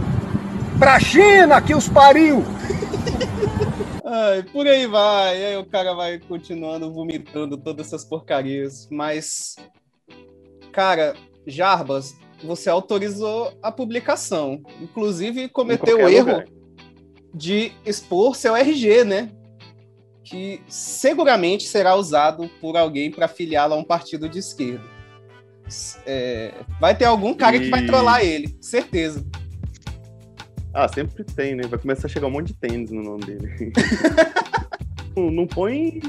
para 0.78 0.98
China, 0.98 1.62
que 1.62 1.74
os 1.74 1.88
pariu? 1.88 2.44
Ai, 4.04 4.42
por 4.42 4.66
aí 4.66 4.86
vai. 4.86 5.44
Aí 5.44 5.56
o 5.56 5.64
cara 5.64 5.94
vai 5.94 6.18
continuando 6.18 6.92
vomitando 6.92 7.56
todas 7.56 7.86
essas 7.86 8.04
porcarias. 8.04 8.88
Mas, 8.90 9.54
cara, 10.72 11.14
Jarbas, 11.46 12.14
você 12.42 12.68
autorizou 12.68 13.56
a 13.62 13.70
publicação. 13.70 14.62
Inclusive, 14.80 15.48
cometeu 15.48 15.98
o 15.98 16.08
erro 16.08 16.30
lugar. 16.30 16.46
de 17.34 17.72
expor 17.84 18.36
seu 18.36 18.56
RG, 18.56 19.04
né? 19.04 19.30
Que 20.24 20.60
seguramente 20.68 21.64
será 21.64 21.94
usado 21.94 22.48
por 22.60 22.76
alguém 22.76 23.10
para 23.10 23.28
filiá-lo 23.28 23.74
a 23.74 23.76
um 23.76 23.84
partido 23.84 24.28
de 24.28 24.38
esquerda. 24.38 24.84
É, 26.06 26.52
vai 26.80 26.96
ter 26.96 27.04
algum 27.04 27.34
cara 27.34 27.56
e... 27.56 27.60
que 27.60 27.70
vai 27.70 27.84
trollar 27.86 28.24
ele, 28.24 28.56
certeza. 28.60 29.24
Ah, 30.74 30.88
sempre 30.88 31.22
tem, 31.22 31.54
né? 31.54 31.64
Vai 31.68 31.78
começar 31.78 32.06
a 32.06 32.10
chegar 32.10 32.26
um 32.26 32.30
monte 32.30 32.48
de 32.48 32.54
tênis 32.54 32.90
no 32.90 33.02
nome 33.02 33.24
dele. 33.24 33.72
não, 35.14 35.30
não 35.30 35.46
põe. 35.46 36.00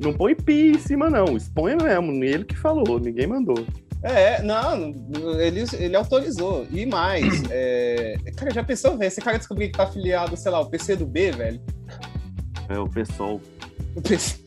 Não 0.00 0.12
põe 0.12 0.34
pi 0.34 0.72
em 0.72 0.78
cima, 0.78 1.08
não. 1.08 1.36
Expõe 1.36 1.76
mesmo. 1.76 2.24
Ele 2.24 2.44
que 2.44 2.56
falou, 2.56 2.98
ninguém 2.98 3.28
mandou. 3.28 3.64
É, 4.02 4.42
não, 4.42 4.94
ele, 5.40 5.64
ele 5.72 5.96
autorizou. 5.96 6.66
E 6.70 6.86
mais, 6.86 7.42
é... 7.50 8.16
cara, 8.36 8.52
já 8.52 8.62
pensou, 8.62 8.96
velho? 8.96 9.08
Esse 9.08 9.20
cara 9.20 9.38
descobrir 9.38 9.68
que 9.68 9.76
tá 9.76 9.84
afiliado, 9.84 10.36
sei 10.36 10.52
lá, 10.52 10.60
o 10.60 10.66
PC 10.66 10.96
do 10.96 11.06
B, 11.06 11.32
velho? 11.32 11.60
É, 12.68 12.78
o 12.78 12.88
PSOL. 12.88 13.40
O 13.94 14.00
PC... 14.00 14.38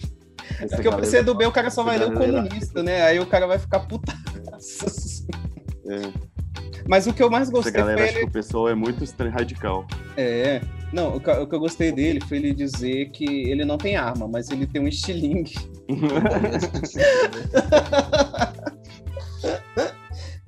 É 0.60 0.68
porque 0.68 0.88
o 0.88 0.95
PC 0.95 1.24
do 1.24 1.34
B 1.34 1.45
o 1.45 1.52
cara 1.52 1.72
só 1.72 1.84
vai 1.84 1.97
ler 1.97 2.10
o 2.10 2.14
comunista, 2.14 2.84
né? 2.84 3.04
Aí 3.04 3.20
o 3.20 3.26
cara 3.26 3.47
vai 3.47 3.58
ficar 3.58 3.80
puta. 3.82 4.14
É. 5.88 6.32
Mas 6.88 7.08
o 7.08 7.14
que 7.14 7.24
eu 7.24 7.30
mais 7.30 7.49
gostei 7.49 7.72
Essa 7.72 7.80
galera 7.80 7.97
foi 7.97 8.08
ele... 8.08 8.18
acha 8.18 8.26
que 8.26 8.30
o 8.30 8.34
pessoal 8.34 8.70
é 8.70 8.76
muito 8.76 9.04
radical. 9.30 9.88
É. 10.18 10.62
Não, 10.91 11.16
o 11.16 11.20
que, 11.20 11.32
o 11.32 11.47
que 11.47 11.56
eu 11.56 11.60
gostei 11.60 11.91
dele 11.91 12.20
foi 12.22 12.38
ele 12.38 12.54
dizer 12.54 13.10
que 13.12 13.49
ele 13.49 13.64
não 13.64 13.78
tem 13.78 13.95
arma, 13.95 14.28
mas 14.28 14.49
ele 14.49 14.68
tem 14.68 14.82
um 14.82 14.88
estilingue. 14.88 15.56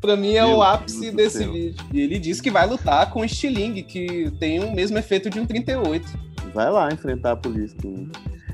pra 0.04 0.18
mim 0.18 0.36
é 0.36 0.46
Meu 0.46 0.58
o 0.58 0.62
ápice 0.62 1.00
Deus 1.00 1.16
desse 1.16 1.46
vídeo. 1.46 1.86
E 1.94 2.02
ele 2.02 2.20
diz 2.20 2.42
que 2.42 2.52
vai 2.52 2.68
lutar 2.68 3.10
com 3.10 3.22
o 3.22 3.26
estilingue, 3.26 3.84
que 3.84 4.30
tem 4.38 4.60
o 4.60 4.76
mesmo 4.76 4.98
efeito 4.98 5.30
de 5.30 5.40
um 5.40 5.46
38. 5.46 6.06
Vai 6.54 6.70
lá 6.70 6.92
enfrentar 6.92 7.32
a 7.32 7.36
polícia. 7.38 7.78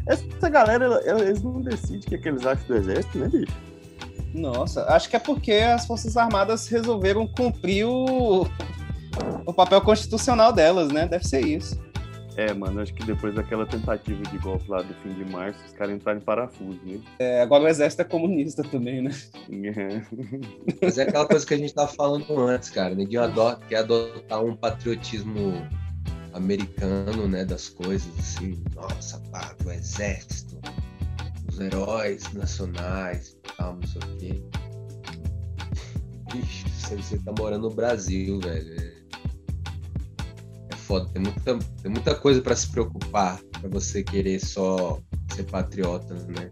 Essa 0.06 0.48
galera, 0.48 1.02
eles 1.06 1.42
não 1.42 1.60
decidem 1.60 1.98
o 1.98 2.02
que, 2.02 2.16
é 2.16 2.18
que 2.20 2.30
eles 2.30 2.46
acham 2.46 2.68
do 2.68 2.76
exército, 2.76 3.18
né, 3.18 3.28
bicho? 3.28 3.58
Nossa, 4.32 4.86
acho 4.94 5.10
que 5.10 5.16
é 5.16 5.20
porque 5.20 5.54
as 5.54 5.88
Forças 5.88 6.16
Armadas 6.16 6.68
resolveram 6.68 7.28
cumprir 7.28 7.86
o, 7.86 8.48
o 9.44 9.54
papel 9.54 9.82
constitucional 9.82 10.54
delas, 10.54 10.90
né? 10.90 11.08
Deve 11.08 11.28
ser 11.28 11.44
isso. 11.44 11.80
É, 12.40 12.54
mano, 12.54 12.80
acho 12.80 12.94
que 12.94 13.06
depois 13.06 13.36
daquela 13.36 13.66
tentativa 13.66 14.24
de 14.24 14.38
golpe 14.38 14.72
lá 14.72 14.82
do 14.82 14.94
fim 14.94 15.14
de 15.14 15.30
março, 15.30 15.60
os 15.66 15.74
caras 15.74 15.94
entraram 15.94 16.20
em 16.20 16.24
parafuso, 16.24 16.80
né? 16.86 16.98
É, 17.20 17.42
agora 17.42 17.66
o 17.66 17.68
exército 17.68 18.02
é 18.02 18.06
comunista 18.06 18.64
também, 18.64 19.02
né? 19.02 19.12
É. 19.52 20.02
Mas 20.82 20.98
é 20.98 21.04
aquela 21.04 21.28
coisa 21.28 21.46
que 21.46 21.54
a 21.54 21.58
gente 21.58 21.74
tava 21.74 21.90
falando 21.90 22.40
antes, 22.48 22.70
cara. 22.70 22.96
Ninguém 22.96 23.20
adota, 23.20 23.62
quer 23.68 23.80
adotar 23.80 24.42
um 24.42 24.56
patriotismo 24.56 25.52
americano, 26.32 27.28
né? 27.28 27.44
Das 27.44 27.68
coisas, 27.68 28.08
assim. 28.18 28.64
Nossa, 28.74 29.20
pá, 29.32 29.54
o 29.66 29.72
exército, 29.72 30.62
os 31.50 31.60
heróis 31.60 32.32
nacionais 32.32 33.32
e 33.32 33.54
tal, 33.58 33.76
não 33.76 33.86
sei 33.86 34.02
o 34.02 34.18
quê. 34.18 34.44
Ixi, 36.36 36.96
você 36.96 37.18
tá 37.18 37.34
morando 37.38 37.68
no 37.68 37.76
Brasil, 37.76 38.40
velho. 38.40 38.99
Foda. 40.90 41.08
Tem 41.14 41.22
muita, 41.22 41.60
tem 41.84 41.92
muita 41.92 42.16
coisa 42.16 42.42
para 42.42 42.56
se 42.56 42.68
preocupar 42.68 43.40
para 43.52 43.70
você 43.70 44.02
querer 44.02 44.44
só 44.44 45.00
ser 45.36 45.44
patriota, 45.44 46.16
né? 46.16 46.50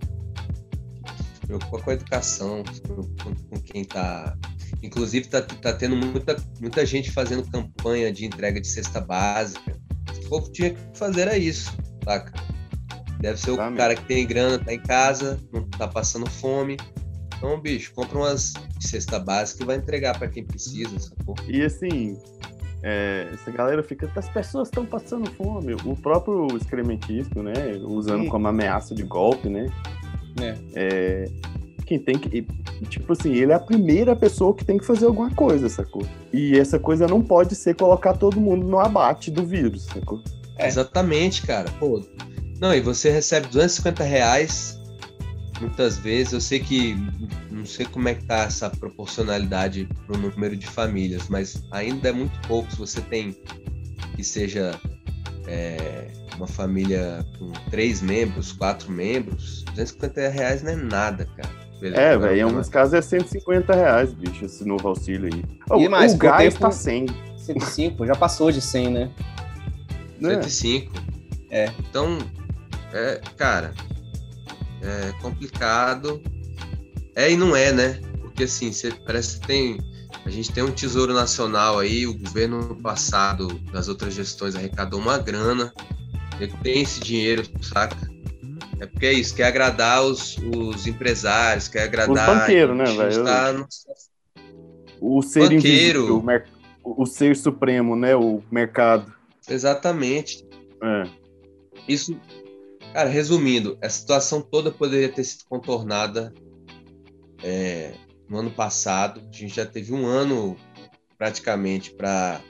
Se 1.42 1.48
preocupa 1.48 1.82
com 1.82 1.90
a 1.90 1.94
educação, 1.94 2.64
se 2.72 2.80
preocupa 2.80 3.24
com 3.50 3.60
quem 3.62 3.84
tá. 3.84 4.38
Inclusive, 4.84 5.28
tá, 5.28 5.42
tá 5.42 5.74
tendo 5.74 5.96
muita, 5.96 6.36
muita 6.62 6.86
gente 6.86 7.10
fazendo 7.10 7.50
campanha 7.50 8.14
de 8.14 8.26
entrega 8.28 8.62
de 8.62 8.68
cesta 8.68 9.02
básica. 9.02 9.76
O 10.24 10.30
povo 10.30 10.52
tinha 10.52 10.70
que 10.70 10.80
fazer 10.94 11.22
era 11.22 11.36
isso, 11.36 11.76
saca? 12.04 12.32
Deve 13.20 13.40
ser 13.40 13.50
o 13.50 13.58
tá 13.58 13.72
cara 13.72 13.96
que 13.96 14.06
tem 14.06 14.28
grana, 14.28 14.64
tá 14.64 14.72
em 14.72 14.80
casa, 14.80 15.42
não 15.52 15.68
tá 15.68 15.88
passando 15.88 16.30
fome. 16.30 16.78
Então, 17.36 17.60
bicho, 17.60 17.92
compra 17.96 18.20
umas 18.20 18.54
cesta 18.80 19.18
básica 19.18 19.64
e 19.64 19.66
vai 19.66 19.78
entregar 19.78 20.16
para 20.16 20.28
quem 20.28 20.46
precisa, 20.46 21.00
sacou? 21.00 21.34
E 21.48 21.64
assim, 21.64 22.16
é, 22.84 23.28
essa 23.34 23.52
galera 23.52 23.82
fica, 23.82 24.10
as 24.16 24.30
pessoas 24.30 24.68
estão 24.68 24.86
passando 24.86 25.30
fome. 25.32 25.74
O 25.86 25.96
próprio 25.96 26.48
excrementismo, 26.56 27.44
né, 27.44 27.54
usando 27.84 28.24
hum. 28.24 28.30
como 28.30 28.48
ameaça 28.48 28.94
de 28.94 29.04
golpe, 29.04 29.50
né? 29.50 29.72
É. 30.40 30.56
é. 30.76 31.26
Quem 31.86 31.98
tem 31.98 32.18
que. 32.18 32.46
Tipo 32.90 33.14
assim, 33.14 33.34
ele 33.34 33.54
é 33.54 33.56
a 33.56 33.60
primeira 33.60 34.14
pessoa 34.16 34.54
que 34.54 34.66
tem 34.66 34.78
que 34.78 34.86
fazer 34.86 35.06
alguma 35.06 35.34
coisa, 35.34 35.70
sacou? 35.70 36.06
E 36.34 36.60
essa 36.60 36.78
coisa 36.78 37.08
não 37.08 37.22
pode 37.22 37.56
ser 37.56 37.76
colocar 37.76 38.14
todo 38.14 38.40
mundo 38.40 38.68
no 38.68 38.78
abate 38.78 39.32
do 39.32 39.46
vírus, 39.46 39.86
sacou? 39.86 40.22
É. 40.58 40.68
Exatamente, 40.68 41.44
cara. 41.44 41.72
Pô, 41.80 42.04
não, 42.60 42.74
e 42.74 42.82
você 42.82 43.10
recebe 43.10 43.48
250 43.48 44.04
reais 44.04 44.77
muitas 45.60 45.98
vezes. 45.98 46.34
Eu 46.34 46.42
sei 46.42 46.60
que 46.60 46.96
não 47.52 47.66
sei 47.66 47.86
como 47.86 48.08
é 48.08 48.16
que 48.16 48.26
tá 48.26 48.44
essa 48.44 48.70
proporcionalidade 48.70 49.88
no 50.08 50.18
número 50.18 50.56
de 50.56 50.68
famílias, 50.68 51.28
mas 51.30 51.64
ainda 51.72 52.10
é 52.10 52.12
muito 52.12 52.40
pouco. 52.48 52.70
Se 52.72 52.78
você 52.78 53.02
tem 53.02 53.36
que 54.16 54.24
seja 54.24 54.80
é, 55.48 56.08
uma 56.36 56.48
família 56.48 57.26
com 57.38 57.52
três 57.70 58.02
membros, 58.02 58.52
quatro 58.52 58.92
membros, 58.92 59.64
250 59.76 60.30
reais 60.30 60.64
não 60.64 60.72
é 60.72 60.76
nada, 60.76 61.26
cara. 61.38 61.68
Beleza, 61.80 62.02
é, 62.02 62.18
velho, 62.18 62.38
em 62.38 62.42
alguns 62.42 62.70
casos 62.70 62.94
é 62.96 63.02
150 63.02 63.76
reais, 63.76 64.12
bicho, 64.12 64.46
esse 64.46 64.66
novo 64.66 64.88
auxílio 64.88 65.30
aí. 65.32 65.84
E 65.84 65.88
mais, 65.88 66.14
o 66.14 66.18
gás 66.18 66.56
tá 66.56 66.72
100. 66.72 67.06
105, 67.38 68.06
já 68.06 68.16
passou 68.16 68.52
de 68.52 68.60
100, 68.60 68.90
né? 68.90 69.12
105. 70.20 70.92
É. 71.52 71.72
Então, 71.80 72.18
é, 72.92 73.22
cara, 73.38 73.74
é 74.82 75.12
complicado. 75.22 76.22
É 77.16 77.32
e 77.32 77.38
não 77.38 77.56
é, 77.56 77.72
né? 77.72 78.00
Porque 78.22 78.44
assim, 78.44 78.72
você, 78.72 78.92
parece 79.06 79.40
que 79.40 79.48
tem. 79.48 79.78
A 80.26 80.30
gente 80.30 80.52
tem 80.52 80.64
um 80.64 80.72
tesouro 80.72 81.14
nacional 81.14 81.80
aí, 81.80 82.06
o 82.06 82.18
governo 82.18 82.76
passado, 82.82 83.48
das 83.72 83.88
outras 83.88 84.14
gestões, 84.14 84.56
arrecadou 84.56 85.00
uma 85.00 85.18
grana. 85.18 85.74
Ele 86.40 86.54
tem 86.62 86.82
esse 86.82 87.00
dinheiro, 87.00 87.44
saca? 87.62 87.98
É 88.80 88.86
porque 88.86 89.06
é 89.08 89.14
isso, 89.14 89.36
quer 89.36 89.46
agradar 89.46 90.04
os, 90.04 90.38
os 90.38 90.86
empresários, 90.86 91.68
quer 91.68 91.84
agradar. 91.84 92.30
Os 92.30 92.40
banqueiros, 92.40 92.78
né, 92.78 92.86
velho? 92.86 93.24
Tá 93.24 93.54
no... 93.54 93.68
O 95.00 95.22
ser 95.22 95.50
Banqueiro. 95.50 96.24
O, 96.84 97.04
o 97.04 97.06
ser 97.06 97.36
supremo, 97.36 97.96
né? 97.96 98.16
O 98.16 98.44
mercado. 98.52 99.12
Exatamente. 99.50 100.46
É. 100.84 101.04
Isso, 101.88 102.20
Cara, 102.98 103.12
resumindo, 103.12 103.78
a 103.80 103.88
situação 103.90 104.42
toda 104.42 104.72
poderia 104.72 105.08
ter 105.08 105.24
sido 105.24 105.46
contornada 105.48 106.34
é, 107.44 107.94
no 108.28 108.40
ano 108.40 108.50
passado. 108.50 109.22
A 109.32 109.38
gente 109.38 109.56
já 109.56 109.68
teve 109.68 109.94
um 109.94 110.08
ano 110.08 110.58
praticamente 111.16 111.92
para 111.92 112.42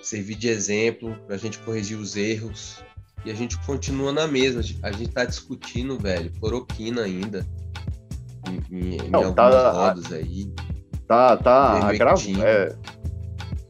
servir 0.00 0.36
de 0.36 0.46
exemplo, 0.46 1.16
para 1.26 1.34
a 1.34 1.38
gente 1.38 1.58
corrigir 1.58 1.98
os 1.98 2.14
erros. 2.14 2.84
E 3.24 3.32
a 3.32 3.34
gente 3.34 3.58
continua 3.66 4.12
na 4.12 4.28
mesma. 4.28 4.60
A 4.84 4.92
gente 4.92 5.08
está 5.08 5.24
discutindo, 5.24 5.98
velho, 5.98 6.30
cloroquina 6.38 7.02
ainda. 7.02 7.44
Em, 8.48 8.94
em, 8.94 9.10
Não, 9.10 9.30
em 9.30 9.34
tá, 9.34 9.72
rodas 9.72 10.12
aí. 10.12 10.54
Tá, 11.08 11.36
tá, 11.36 11.90
é, 12.44 12.76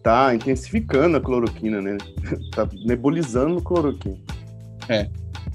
tá 0.03 0.35
intensificando 0.35 1.17
a 1.17 1.21
cloroquina, 1.23 1.81
né? 1.81 1.97
tá 2.55 2.69
nebulizando 2.85 3.63
cloroquina. 3.63 4.21
É. 4.87 5.09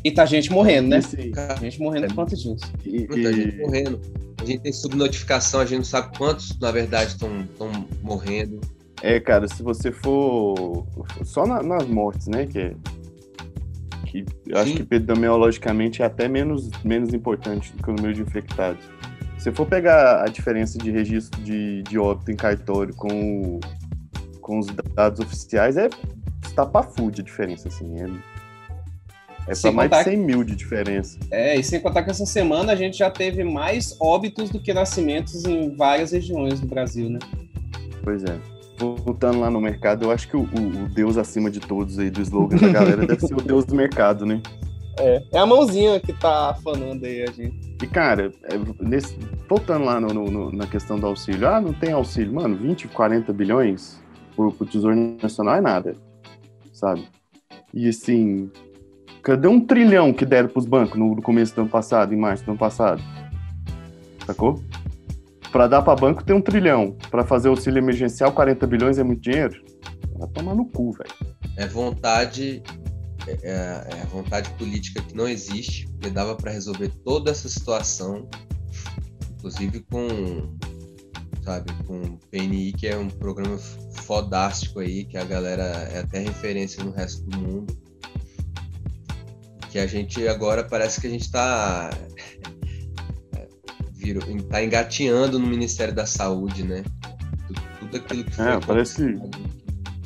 E 0.05 0.11
tá 0.11 0.23
gente 0.23 0.51
morrendo, 0.51 0.89
né? 0.89 1.01
Sim. 1.01 1.31
Gente 1.59 1.81
morrendo 1.81 2.05
por 2.09 2.17
conta 2.17 2.35
disso. 2.35 2.57
E, 2.85 3.07
Muita 3.07 3.31
e... 3.31 3.33
gente 3.33 3.57
morrendo. 3.57 3.99
A 4.39 4.45
gente 4.45 4.59
tem 4.59 4.71
subnotificação, 4.71 5.61
a 5.61 5.65
gente 5.65 5.79
não 5.79 5.83
sabe 5.83 6.15
quantos, 6.15 6.59
na 6.59 6.71
verdade, 6.71 7.09
estão 7.09 7.27
morrendo. 8.03 8.61
É, 9.01 9.19
cara, 9.19 9.47
se 9.47 9.63
você 9.63 9.91
for 9.91 10.85
só 11.23 11.47
na, 11.47 11.63
nas 11.63 11.87
mortes, 11.87 12.27
né? 12.27 12.45
Que, 12.45 12.59
é, 12.59 12.75
que 14.05 14.25
eu 14.45 14.59
acho 14.59 14.75
que 14.75 14.83
epidemiologicamente 14.83 16.03
é 16.03 16.05
até 16.05 16.27
menos, 16.27 16.69
menos 16.83 17.11
importante 17.11 17.73
do 17.73 17.81
que 17.81 17.89
o 17.89 17.93
número 17.95 18.13
de 18.13 18.21
infectados. 18.21 18.85
Se 19.39 19.51
for 19.51 19.65
pegar 19.65 20.21
a 20.21 20.27
diferença 20.27 20.77
de 20.77 20.91
registro 20.91 21.41
de, 21.41 21.81
de 21.81 21.97
óbito 21.97 22.31
em 22.31 22.35
cartório 22.35 22.95
com, 22.95 23.09
o, 23.09 23.59
com 24.39 24.59
os 24.59 24.67
dados 24.93 25.19
oficiais, 25.19 25.77
é 25.77 25.89
estapafúrdia 26.43 27.23
a 27.23 27.25
diferença, 27.25 27.69
assim. 27.69 27.91
É, 27.99 28.34
é 29.47 29.55
Sem 29.55 29.71
pra 29.73 29.87
mais 29.89 30.05
de 30.05 30.11
100 30.11 30.17
mil 30.17 30.43
de 30.43 30.55
diferença. 30.55 31.17
É, 31.31 31.55
e 31.57 31.63
sem 31.63 31.79
contar 31.79 32.03
que 32.03 32.11
essa 32.11 32.25
semana 32.25 32.73
a 32.73 32.75
gente 32.75 32.97
já 32.97 33.09
teve 33.09 33.43
mais 33.43 33.95
óbitos 33.99 34.49
do 34.49 34.59
que 34.59 34.73
nascimentos 34.73 35.45
em 35.45 35.75
várias 35.75 36.11
regiões 36.11 36.59
do 36.59 36.67
Brasil, 36.67 37.09
né? 37.09 37.19
Pois 38.03 38.23
é. 38.23 38.37
Voltando 38.77 39.39
lá 39.39 39.49
no 39.49 39.61
mercado, 39.61 40.03
eu 40.05 40.11
acho 40.11 40.27
que 40.27 40.35
o, 40.35 40.41
o- 40.41 40.89
Deus 40.93 41.15
acima 41.17 41.49
de 41.49 41.59
todos 41.61 41.97
aí 41.97 42.09
do 42.09 42.21
slogan 42.21 42.57
da 42.57 42.67
galera 42.69 43.05
deve 43.07 43.21
ser 43.25 43.33
o 43.33 43.37
Deus 43.41 43.63
do 43.65 43.73
mercado, 43.75 44.25
né? 44.25 44.41
É, 44.99 45.23
é 45.33 45.37
a 45.37 45.45
mãozinha 45.45 45.99
que 45.99 46.11
tá 46.13 46.49
afanando 46.51 47.05
aí 47.05 47.23
a 47.23 47.31
gente. 47.31 47.75
E, 47.81 47.87
cara, 47.87 48.31
é, 48.45 48.55
nesse- 48.81 49.15
voltando 49.47 49.85
lá 49.85 49.99
no- 49.99 50.13
no- 50.29 50.51
na 50.51 50.67
questão 50.67 50.99
do 50.99 51.05
auxílio, 51.07 51.47
ah, 51.47 51.59
não 51.61 51.71
tem 51.73 51.91
auxílio. 51.93 52.33
Mano, 52.33 52.55
20, 52.55 52.87
40 52.89 53.31
bilhões 53.31 53.97
pro, 54.35 54.51
pro 54.51 54.65
Tesouro 54.65 54.95
Nacional 55.21 55.55
é 55.55 55.61
nada, 55.61 55.95
sabe? 56.73 57.05
E, 57.73 57.87
assim, 57.89 58.49
cadê 59.25 59.47
um 59.47 59.59
trilhão 59.59 60.13
que 60.13 60.23
deram 60.23 60.47
pros 60.47 60.67
bancos 60.67 60.99
no, 60.99 61.19
começo 61.19 61.55
do 61.55 61.61
ano 61.61 61.69
passado, 61.69 62.13
em 62.13 62.17
março 62.17 62.45
do 62.45 62.51
ano 62.51 62.59
passado? 62.59 63.01
Sacou? 64.23 64.63
Pra 65.51 65.67
dar 65.67 65.81
pra 65.81 65.95
banco 65.95 66.23
tem 66.23 66.35
um 66.35 66.41
trilhão. 66.41 66.95
Pra 67.09 67.25
fazer 67.25 67.49
auxílio 67.49 67.79
emergencial, 67.79 68.31
40 68.31 68.67
bilhões 68.67 68.99
é 68.99 69.03
muito 69.03 69.21
dinheiro? 69.21 69.59
Vai 70.19 70.29
tomar 70.29 70.53
no 70.53 70.65
cu, 70.67 70.91
velho. 70.91 71.09
É 71.57 71.65
vontade, 71.65 72.61
é, 73.27 73.41
é 73.41 74.01
a 74.03 74.05
vontade 74.05 74.51
política 74.51 75.01
que 75.01 75.15
não 75.15 75.27
existe, 75.27 75.87
porque 75.87 76.11
dava 76.11 76.35
para 76.35 76.51
resolver 76.51 76.89
toda 77.03 77.31
essa 77.31 77.49
situação, 77.49 78.29
inclusive 79.33 79.79
com, 79.91 80.55
sabe, 81.43 81.73
com 81.87 81.99
o 81.99 82.19
PNI, 82.29 82.73
que 82.73 82.87
é 82.87 82.95
um 82.95 83.09
programa 83.09 83.57
fodástico 83.57 84.81
aí, 84.81 85.03
que 85.03 85.17
a 85.17 85.23
galera 85.23 85.63
é 85.63 85.99
até 85.99 86.19
referência 86.19 86.83
no 86.83 86.91
resto 86.91 87.23
do 87.23 87.39
mundo. 87.39 87.84
Que 89.75 89.79
a 89.79 89.87
gente 89.87 90.25
agora 90.25 90.63
parece 90.63 91.01
que 91.01 91.07
a 91.07 91.09
gente 91.09 91.29
tá 91.29 91.89
virou, 93.91 94.23
tá 94.49 94.63
engateando 94.63 95.37
no 95.37 95.45
Ministério 95.45 95.93
da 95.93 96.05
Saúde, 96.05 96.63
né? 96.63 96.81
Tudo, 97.81 97.97
aquilo 97.97 98.23
que 98.23 98.31
foi 98.31 98.45
É, 98.45 98.59
parece 98.65 98.95
que- 98.95 99.19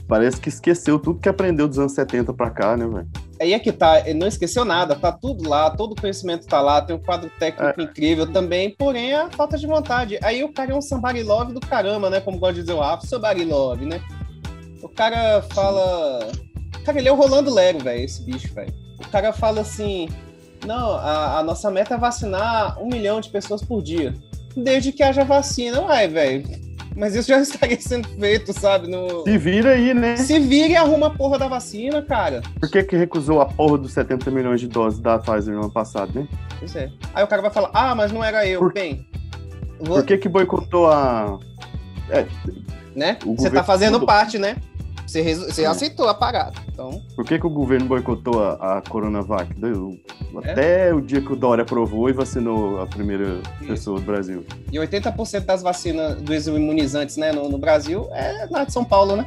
Parece 0.08 0.42
que 0.42 0.50
esqueceu 0.50 0.98
tudo 0.98 1.20
que 1.20 1.30
aprendeu 1.30 1.68
dos 1.68 1.78
anos 1.78 1.92
70 1.92 2.34
pra 2.34 2.50
cá, 2.50 2.76
né, 2.76 2.88
velho? 2.88 3.08
Aí 3.40 3.54
é 3.54 3.60
que 3.60 3.72
tá, 3.72 4.04
não 4.16 4.26
esqueceu 4.26 4.66
nada, 4.66 4.96
tá 4.96 5.12
tudo 5.12 5.48
lá, 5.48 5.70
todo 5.70 5.92
o 5.92 6.02
conhecimento 6.02 6.48
tá 6.48 6.60
lá, 6.62 6.82
tem 6.82 6.96
um 6.96 7.00
quadro 7.04 7.30
técnico 7.38 7.80
incrível 7.80 8.26
também, 8.26 8.76
porém 8.76 9.14
a 9.14 9.30
falta 9.30 9.56
de 9.56 9.68
vontade. 9.68 10.18
Aí 10.24 10.44
o 10.44 10.52
cara 10.52 10.72
é 10.72 10.76
um 10.76 10.82
somebody 10.82 11.22
love 11.22 11.54
do 11.54 11.60
caramba, 11.60 12.10
né? 12.10 12.20
Como 12.22 12.40
gosta 12.40 12.56
de 12.56 12.62
dizer 12.62 12.74
o 12.74 12.80
Rafa, 12.80 13.06
somebody 13.06 13.46
love, 13.46 13.86
né? 13.86 14.02
O 14.82 14.90
cara 14.90 15.44
fala. 15.54 16.32
Cara, 16.84 16.98
ele 16.98 17.08
é 17.08 17.12
o 17.12 17.16
Rolando 17.16 17.54
Lero, 17.54 17.78
velho, 17.78 18.04
esse 18.04 18.24
bicho, 18.24 18.52
velho. 18.56 18.89
O 19.06 19.10
cara 19.10 19.32
fala 19.34 19.62
assim: 19.62 20.10
não, 20.66 20.92
a, 20.96 21.40
a 21.40 21.44
nossa 21.44 21.70
meta 21.72 21.96
é 21.96 21.98
vacinar 21.98 22.82
um 22.82 22.88
milhão 22.88 23.22
de 23.22 23.30
pessoas 23.30 23.64
por 23.64 23.82
dia. 23.82 24.14
Desde 24.56 24.92
que 24.92 25.04
haja 25.04 25.24
vacina. 25.24 25.82
Uai, 25.82 26.08
velho. 26.08 26.44
Mas 26.96 27.16
isso 27.16 27.30
já 27.30 27.40
estaria 27.42 27.80
sendo 27.80 28.08
feito, 28.10 28.52
sabe? 28.52 28.90
No... 28.90 29.24
Se 29.24 29.38
vira 29.38 29.72
aí, 29.72 29.94
né? 29.94 30.18
Se 30.18 30.38
vira 30.40 30.68
e 30.74 30.76
arruma 30.76 31.08
a 31.08 31.10
porra 31.12 31.38
da 31.40 31.48
vacina, 31.48 32.02
cara. 32.02 32.42
Por 32.60 32.70
que 32.70 32.84
que 32.84 32.98
recusou 32.98 33.40
a 33.42 33.46
porra 33.46 33.78
dos 33.78 33.94
70 33.94 34.30
milhões 34.32 34.60
de 34.60 34.68
doses 34.68 35.00
da 35.00 35.18
Pfizer 35.18 35.54
no 35.54 35.62
ano 35.62 35.72
passado, 35.72 36.12
né? 36.14 36.28
Pois 36.60 36.76
é. 36.76 36.92
Aí 37.14 37.24
o 37.24 37.28
cara 37.28 37.42
vai 37.42 37.52
falar, 37.52 37.70
ah, 37.74 37.96
mas 37.96 38.12
não 38.12 38.24
era 38.24 38.46
eu. 38.46 38.60
Por- 38.60 38.74
Bem, 38.74 39.08
Por 39.78 40.04
que 40.06 40.18
que 40.18 40.28
boicotou 40.28 40.88
a... 40.92 41.40
É, 42.10 42.26
né? 42.96 43.18
Você 43.38 43.50
tá 43.50 43.64
fazendo 43.64 44.06
parte, 44.06 44.38
né? 44.38 44.58
Você, 45.10 45.22
resu- 45.22 45.46
você 45.52 45.64
É. 45.64 45.66
aceitou 45.66 46.08
a 46.08 46.14
parada. 46.14 46.54
Então, 46.72 47.02
por 47.16 47.26
que 47.26 47.40
que 47.40 47.48
o 47.48 47.50
governo 47.50 47.88
boicotou 47.88 48.44
a, 48.44 48.78
a 48.78 48.82
Coronavac? 48.88 49.50
É? 50.44 50.52
Até 50.52 50.94
o 50.94 51.02
dia 51.02 51.20
que 51.20 51.34
o 51.34 51.36
Dória 51.36 51.64
aprovou 51.64 52.08
e 52.10 52.14
vacinou 52.14 52.80
a 52.80 52.86
primeira 52.86 53.42
pessoa 53.66 54.00
do 54.00 54.06
Brasil. 54.06 54.46
e 54.72 54.78
80% 54.78 55.46
das 55.46 55.64
vacinas 55.64 56.22
dos 56.22 56.46
imunizantes, 56.46 57.18
né, 57.18 57.32
no, 57.32 57.50
no 57.50 57.58
Brasil 57.58 58.08
é 58.12 58.48
lá 58.52 58.64
de 58.64 58.72
São 58.72 58.86
Paulo, 58.86 59.16
né? 59.16 59.26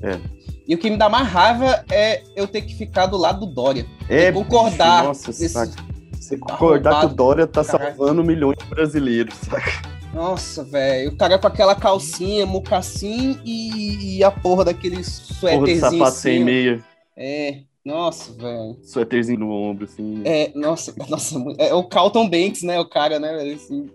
É. 0.00 0.20
E 0.68 0.74
o 0.76 0.78
que 0.78 0.88
me 0.88 0.96
dá 0.96 1.08
mais 1.08 1.26
raiva 1.26 1.84
é 1.90 2.22
eu 2.36 2.46
ter 2.46 2.62
que 2.62 2.76
ficar 2.76 3.06
do 3.06 3.16
lado 3.16 3.40
do 3.44 3.52
Dória. 3.52 3.84
É, 4.08 4.30
concordar 4.30 4.98
bicho, 5.08 5.26
nossa, 5.26 5.32
saca. 5.48 5.72
Você 6.12 6.38
concordar 6.38 7.00
que 7.00 7.06
o. 7.06 7.08
Dória 7.08 7.46
tá 7.46 7.64
Caralho. 7.64 7.96
salvando 7.96 8.22
milhões 8.22 8.56
de 8.56 8.64
brasileiros, 8.66 9.34
saca? 9.34 9.93
Nossa, 10.14 10.62
velho. 10.64 11.10
O 11.10 11.16
cara 11.16 11.38
com 11.38 11.46
aquela 11.46 11.74
calcinha, 11.74 12.46
mocassim 12.46 13.38
e, 13.44 14.18
e 14.18 14.24
a 14.24 14.30
porra 14.30 14.64
daquele 14.66 14.96
Porra 14.96 15.04
de 15.04 15.10
suéterzinho. 15.34 15.80
sapato 15.80 16.02
assim, 16.04 16.20
sem 16.20 16.44
meia, 16.44 16.84
É, 17.16 17.62
nossa, 17.84 18.32
velho. 18.32 18.76
suéterzinho 18.84 19.40
no 19.40 19.50
ombro, 19.50 19.84
assim. 19.86 20.22
É, 20.24 20.52
nossa, 20.54 20.94
nossa, 21.10 21.36
é 21.58 21.74
o 21.74 21.82
Carlton 21.84 22.28
Banks, 22.28 22.62
né? 22.62 22.78
O 22.78 22.88
cara, 22.88 23.18
né? 23.18 23.36
velho, 23.36 23.54
Assim. 23.56 23.90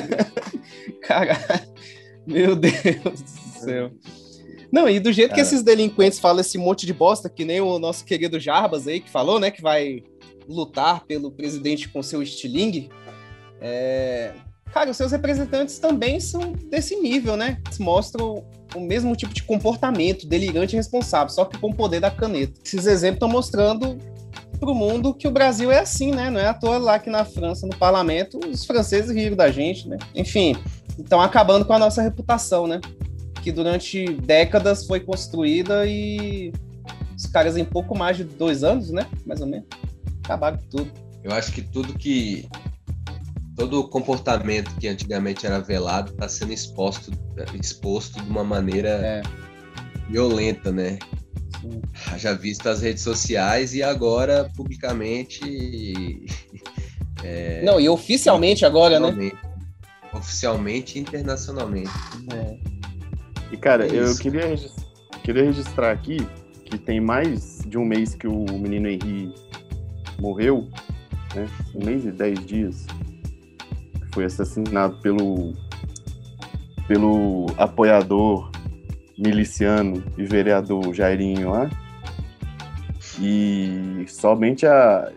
Caralho. 1.02 1.38
Meu 2.26 2.56
Deus 2.56 2.74
do 3.22 3.60
céu. 3.60 3.90
Não, 4.72 4.88
e 4.88 4.98
do 4.98 5.12
jeito 5.12 5.30
que 5.30 5.36
Cara. 5.36 5.46
esses 5.46 5.62
delinquentes 5.62 6.18
falam 6.18 6.40
esse 6.40 6.58
monte 6.58 6.84
de 6.86 6.92
bosta, 6.92 7.28
que 7.28 7.44
nem 7.44 7.60
o 7.60 7.78
nosso 7.78 8.04
querido 8.04 8.40
Jarbas 8.40 8.88
aí, 8.88 9.00
que 9.00 9.10
falou, 9.10 9.38
né? 9.38 9.50
Que 9.50 9.62
vai 9.62 10.02
lutar 10.48 11.04
pelo 11.04 11.30
presidente 11.30 11.88
com 11.88 12.02
seu 12.02 12.22
estilingue. 12.22 12.88
É... 13.60 14.32
Cara, 14.74 14.90
os 14.90 14.96
seus 14.96 15.12
representantes 15.12 15.78
também 15.78 16.18
são 16.18 16.50
desse 16.68 16.96
nível, 16.96 17.36
né? 17.36 17.58
Eles 17.64 17.78
mostram 17.78 18.44
o 18.74 18.80
mesmo 18.80 19.14
tipo 19.14 19.32
de 19.32 19.44
comportamento 19.44 20.26
delirante 20.26 20.74
e 20.74 20.76
responsável, 20.76 21.28
só 21.28 21.44
que 21.44 21.56
com 21.56 21.68
o 21.68 21.74
poder 21.74 22.00
da 22.00 22.10
caneta. 22.10 22.54
Esses 22.64 22.84
exemplos 22.84 23.18
estão 23.18 23.28
mostrando 23.28 23.96
para 24.58 24.68
o 24.68 24.74
mundo 24.74 25.14
que 25.14 25.28
o 25.28 25.30
Brasil 25.30 25.70
é 25.70 25.78
assim, 25.78 26.10
né? 26.10 26.28
Não 26.28 26.40
é 26.40 26.48
à 26.48 26.54
toa 26.54 26.78
lá 26.78 26.98
que 26.98 27.08
na 27.08 27.24
França, 27.24 27.68
no 27.68 27.76
parlamento, 27.76 28.40
os 28.50 28.64
franceses 28.64 29.14
riram 29.14 29.36
da 29.36 29.48
gente, 29.48 29.88
né? 29.88 29.96
Enfim, 30.12 30.56
estão 30.98 31.20
acabando 31.20 31.64
com 31.64 31.72
a 31.72 31.78
nossa 31.78 32.02
reputação, 32.02 32.66
né? 32.66 32.80
Que 33.44 33.52
durante 33.52 34.04
décadas 34.14 34.84
foi 34.84 34.98
construída 34.98 35.86
e 35.86 36.52
os 37.16 37.26
caras 37.26 37.56
em 37.56 37.64
pouco 37.64 37.96
mais 37.96 38.16
de 38.16 38.24
dois 38.24 38.64
anos, 38.64 38.90
né? 38.90 39.06
Mais 39.24 39.40
ou 39.40 39.46
menos, 39.46 39.68
acabaram 40.24 40.58
com 40.58 40.78
tudo. 40.78 40.90
Eu 41.22 41.30
acho 41.30 41.52
que 41.52 41.62
tudo 41.62 41.94
que. 41.94 42.48
Todo 43.56 43.80
o 43.80 43.88
comportamento 43.88 44.74
que 44.76 44.88
antigamente 44.88 45.46
era 45.46 45.60
velado 45.60 46.12
está 46.12 46.28
sendo 46.28 46.52
exposto, 46.52 47.12
exposto 47.54 48.20
de 48.22 48.28
uma 48.28 48.42
maneira 48.44 48.88
É, 48.88 49.22
violenta, 50.08 50.72
né? 50.72 50.98
sim. 51.60 51.80
Já 52.18 52.32
visto 52.34 52.68
as 52.68 52.82
redes 52.82 53.02
sociais 53.02 53.74
e 53.74 53.82
agora 53.82 54.50
publicamente. 54.56 55.40
É, 57.26 57.62
Não, 57.64 57.80
e 57.80 57.88
oficialmente 57.88 58.66
agora, 58.66 59.00
né? 59.00 59.30
Oficialmente 60.12 60.98
e 60.98 61.00
internacionalmente. 61.00 61.88
É. 62.34 62.58
E, 63.50 63.56
cara, 63.56 63.86
É 63.86 63.98
eu 63.98 64.10
isso. 64.10 64.20
queria, 64.20 64.46
regis- 64.46 64.76
queria 65.22 65.44
registrar 65.44 65.90
aqui 65.92 66.18
que 66.66 66.76
tem 66.76 67.00
mais 67.00 67.60
de 67.66 67.78
um 67.78 67.84
mês 67.86 68.14
que 68.14 68.26
o 68.26 68.44
menino 68.58 68.88
Henri 68.88 69.32
morreu, 70.20 70.68
né? 71.34 71.48
Um 71.74 71.82
mês 71.86 72.04
e 72.04 72.10
dez 72.12 72.44
dias. 72.44 72.84
Foi 74.14 74.24
assassinado 74.24 74.96
pelo, 75.02 75.52
pelo 76.88 77.46
apoiador 77.58 78.50
miliciano 79.18 80.02
e 80.16 80.24
vereador 80.24 80.94
Jairinho 80.94 81.50
lá. 81.50 81.68
E 83.20 84.04
somente 84.08 84.66
a, 84.66 85.10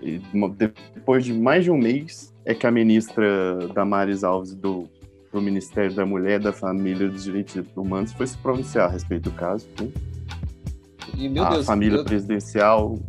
depois 0.93 1.23
de 1.23 1.33
mais 1.33 1.63
de 1.63 1.71
um 1.71 1.77
mês 1.77 2.33
é 2.45 2.53
que 2.53 2.67
a 2.67 2.71
ministra 2.71 3.67
Damares 3.73 4.23
Alves 4.23 4.53
do 4.53 4.89
do 5.31 5.41
Ministério 5.41 5.93
da 5.93 6.05
Mulher, 6.05 6.39
da 6.39 6.51
Família 6.51 7.05
e 7.05 7.09
dos 7.09 7.23
Direitos 7.23 7.63
Humanos 7.75 8.11
foi 8.13 8.27
se 8.27 8.37
pronunciar 8.37 8.89
a 8.89 8.91
respeito 8.91 9.29
do 9.29 9.31
caso. 9.31 9.67
né? 9.79 9.89
E, 11.15 11.39
a 11.39 11.49
Deus, 11.49 11.65
família 11.65 12.03
presidencial, 12.03 12.99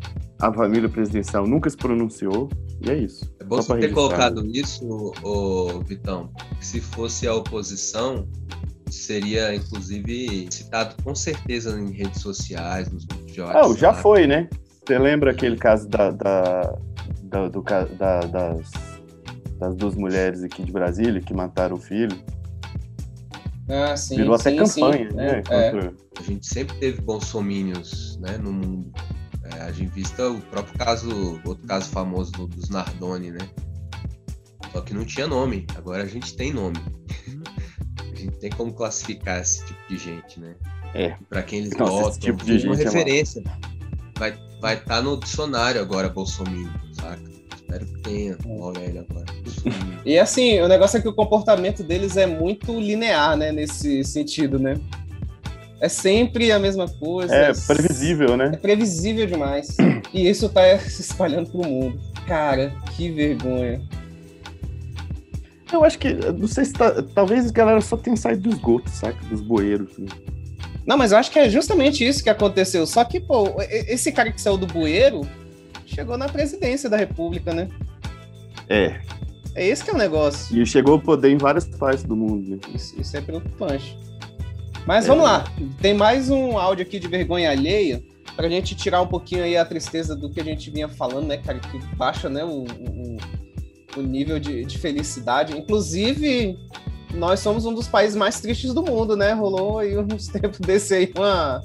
a 0.40 0.52
família 0.52 0.88
presidencial 0.88 1.46
nunca 1.46 1.68
se 1.68 1.76
pronunciou 1.76 2.48
e 2.80 2.90
é 2.90 2.96
isso. 2.96 3.30
Bom 3.48 3.62
Só 3.62 3.74
você 3.74 3.80
ter 3.80 3.92
colocado 3.94 4.44
isso, 4.46 5.12
ô, 5.22 5.80
Vitão. 5.80 6.30
que 6.58 6.66
Se 6.66 6.80
fosse 6.80 7.26
a 7.26 7.34
oposição, 7.34 8.28
seria 8.90 9.54
inclusive 9.54 10.46
citado 10.50 10.94
com 11.02 11.14
certeza 11.14 11.78
em 11.80 11.90
redes 11.92 12.20
sociais, 12.20 12.90
nos 12.90 13.04
grupos 13.06 13.32
de 13.32 13.40
WhatsApp. 13.40 13.70
Ah, 13.72 13.76
já 13.78 13.94
foi, 13.94 14.26
né? 14.26 14.48
Você 14.86 14.98
lembra 14.98 15.30
aquele 15.30 15.56
caso 15.56 15.88
da, 15.88 16.10
da, 16.10 16.76
da- 17.22 17.48
do, 17.48 17.62
da- 17.62 18.20
das, 18.20 18.70
das 19.58 19.76
duas 19.76 19.94
mulheres 19.94 20.42
aqui 20.42 20.62
de 20.62 20.72
Brasília 20.72 21.20
que 21.20 21.32
mataram 21.34 21.76
o 21.76 21.80
filho? 21.80 22.16
Ah, 23.70 23.96
sim, 23.96 24.16
Virou 24.16 24.34
até 24.34 24.50
sim, 24.66 24.80
campanha, 24.80 25.10
sim. 25.10 25.16
né? 25.16 25.42
É, 25.50 25.56
é. 25.66 25.70
contra- 25.70 25.94
A 26.18 26.22
gente 26.22 26.46
sempre 26.46 26.76
teve 26.78 27.00
bolsomínios 27.02 28.18
né, 28.18 28.38
no 28.38 28.52
mundo. 28.52 28.90
É, 29.56 29.62
a 29.62 29.72
gente 29.72 29.90
vista 29.90 30.28
o 30.30 30.40
próprio 30.42 30.76
caso, 30.78 31.40
outro 31.44 31.66
caso 31.66 31.88
famoso 31.90 32.32
do- 32.32 32.46
dos 32.46 32.68
Nardoni, 32.68 33.30
né? 33.30 33.48
Só 34.72 34.80
que 34.82 34.92
não 34.92 35.04
tinha 35.04 35.26
nome, 35.26 35.66
agora 35.76 36.02
a 36.02 36.06
gente 36.06 36.34
tem 36.36 36.52
nome. 36.52 36.76
A 38.00 38.20
gente 38.20 38.36
tem 38.38 38.50
como 38.50 38.72
classificar 38.72 39.40
esse 39.40 39.64
tipo 39.64 39.78
de 39.88 39.96
gente, 39.96 40.40
né? 40.40 40.56
É. 40.92 41.14
Pra 41.28 41.40
quem 41.40 41.60
eles 41.60 41.76
Nossa, 41.76 41.92
votam. 41.92 42.18
tipo 42.18 42.44
de 42.44 42.66
uma 42.66 42.74
gente 42.74 42.80
é 42.80 42.84
referência. 42.90 43.42
vai 44.18 44.30
estar 44.30 44.58
vai 44.60 44.76
tá 44.80 45.00
no 45.00 45.16
dicionário 45.20 45.80
agora, 45.80 46.08
Bolsonaro, 46.08 46.68
saca? 47.00 47.22
Espero 47.54 47.86
que 47.86 47.98
tenha 48.00 48.36
o 48.44 48.64
Aurélio 48.64 49.06
agora. 49.08 49.24
E 50.04 50.18
assim, 50.18 50.58
o 50.60 50.66
negócio 50.66 50.96
é 50.98 51.00
que 51.00 51.08
o 51.08 51.12
comportamento 51.14 51.82
deles 51.84 52.16
é 52.16 52.26
muito 52.26 52.72
linear, 52.80 53.36
né? 53.36 53.52
Nesse 53.52 54.02
sentido, 54.02 54.58
né? 54.58 54.74
É 55.80 55.88
sempre 55.88 56.50
a 56.50 56.58
mesma 56.58 56.88
coisa. 56.88 57.34
É 57.34 57.52
previsível, 57.52 58.34
É 58.34 58.36
né? 58.36 58.50
previsível 58.56 59.26
demais. 59.26 59.76
E 60.14 60.26
isso 60.28 60.48
tá 60.48 60.62
se 60.78 61.02
espalhando 61.02 61.50
pro 61.50 61.68
mundo. 61.68 62.00
Cara, 62.26 62.72
que 62.96 63.10
vergonha. 63.10 63.80
Eu 65.70 65.84
acho 65.84 65.98
que, 65.98 66.14
não 66.14 66.48
sei 66.48 66.64
se 66.64 66.72
tá, 66.72 67.02
talvez 67.14 67.48
a 67.50 67.52
galera 67.52 67.80
só 67.82 67.94
tenha 67.96 68.16
saído 68.16 68.42
dos 68.44 68.54
esgoto, 68.54 68.88
saca? 68.88 69.18
Dos 69.26 69.42
bueiros. 69.42 69.90
assim. 69.92 70.06
Não, 70.86 70.96
mas 70.96 71.12
eu 71.12 71.18
acho 71.18 71.30
que 71.30 71.38
é 71.38 71.50
justamente 71.50 72.06
isso 72.06 72.22
que 72.22 72.30
aconteceu. 72.30 72.86
Só 72.86 73.04
que, 73.04 73.20
pô, 73.20 73.54
esse 73.68 74.10
cara 74.10 74.32
que 74.32 74.40
saiu 74.40 74.56
do 74.56 74.66
bueiro 74.66 75.20
chegou 75.84 76.16
na 76.16 76.26
presidência 76.28 76.88
da 76.88 76.96
República, 76.96 77.52
né? 77.52 77.68
É, 78.66 78.98
É 79.54 79.66
esse 79.66 79.84
que 79.84 79.90
é 79.90 79.94
o 79.94 79.98
negócio. 79.98 80.56
e 80.58 80.64
chegou 80.64 80.94
ao 80.94 81.00
poder 81.00 81.30
em 81.30 81.36
várias 81.36 81.66
partes 81.66 82.02
do 82.04 82.16
mundo, 82.16 82.48
né? 82.52 82.58
Isso, 82.74 82.98
isso 82.98 83.14
é 83.14 83.20
preocupante. 83.20 83.98
Mas 84.88 85.06
vamos 85.06 85.24
lá. 85.24 85.44
Tem 85.82 85.92
mais 85.92 86.30
um 86.30 86.56
áudio 86.56 86.82
aqui 86.86 86.98
de 86.98 87.06
vergonha 87.08 87.50
alheia 87.50 88.02
pra 88.34 88.48
gente 88.48 88.74
tirar 88.74 89.02
um 89.02 89.06
pouquinho 89.06 89.44
aí 89.44 89.54
a 89.54 89.62
tristeza 89.62 90.16
do 90.16 90.30
que 90.30 90.40
a 90.40 90.44
gente 90.44 90.70
vinha 90.70 90.88
falando, 90.88 91.26
né, 91.26 91.36
cara? 91.36 91.58
Que 91.58 91.78
baixa, 91.94 92.30
né, 92.30 92.42
o, 92.42 92.64
o, 92.64 93.16
o 93.98 94.00
nível 94.00 94.40
de, 94.40 94.64
de 94.64 94.78
felicidade. 94.78 95.54
Inclusive, 95.54 96.56
nós 97.12 97.40
somos 97.40 97.66
um 97.66 97.74
dos 97.74 97.86
países 97.86 98.16
mais 98.16 98.40
tristes 98.40 98.72
do 98.72 98.82
mundo, 98.82 99.14
né? 99.14 99.34
Rolou 99.34 99.78
aí 99.78 99.98
uns 99.98 100.28
tempos 100.32 100.58
desse 100.58 100.94
aí 100.94 101.12
uma, 101.14 101.62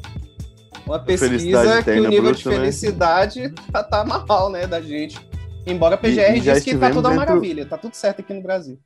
uma 0.86 1.00
pesquisa 1.00 1.82
que 1.82 1.92
o 1.92 2.10
nível 2.10 2.34
de 2.34 2.46
né? 2.50 2.56
felicidade 2.56 3.54
tá, 3.72 3.86
tá 3.86 4.04
mal, 4.04 4.50
né, 4.50 4.68
da 4.68 4.82
gente. 4.82 5.18
Embora 5.66 5.96
a 5.96 5.98
PGR 5.98 6.34
E- 6.34 6.38
e 6.40 6.42
diz 6.42 6.62
que 6.62 6.76
tá 6.76 6.90
tudo 6.90 7.08
uma 7.08 7.12
dentro- 7.12 7.26
maravilha, 7.36 7.66
tá 7.66 7.78
tudo 7.78 7.94
certo 7.94 8.20
aqui 8.20 8.34
no 8.34 8.44
Brasil. 8.44 8.78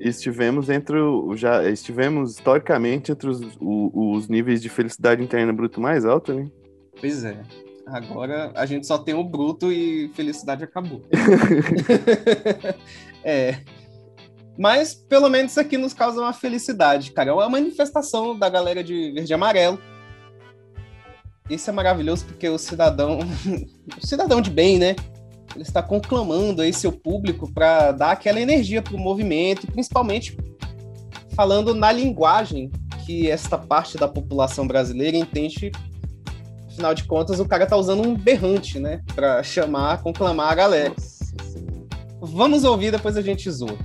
Estivemos 0.00 0.68
entre 0.70 0.98
o, 0.98 1.36
já 1.36 1.68
estivemos 1.68 2.32
historicamente 2.32 3.12
entre 3.12 3.28
os, 3.28 3.40
o- 3.60 4.12
os 4.14 4.28
níveis 4.28 4.62
de 4.62 4.68
felicidade 4.68 5.22
interna 5.22 5.52
bruto 5.52 5.80
mais 5.80 6.04
alto, 6.04 6.32
né? 6.34 6.48
Pois 7.00 7.24
é. 7.24 7.42
Agora 7.86 8.52
a 8.54 8.66
gente 8.66 8.86
só 8.86 8.98
tem 8.98 9.14
o 9.14 9.24
bruto 9.24 9.72
e 9.72 10.10
felicidade 10.14 10.62
acabou. 10.62 11.02
é. 13.24 13.58
Mas 14.58 14.94
pelo 14.94 15.28
menos 15.28 15.52
isso 15.52 15.60
aqui 15.60 15.78
nos 15.78 15.94
causa 15.94 16.20
uma 16.20 16.32
felicidade, 16.32 17.12
cara. 17.12 17.30
É 17.30 17.32
uma 17.32 17.48
manifestação 17.48 18.36
da 18.38 18.48
galera 18.48 18.82
de 18.82 19.12
verde 19.12 19.32
e 19.32 19.34
amarelo. 19.34 19.80
Isso 21.48 21.70
é 21.70 21.72
maravilhoso 21.72 22.26
porque 22.26 22.48
o 22.48 22.58
cidadão, 22.58 23.20
o 24.02 24.06
cidadão 24.06 24.40
de 24.40 24.50
bem, 24.50 24.78
né? 24.78 24.96
Ele 25.58 25.64
está 25.64 25.82
conclamando 25.82 26.62
aí 26.62 26.72
seu 26.72 26.92
público 26.92 27.52
para 27.52 27.90
dar 27.90 28.12
aquela 28.12 28.40
energia 28.40 28.80
para 28.80 28.94
o 28.94 28.98
movimento, 28.98 29.66
principalmente 29.66 30.38
falando 31.34 31.74
na 31.74 31.90
linguagem 31.90 32.70
que 33.04 33.28
esta 33.28 33.58
parte 33.58 33.98
da 33.98 34.06
população 34.06 34.68
brasileira 34.68 35.16
entende 35.16 35.72
afinal 36.68 36.94
de 36.94 37.02
contas, 37.04 37.40
o 37.40 37.48
cara 37.48 37.66
tá 37.66 37.76
usando 37.76 38.06
um 38.06 38.14
berrante, 38.14 38.78
né? 38.78 39.02
Pra 39.16 39.42
chamar, 39.42 40.00
conclamar 40.00 40.52
a 40.52 40.54
galera. 40.54 40.90
Nossa. 40.90 41.34
Vamos 42.20 42.62
ouvir, 42.62 42.92
depois 42.92 43.16
a 43.16 43.22
gente 43.22 43.50
zoa. 43.50 43.76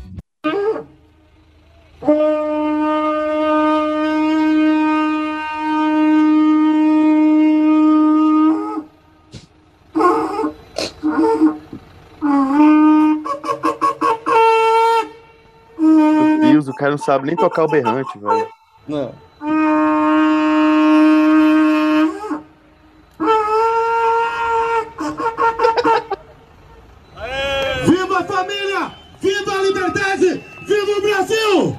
Não 16.94 16.98
sabe 16.98 17.26
nem 17.26 17.36
tocar 17.36 17.64
o 17.64 17.68
berrante, 17.68 18.20
velho. 18.20 18.48
Não. 18.88 19.16
Viva 27.86 28.20
a 28.20 28.24
família! 28.24 28.92
Viva 29.20 29.52
a 29.52 29.64
liberdade! 29.64 30.46
Viva 30.68 30.92
o 30.92 31.02
Brasil! 31.02 31.78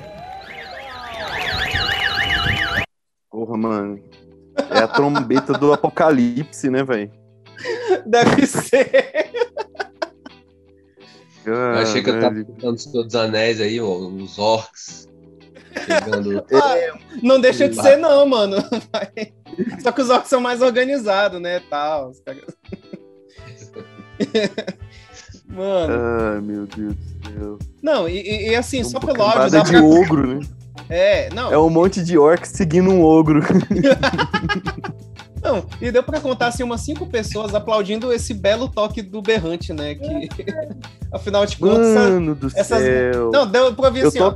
Porra, 3.31 3.57
mano. 3.57 4.03
É 4.71 4.79
a 4.81 4.89
trombeta 4.89 5.53
do 5.53 5.73
apocalipse, 5.73 6.69
né, 6.71 6.83
velho? 6.83 7.11
Deve 8.05 8.47
ser. 8.47 9.31
Eu 11.45 11.75
achei 11.75 12.03
que 12.03 12.11
eu 12.11 12.21
tava 12.21 12.43
cantando 12.43 13.07
os 13.07 13.15
Anéis 13.15 13.61
aí, 13.61 13.81
ó, 13.81 13.97
os 13.97 14.39
orcs. 14.39 15.04
Chegando. 15.87 16.45
Não 17.23 17.41
deixa 17.41 17.69
de 17.69 17.77
ser, 17.81 17.97
não, 17.97 18.27
mano. 18.27 18.57
Só 19.83 19.93
que 19.93 20.03
os 20.03 20.11
orcs 20.11 20.29
são 20.29 20.41
mais 20.41 20.61
organizados, 20.63 21.41
né? 21.41 21.61
Tal. 21.71 22.13
Mano, 25.49 25.95
Ai, 26.21 26.41
meu 26.41 26.67
Deus 26.67 26.95
do 26.95 27.29
céu. 27.33 27.59
não, 27.83 28.09
e, 28.09 28.49
e- 28.51 28.55
assim, 28.57 28.83
só 28.83 28.99
Uma 28.99 29.13
pelo 29.13 29.49
dá 29.51 29.61
de 29.63 29.71
pra... 29.73 29.83
ogro, 29.85 30.35
né? 30.41 30.47
É, 30.89 31.29
não, 31.33 31.53
É 31.53 31.59
um 31.59 31.71
monte 31.71 32.03
de 32.03 32.19
orc 32.19 32.45
seguindo 32.47 32.91
um 32.91 33.03
ogro. 33.03 33.41
Não, 35.43 35.63
e 35.79 35.91
deu 35.93 36.03
pra 36.03 36.21
contar 36.21 36.47
assim 36.47 36.63
umas 36.63 36.81
cinco 36.81 37.07
pessoas 37.07 37.55
aplaudindo 37.55 38.11
esse 38.11 38.33
belo 38.33 38.67
toque 38.67 39.03
do 39.03 39.21
berrante, 39.21 39.75
né? 39.75 39.95
Que, 39.95 40.27
afinal 41.13 41.45
de 41.45 41.59
contas, 41.59 41.87
Mano 41.95 42.35
do 42.35 42.47
essas- 42.47 42.81
céu. 42.81 43.31
não, 43.31 43.47
deu 43.47 43.75
pra 43.75 43.89
ouvir 43.89 44.01
eu, 44.01 44.09
assim, 44.09 44.21
ó. 44.21 44.35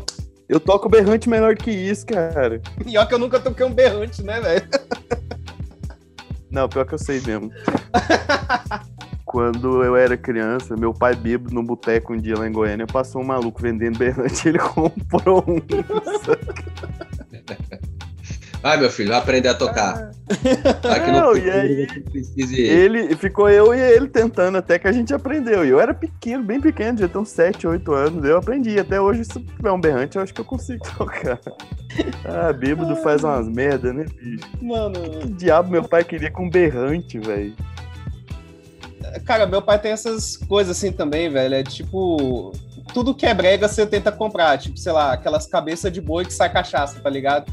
Eu 0.48 0.58
toco 0.58 0.88
berrante 0.88 1.28
melhor 1.28 1.54
que 1.54 1.70
isso, 1.70 2.06
cara. 2.06 2.60
Pior 2.82 3.06
que 3.06 3.14
eu 3.14 3.18
nunca 3.18 3.38
toquei 3.38 3.66
um 3.66 3.72
berrante, 3.72 4.22
né, 4.22 4.40
velho? 4.40 4.66
Não, 6.50 6.68
pior 6.68 6.86
que 6.86 6.94
eu 6.94 6.98
sei 6.98 7.20
mesmo. 7.20 7.52
Quando 9.26 9.84
eu 9.84 9.94
era 9.94 10.16
criança, 10.16 10.74
meu 10.74 10.94
pai 10.94 11.14
bêbado 11.14 11.54
no 11.54 11.62
boteco 11.62 12.14
um 12.14 12.16
dia 12.16 12.38
lá 12.38 12.48
em 12.48 12.52
Goiânia, 12.52 12.86
passou 12.86 13.20
um 13.20 13.26
maluco 13.26 13.60
vendendo 13.60 13.98
berrante, 13.98 14.48
ele 14.48 14.56
comprou 14.74 15.44
um. 15.46 15.60
Vai, 18.60 18.76
meu 18.76 18.90
filho, 18.90 19.10
vai 19.10 19.18
aprender 19.18 19.48
a 19.48 19.54
tocar. 19.54 20.10
Que 20.28 21.10
no 21.10 21.20
Não, 21.20 21.36
e 21.36 21.40
futuro 21.40 21.60
aí? 21.60 21.86
precise. 22.02 22.60
Ele 22.60 23.14
ficou 23.16 23.48
eu 23.48 23.72
e 23.72 23.80
ele 23.80 24.08
tentando 24.08 24.58
até 24.58 24.78
que 24.78 24.88
a 24.88 24.92
gente 24.92 25.14
aprendeu. 25.14 25.64
E 25.64 25.68
eu 25.70 25.80
era 25.80 25.94
pequeno, 25.94 26.42
bem 26.42 26.60
pequeno, 26.60 26.94
devia 26.94 27.08
ter 27.08 27.18
uns 27.18 27.30
7, 27.30 27.66
8 27.66 27.92
anos. 27.92 28.24
Eu 28.24 28.36
aprendi. 28.36 28.78
Até 28.78 29.00
hoje, 29.00 29.24
se 29.24 29.40
tiver 29.40 29.70
um 29.70 29.80
berrante, 29.80 30.16
eu 30.16 30.22
acho 30.22 30.34
que 30.34 30.40
eu 30.40 30.44
consigo 30.44 30.84
tocar. 30.98 31.38
Ah, 32.24 32.52
bêbado 32.52 32.96
faz 32.96 33.22
umas 33.24 33.48
merda, 33.48 33.92
né, 33.92 34.04
bicho? 34.20 34.44
Mano, 34.60 35.00
Que 35.20 35.28
diabo 35.28 35.70
meu 35.70 35.84
pai 35.84 36.02
queria 36.04 36.30
com 36.30 36.50
berrante, 36.50 37.18
velho? 37.18 37.54
cara, 39.24 39.46
meu 39.46 39.62
pai 39.62 39.78
tem 39.78 39.92
essas 39.92 40.36
coisas 40.36 40.76
assim 40.76 40.92
também, 40.92 41.30
velho. 41.30 41.54
É 41.54 41.62
tipo, 41.62 42.52
tudo 42.92 43.14
que 43.14 43.24
é 43.24 43.32
brega 43.32 43.66
você 43.68 43.86
tenta 43.86 44.12
comprar. 44.12 44.58
Tipo, 44.58 44.76
sei 44.76 44.92
lá, 44.92 45.12
aquelas 45.12 45.46
cabeças 45.46 45.90
de 45.92 46.00
boi 46.00 46.24
que 46.24 46.32
sai 46.34 46.52
cachaça, 46.52 47.00
tá 47.00 47.08
ligado? 47.08 47.50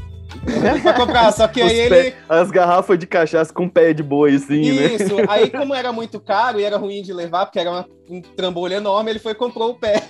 Pra 0.82 0.92
comprar, 0.94 1.32
só 1.32 1.46
que 1.48 1.62
Os 1.62 1.70
aí 1.70 1.88
pé- 1.88 2.06
ele. 2.08 2.14
As 2.28 2.50
garrafas 2.50 2.98
de 2.98 3.06
cachaça 3.06 3.52
com 3.52 3.68
pé 3.68 3.92
de 3.92 4.02
boi, 4.02 4.34
assim, 4.36 4.72
né? 4.72 4.94
Isso, 4.94 5.14
aí 5.28 5.50
como 5.50 5.74
era 5.74 5.92
muito 5.92 6.20
caro 6.20 6.58
e 6.60 6.64
era 6.64 6.76
ruim 6.76 7.02
de 7.02 7.12
levar, 7.12 7.46
porque 7.46 7.58
era 7.58 7.70
uma- 7.70 7.86
um 8.08 8.20
trambolho 8.20 8.74
enorme, 8.74 9.10
ele 9.10 9.18
foi 9.18 9.32
e 9.32 9.36
comprou 9.36 9.70
o 9.70 9.74
pé. 9.78 10.02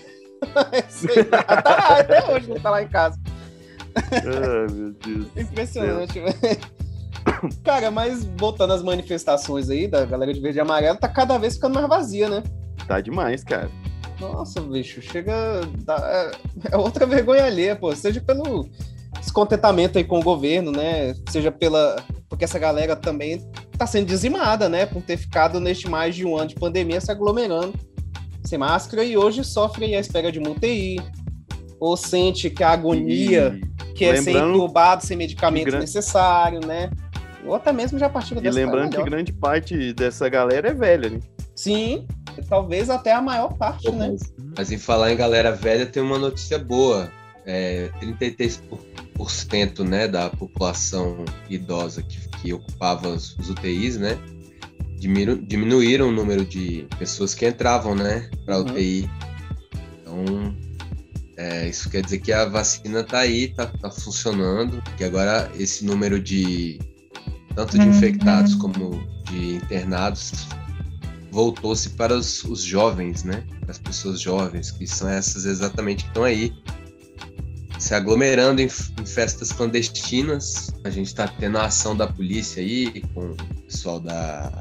Aí, 0.72 1.24
tá 1.24 1.44
lá, 1.64 1.98
até 2.00 2.32
hoje 2.34 2.50
ele 2.50 2.60
tá 2.60 2.70
lá 2.70 2.82
em 2.82 2.88
casa. 2.88 3.18
Ai, 3.96 4.74
meu 4.74 4.92
Deus. 4.92 5.26
Impressionante, 5.34 6.20
velho. 6.20 6.36
Cara, 7.64 7.90
mas 7.90 8.24
voltando 8.36 8.72
às 8.74 8.82
manifestações 8.82 9.68
aí 9.70 9.88
da 9.88 10.04
galera 10.04 10.32
de 10.32 10.40
verde 10.40 10.58
e 10.58 10.60
amarelo, 10.60 10.98
tá 10.98 11.08
cada 11.08 11.38
vez 11.38 11.54
ficando 11.54 11.74
mais 11.74 11.88
vazia, 11.88 12.28
né? 12.28 12.42
Tá 12.86 13.00
demais, 13.00 13.42
cara. 13.42 13.70
Nossa, 14.20 14.60
bicho, 14.60 15.00
chega. 15.02 15.34
dá- 15.78 16.30
é- 16.70 16.74
é 16.74 16.76
outra 16.76 17.06
vergonha 17.06 17.44
alheia, 17.46 17.74
pô. 17.74 17.94
Seja 17.96 18.20
pelo 18.20 18.68
descontentamento 19.20 19.98
aí 19.98 20.04
com 20.04 20.18
o 20.18 20.22
governo, 20.22 20.70
né? 20.72 21.14
Seja 21.28 21.50
pela. 21.50 21.96
Porque 22.28 22.44
essa 22.44 22.58
galera 22.58 22.96
também 22.96 23.40
tá 23.78 23.86
sendo 23.86 24.06
dizimada, 24.06 24.68
né? 24.68 24.86
Por 24.86 25.02
ter 25.02 25.16
ficado 25.16 25.60
neste 25.60 25.88
mais 25.88 26.14
de 26.14 26.24
um 26.24 26.36
ano 26.36 26.48
de 26.48 26.54
pandemia 26.54 27.00
se 27.00 27.10
aglomerando 27.10 27.74
sem 28.44 28.58
máscara 28.58 29.04
e 29.04 29.16
hoje 29.16 29.42
sofre 29.42 29.86
aí 29.86 29.94
à 29.96 30.00
espera 30.00 30.30
de 30.30 30.38
uma 30.38 30.50
UTI. 30.50 31.00
Ou 31.78 31.96
sente 31.96 32.48
que 32.48 32.62
a 32.62 32.70
agonia 32.70 33.58
E, 33.60 33.92
que 33.92 34.04
é 34.04 34.16
ser 34.22 34.36
entubado 34.36 35.04
sem 35.04 35.16
medicamento 35.16 35.66
gran- 35.66 35.80
necessário, 35.80 36.60
né? 36.66 36.90
Ou 37.44 37.54
até 37.54 37.72
mesmo 37.72 37.98
já 37.98 38.08
partiu 38.08 38.38
e 38.38 38.40
dessa 38.40 38.58
lembrando 38.58 38.96
que 38.96 39.02
grande 39.02 39.32
parte 39.32 39.92
dessa 39.92 40.28
galera 40.28 40.68
é 40.68 40.74
velha, 40.74 41.10
né? 41.10 41.20
Sim, 41.54 42.06
talvez 42.48 42.88
até 42.90 43.12
a 43.12 43.20
maior 43.20 43.54
parte, 43.54 43.90
né? 43.90 44.08
Mas, 44.10 44.34
mas 44.56 44.72
em 44.72 44.78
falar 44.78 45.12
em 45.12 45.16
galera 45.16 45.52
velha, 45.52 45.86
tem 45.86 46.02
uma 46.02 46.18
notícia 46.18 46.58
boa. 46.58 47.10
É, 47.44 47.90
33%, 48.00 48.60
por- 49.16 49.26
30% 49.28 49.84
né, 49.84 50.06
da 50.08 50.28
população 50.30 51.24
idosa 51.48 52.02
que, 52.02 52.28
que 52.40 52.52
ocupava 52.52 53.08
os, 53.08 53.36
os 53.38 53.50
UTIs, 53.50 53.96
né? 53.96 54.18
Diminu, 54.98 55.36
diminuíram 55.36 56.08
o 56.08 56.12
número 56.12 56.44
de 56.44 56.86
pessoas 56.98 57.34
que 57.34 57.46
entravam, 57.46 57.94
né, 57.94 58.30
para 58.44 58.58
Uhum. 58.58 58.64
UTI. 58.72 59.10
Então, 60.00 60.56
é, 61.36 61.68
isso 61.68 61.90
quer 61.90 62.02
dizer 62.02 62.18
que 62.18 62.32
a 62.32 62.46
vacina 62.46 63.00
está 63.00 63.18
aí, 63.20 63.44
está 63.44 63.66
tá 63.66 63.90
funcionando, 63.90 64.82
que 64.96 65.04
agora 65.04 65.50
esse 65.58 65.84
número 65.84 66.18
de 66.20 66.78
tanto 67.54 67.78
de 67.78 67.86
infectados 67.88 68.54
como 68.54 68.90
de 69.30 69.54
internados 69.56 70.46
voltou-se 71.30 71.90
para 71.90 72.14
os, 72.14 72.42
os 72.44 72.62
jovens, 72.62 73.22
né? 73.24 73.44
Para 73.60 73.72
as 73.72 73.78
pessoas 73.78 74.20
jovens, 74.20 74.70
que 74.70 74.86
são 74.86 75.08
essas 75.08 75.44
exatamente 75.44 76.04
que 76.04 76.08
estão 76.10 76.24
aí 76.24 76.54
se 77.78 77.94
aglomerando 77.94 78.60
em, 78.60 78.66
em 78.66 79.06
festas 79.06 79.52
clandestinas. 79.52 80.70
A 80.84 80.90
gente 80.90 81.08
está 81.08 81.28
tendo 81.28 81.58
a 81.58 81.66
ação 81.66 81.96
da 81.96 82.06
polícia 82.06 82.62
aí, 82.62 83.02
com 83.14 83.30
o 83.30 83.36
pessoal 83.64 84.00
da, 84.00 84.52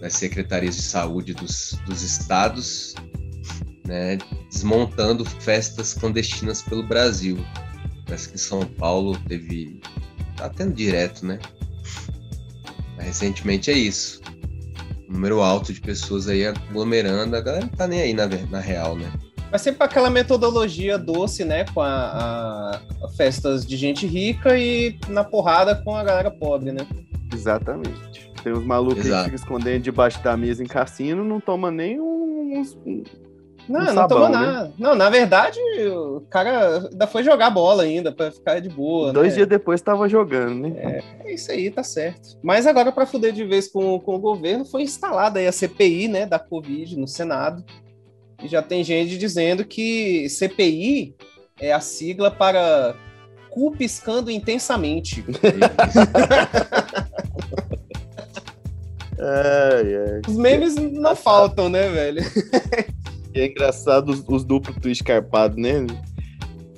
das 0.00 0.14
secretarias 0.14 0.76
de 0.76 0.82
saúde 0.82 1.34
dos, 1.34 1.78
dos 1.86 2.02
estados, 2.02 2.94
né? 3.86 4.18
Desmontando 4.50 5.24
festas 5.24 5.94
clandestinas 5.94 6.62
pelo 6.62 6.82
Brasil. 6.82 7.44
Parece 8.06 8.28
que 8.28 8.38
São 8.38 8.66
Paulo 8.66 9.18
teve. 9.28 9.80
tá 10.36 10.48
tendo 10.48 10.74
direto, 10.74 11.24
né? 11.26 11.38
Mas 12.96 13.06
recentemente 13.06 13.70
é 13.70 13.74
isso. 13.74 14.20
Um 15.08 15.14
número 15.14 15.40
alto 15.40 15.72
de 15.72 15.80
pessoas 15.80 16.28
aí 16.28 16.46
aglomerando, 16.46 17.36
a 17.36 17.40
galera 17.40 17.66
não 17.66 17.72
tá 17.72 17.86
nem 17.86 18.00
aí 18.00 18.14
na, 18.14 18.26
na 18.26 18.60
real, 18.60 18.96
né? 18.96 19.12
Mas 19.52 19.60
sempre 19.60 19.84
aquela 19.84 20.08
metodologia 20.08 20.96
doce, 20.96 21.44
né? 21.44 21.64
Com 21.74 21.82
a, 21.82 22.80
a- 23.02 23.08
festas 23.16 23.66
de 23.66 23.76
gente 23.76 24.06
rica 24.06 24.56
e 24.58 24.98
na 25.08 25.22
porrada 25.22 25.76
com 25.76 25.94
a 25.94 26.02
galera 26.02 26.30
pobre, 26.30 26.72
né? 26.72 26.86
Exatamente. 27.32 28.32
Tem 28.42 28.52
uns 28.52 28.64
malucos 28.64 28.96
aí 28.98 29.02
que 29.02 29.08
Exato. 29.08 29.24
ficam 29.24 29.36
escondendo 29.36 29.82
debaixo 29.82 30.22
da 30.22 30.36
mesa 30.36 30.62
em 30.62 30.66
cassino, 30.66 31.22
não 31.22 31.38
toma 31.40 31.70
nem 31.70 32.00
um, 32.00 32.58
uns- 32.58 32.76
um- 32.86 33.02
Não, 33.68 33.80
Um 33.80 33.84
não 33.84 33.94
sabão, 33.94 34.08
tomou 34.08 34.28
né? 34.30 34.38
nada. 34.38 34.72
Não, 34.78 34.94
na 34.94 35.08
verdade, 35.10 35.58
o 35.88 36.22
cara 36.30 36.88
ainda 36.90 37.06
foi 37.06 37.22
jogar 37.22 37.50
bola 37.50 37.82
ainda, 37.84 38.10
pra 38.10 38.32
ficar 38.32 38.58
de 38.60 38.68
boa, 38.68 39.12
Dois 39.12 39.28
né? 39.28 39.34
dias 39.36 39.48
depois 39.48 39.80
tava 39.80 40.08
jogando, 40.08 40.62
né? 40.68 41.00
É 41.24 41.32
isso 41.32 41.52
aí, 41.52 41.70
tá 41.70 41.82
certo. 41.84 42.36
Mas 42.42 42.66
agora, 42.66 42.90
para 42.90 43.06
fuder 43.06 43.32
de 43.32 43.44
vez 43.44 43.68
com, 43.68 44.00
com 44.00 44.16
o 44.16 44.18
governo, 44.18 44.64
foi 44.64 44.82
instalada 44.82 45.38
aí 45.38 45.46
a 45.46 45.52
CPI, 45.52 46.08
né, 46.08 46.26
da 46.26 46.38
Covid 46.38 46.98
no 46.98 47.06
Senado. 47.06 47.62
E 48.42 48.48
já 48.48 48.60
tem 48.62 48.82
gente 48.82 49.16
dizendo 49.16 49.64
que 49.64 50.28
CPI 50.28 51.14
é 51.60 51.72
a 51.72 51.80
sigla 51.80 52.30
para 52.30 52.94
cu 53.50 53.70
piscando 53.76 54.30
intensamente. 54.30 55.24
Ai, 59.18 59.94
ai. 59.94 60.20
Os 60.26 60.36
memes 60.36 60.74
não 60.74 61.14
faltam, 61.14 61.68
né, 61.68 61.88
velho? 61.88 62.22
E 63.34 63.40
é 63.40 63.46
engraçado 63.46 64.08
os, 64.10 64.24
os 64.26 64.44
duplos 64.44 64.76
twist 64.78 65.04
carpados, 65.04 65.56
né? 65.56 65.86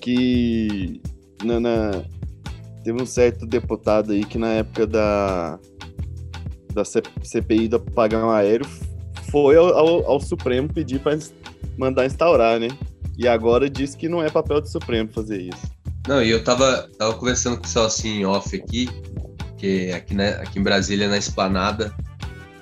Que 0.01 1.01
na, 1.43 1.59
na- 1.61 2.03
teve 2.83 3.01
um 3.03 3.07
certo 3.07 3.47
deputado 3.47 4.13
aí 4.13 4.25
que 4.25 4.37
na 4.37 4.53
época 4.55 4.87
da, 4.87 5.59
da 6.75 6.83
CPI 6.85 7.69
do 7.69 7.77
apagão 7.77 8.31
aéreo 8.31 8.67
foi 9.31 9.57
ao, 9.57 9.69
ao- 9.75 10.07
ao 10.07 10.21
Supremo 10.21 10.69
pedir 10.71 10.99
para 11.01 11.17
mandar 11.79 12.07
instaurar, 12.07 12.59
né? 12.59 12.69
E 13.17 13.29
agora 13.29 13.71
diz 13.71 13.95
que 13.95 14.09
não 14.09 14.23
é 14.23 14.31
papel 14.31 14.61
do 14.61 14.69
Supremo 14.69 15.11
fazer 15.13 15.41
isso. 15.41 15.75
Não, 16.07 16.23
e 16.23 16.31
eu 16.31 16.43
tava, 16.45 16.89
tava 16.99 17.15
conversando 17.15 17.55
com 17.55 17.61
o 17.61 17.63
pessoal 17.63 17.87
assim 17.87 18.21
em 18.21 18.27
off 18.27 18.55
aqui, 18.55 18.89
que 19.57 19.91
aqui, 19.93 20.15
né, 20.15 20.31
aqui 20.35 20.59
em 20.59 20.63
Brasília, 20.63 21.09
na 21.09 21.17
esplanada, 21.17 21.95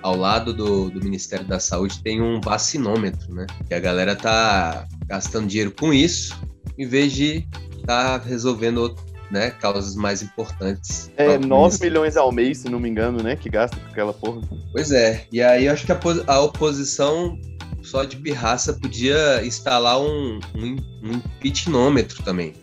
ao 0.02 0.16
lado 0.16 0.52
do, 0.52 0.90
do 0.90 1.02
Ministério 1.02 1.46
da 1.46 1.58
Saúde, 1.58 2.02
tem 2.02 2.20
um 2.20 2.40
vacinômetro, 2.40 3.34
né? 3.34 3.46
Que 3.66 3.74
a 3.74 3.80
galera 3.80 4.14
tá 4.14 4.86
gastando 5.06 5.46
dinheiro 5.46 5.72
com 5.72 5.92
isso, 5.92 6.38
em 6.78 6.86
vez 6.86 7.12
de 7.12 7.46
tá 7.84 8.18
resolvendo 8.18 8.94
né, 9.30 9.50
causas 9.50 9.96
mais 9.96 10.22
importantes. 10.22 11.10
É 11.16 11.24
Próprio 11.24 11.48
9 11.48 11.62
ministro. 11.62 11.86
milhões 11.86 12.16
ao 12.16 12.30
mês, 12.30 12.58
se 12.58 12.68
não 12.68 12.78
me 12.78 12.88
engano, 12.88 13.22
né? 13.22 13.34
Que 13.34 13.48
gasta 13.48 13.76
com 13.76 13.86
aquela 13.88 14.12
porra. 14.12 14.42
Pois 14.72 14.92
é, 14.92 15.26
e 15.32 15.40
aí 15.40 15.66
eu 15.66 15.72
acho 15.72 15.86
que 15.86 15.92
a, 15.92 15.98
a 16.26 16.40
oposição, 16.40 17.38
só 17.82 18.04
de 18.04 18.16
birraça, 18.16 18.72
podia 18.74 19.44
instalar 19.44 20.00
um, 20.00 20.38
um, 20.54 20.76
um 21.02 21.22
também. 22.24 22.54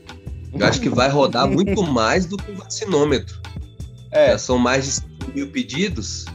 Eu 0.53 0.65
acho 0.65 0.81
que 0.81 0.89
vai 0.89 1.09
rodar 1.09 1.47
muito 1.49 1.83
mais 1.83 2.25
do 2.25 2.37
que 2.37 2.51
o 2.51 2.55
vacinômetro. 2.55 3.39
É, 4.11 4.31
Já 4.31 4.37
são 4.37 4.57
mais 4.57 4.85
de 4.85 4.91
5 4.91 5.31
mil 5.35 5.51
pedidos. 5.51 6.25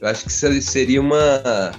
Eu 0.00 0.08
acho 0.08 0.24
que 0.24 0.32
se- 0.32 0.62
seria 0.62 1.00
uma, 1.00 1.72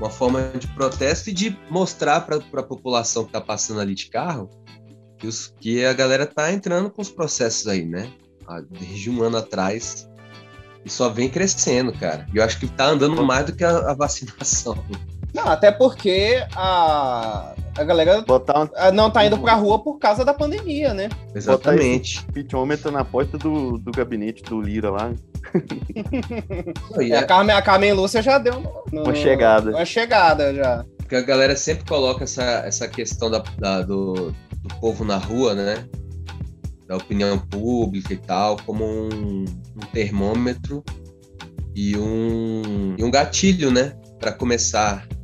uma 0.00 0.10
forma 0.10 0.50
de 0.58 0.66
protesto 0.68 1.30
e 1.30 1.32
de 1.32 1.56
mostrar 1.70 2.22
para 2.22 2.36
a 2.38 2.62
população 2.62 3.24
que 3.24 3.28
está 3.30 3.40
passando 3.40 3.80
ali 3.80 3.94
de 3.94 4.06
carro 4.06 4.50
que, 5.18 5.26
os, 5.26 5.52
que 5.60 5.84
a 5.84 5.92
galera 5.92 6.26
tá 6.26 6.52
entrando 6.52 6.90
com 6.90 7.02
os 7.02 7.10
processos 7.10 7.66
aí, 7.66 7.84
né? 7.84 8.10
Ah, 8.46 8.60
Desde 8.60 9.10
um 9.10 9.22
ano 9.22 9.36
atrás. 9.36 10.08
E 10.84 10.90
só 10.90 11.08
vem 11.08 11.28
crescendo, 11.28 11.92
cara. 11.92 12.26
E 12.32 12.38
eu 12.38 12.44
acho 12.44 12.58
que 12.58 12.66
tá 12.68 12.86
andando 12.86 13.22
mais 13.24 13.46
do 13.46 13.54
que 13.54 13.62
a, 13.64 13.90
a 13.90 13.94
vacinação. 13.94 14.76
Não, 15.42 15.48
até 15.52 15.70
porque 15.70 16.44
a, 16.54 17.54
a 17.76 17.84
galera 17.84 18.22
Botar 18.22 18.62
um 18.62 18.92
não 18.92 19.10
tá 19.10 19.24
indo 19.24 19.38
pra 19.38 19.54
rua 19.54 19.78
por 19.78 19.98
causa 19.98 20.24
da 20.24 20.34
pandemia, 20.34 20.92
né? 20.94 21.08
Exatamente. 21.34 22.24
pitômetro 22.32 22.90
na 22.90 23.04
porta 23.04 23.38
do, 23.38 23.78
do 23.78 23.90
gabinete 23.92 24.42
do 24.42 24.60
Lira 24.60 24.90
lá. 24.90 25.12
E 27.00 27.12
É, 27.12 27.16
é- 27.16 27.18
a, 27.18 27.24
Carmen, 27.24 27.54
a 27.56 27.62
Carmen 27.62 27.92
Lúcia 27.92 28.22
já 28.22 28.38
deu 28.38 28.60
no- 28.60 28.84
no- 28.92 29.02
Uma 29.04 29.14
chegada. 29.14 29.70
Uma 29.70 29.84
chegada 29.84 30.54
já. 30.54 30.84
Porque 30.98 31.16
a 31.16 31.22
galera 31.22 31.56
sempre 31.56 31.84
coloca 31.86 32.24
essa, 32.24 32.42
essa 32.66 32.86
questão 32.88 33.30
da, 33.30 33.42
da- 33.58 33.82
do, 33.82 34.12
do 34.32 34.74
povo 34.80 35.04
na 35.04 35.16
rua, 35.16 35.54
né? 35.54 35.86
Da 36.86 36.96
opinião 36.96 37.38
pública 37.38 38.12
e 38.12 38.16
tal, 38.16 38.56
como 38.66 38.84
um, 38.84 39.44
um 39.76 39.86
termômetro 39.92 40.82
e 41.74 41.96
um, 41.96 42.94
e 42.98 43.04
um 43.04 43.10
gatilho, 43.10 43.70
né? 43.70 43.92
Para 44.18 44.32
começar 44.32 45.06
a 45.10 45.14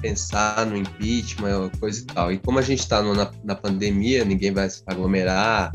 pensar 0.00 0.64
no 0.66 0.76
impeachment, 0.76 1.70
coisa 1.80 2.00
e 2.00 2.04
tal. 2.04 2.32
E 2.32 2.38
como 2.38 2.58
a 2.58 2.62
gente 2.62 2.80
está 2.80 3.02
na, 3.02 3.30
na 3.44 3.54
pandemia, 3.54 4.24
ninguém 4.24 4.52
vai 4.52 4.68
se 4.70 4.82
aglomerar, 4.86 5.72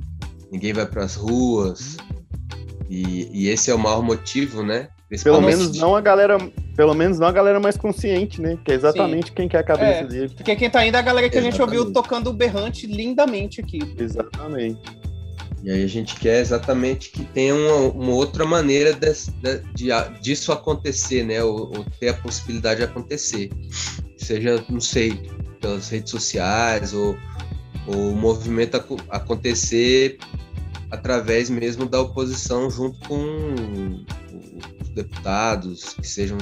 ninguém 0.51 0.73
vai 0.73 0.85
para 0.85 1.03
as 1.03 1.15
ruas. 1.15 1.97
E, 2.89 3.29
e 3.33 3.49
esse 3.49 3.71
é 3.71 3.75
o 3.75 3.79
maior 3.79 4.01
motivo, 4.03 4.61
né? 4.63 4.89
Pelo 5.23 5.41
menos 5.41 5.77
não 5.77 5.95
a 5.95 6.01
galera. 6.01 6.37
Pelo 6.75 6.95
menos 6.95 7.19
não 7.19 7.27
a 7.27 7.31
galera 7.31 7.59
mais 7.59 7.77
consciente, 7.77 8.41
né? 8.41 8.57
Que 8.65 8.71
é 8.71 8.75
exatamente 8.75 9.31
quem 9.31 9.47
quer 9.47 9.59
a 9.59 9.63
cabeça 9.63 9.99
É. 9.99 10.03
dele. 10.05 10.29
Porque 10.35 10.55
quem 10.55 10.69
tá 10.69 10.83
indo 10.85 10.95
é 10.97 10.99
a 10.99 11.03
galera 11.03 11.29
que 11.29 11.37
a 11.37 11.41
gente 11.41 11.53
Exatamente. 11.55 11.77
ouviu 11.79 11.93
tocando 11.93 12.31
o 12.31 12.33
berrante 12.33 12.87
lindamente 12.87 13.61
aqui. 13.61 13.79
Exatamente. 13.97 14.81
E 15.63 15.69
aí 15.71 15.83
a 15.83 15.87
gente 15.87 16.15
quer 16.15 16.39
exatamente 16.41 17.11
que 17.11 17.23
tenha 17.25 17.53
uma, 17.55 17.75
uma 17.91 18.11
outra 18.11 18.43
maneira 18.43 18.91
de, 18.93 19.07
de 19.75 19.91
a- 19.91 20.07
disso 20.19 20.51
acontecer, 20.51 21.23
né? 21.23 21.43
Ou, 21.43 21.77
ou 21.77 21.85
ter 21.99 22.09
a 22.09 22.13
possibilidade 22.15 22.79
de 22.79 22.85
acontecer. 22.85 23.49
Seja, 24.23 24.63
não 24.69 24.79
sei, 24.79 25.29
pelas 25.59 25.89
redes 25.89 26.11
sociais, 26.11 26.93
ou, 26.93 27.17
ou 27.87 28.11
o 28.11 28.15
movimento 28.15 28.75
aco- 28.75 28.99
acontecer 29.09 30.17
através 30.89 31.49
mesmo 31.49 31.85
da 31.87 31.99
oposição 32.01 32.69
junto 32.69 32.99
com 33.07 34.05
os 34.81 34.89
deputados, 34.89 35.93
que 35.93 36.07
sejam 36.07 36.37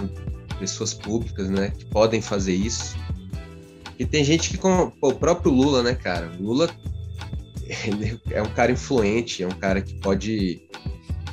pessoas 0.59 0.93
públicas, 0.93 1.49
né? 1.49 1.71
Que 1.71 1.85
podem 1.85 2.21
fazer 2.21 2.53
isso. 2.53 2.95
E 3.97 4.05
tem 4.05 4.23
gente 4.23 4.49
que, 4.49 4.57
com 4.57 4.89
pô, 4.91 5.09
o 5.09 5.15
próprio 5.15 5.51
Lula, 5.51 5.81
né, 5.81 5.95
cara? 5.95 6.31
Lula 6.39 6.69
é 8.29 8.41
um 8.41 8.49
cara 8.53 8.71
influente, 8.71 9.41
é 9.43 9.47
um 9.47 9.51
cara 9.51 9.81
que 9.81 9.95
pode 9.95 10.61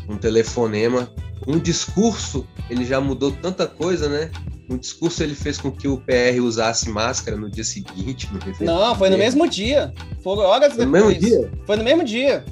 um 0.08 0.16
telefonema, 0.16 1.12
um 1.46 1.58
discurso, 1.58 2.46
ele 2.70 2.84
já 2.84 3.00
mudou 3.00 3.30
tanta 3.32 3.66
coisa, 3.66 4.08
né? 4.08 4.30
Um 4.70 4.76
discurso 4.76 5.22
ele 5.22 5.34
fez 5.34 5.58
com 5.58 5.70
que 5.70 5.88
o 5.88 5.98
PR 5.98 6.40
usasse 6.42 6.90
máscara 6.90 7.36
no 7.36 7.50
dia 7.50 7.64
seguinte. 7.64 8.28
No 8.32 8.66
Não, 8.66 8.94
foi 8.94 9.08
no 9.08 9.16
dele. 9.16 9.24
mesmo 9.24 9.48
dia. 9.48 9.94
Foram 10.22 10.42
horas 10.42 10.76
No 10.76 10.84
depois. 10.84 11.04
mesmo 11.04 11.20
dia? 11.20 11.50
Foi 11.66 11.76
no 11.76 11.84
mesmo 11.84 12.04
dia. 12.04 12.44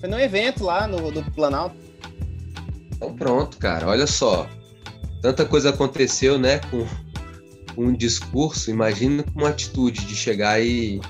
Foi 0.00 0.08
num 0.08 0.18
evento 0.18 0.64
lá 0.64 0.86
no 0.86 1.10
do 1.10 1.22
Planalto. 1.32 1.74
Então 2.94 3.14
pronto, 3.14 3.56
cara, 3.58 3.86
olha 3.88 4.06
só. 4.06 4.46
Tanta 5.22 5.44
coisa 5.44 5.68
aconteceu, 5.70 6.38
né, 6.38 6.60
com, 6.70 6.86
com 7.74 7.84
um 7.86 7.92
discurso, 7.92 8.70
imagina 8.70 9.22
com 9.22 9.40
uma 9.40 9.50
atitude 9.50 10.06
de 10.06 10.14
chegar 10.14 10.62
e 10.62 11.00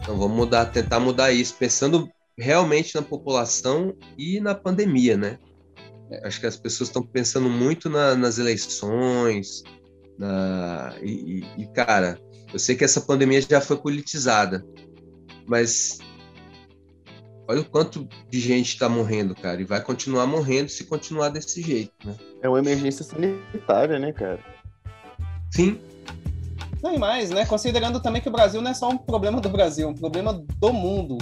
então 0.00 0.16
vamos 0.16 0.36
mudar, 0.36 0.66
tentar 0.66 0.98
mudar 1.00 1.32
isso, 1.32 1.54
pensando 1.58 2.08
realmente 2.40 2.94
na 2.94 3.02
população 3.02 3.94
e 4.18 4.40
na 4.40 4.54
pandemia, 4.54 5.16
né? 5.16 5.38
Acho 6.24 6.40
que 6.40 6.46
as 6.46 6.56
pessoas 6.56 6.88
estão 6.88 7.02
pensando 7.02 7.48
muito 7.48 7.88
na- 7.88 8.16
nas 8.16 8.38
eleições, 8.38 9.62
na, 10.18 10.94
e, 11.02 11.40
e- 11.40 11.62
e, 11.62 11.66
cara, 11.68 12.18
eu 12.52 12.58
sei 12.58 12.74
que 12.74 12.84
essa 12.84 13.00
pandemia 13.00 13.40
já 13.42 13.60
foi 13.60 13.76
politizada, 13.76 14.64
mas 15.46 15.98
Olha 17.48 17.62
o 17.62 17.68
quanto 17.68 18.08
de 18.30 18.38
gente 18.38 18.68
está 18.68 18.88
morrendo, 18.88 19.34
cara. 19.34 19.60
E 19.60 19.64
vai 19.64 19.82
continuar 19.82 20.24
morrendo 20.24 20.68
se 20.68 20.84
continuar 20.84 21.30
desse 21.30 21.60
jeito, 21.60 21.90
né? 22.04 22.14
É 22.40 22.48
uma 22.48 22.60
emergência 22.60 23.04
sanitária, 23.04 23.98
né, 23.98 24.12
cara? 24.12 24.38
Sim. 25.50 25.80
Não, 26.80 26.94
e 26.94 26.98
mais, 26.98 27.30
né? 27.30 27.44
Considerando 27.44 27.98
também 28.00 28.22
que 28.22 28.28
o 28.28 28.32
Brasil 28.32 28.62
não 28.62 28.70
é 28.70 28.74
só 28.74 28.88
um 28.88 28.96
problema 28.96 29.40
do 29.40 29.48
Brasil, 29.48 29.88
é 29.88 29.90
um 29.90 29.94
problema 29.96 30.32
do 30.32 30.72
mundo. 30.72 31.18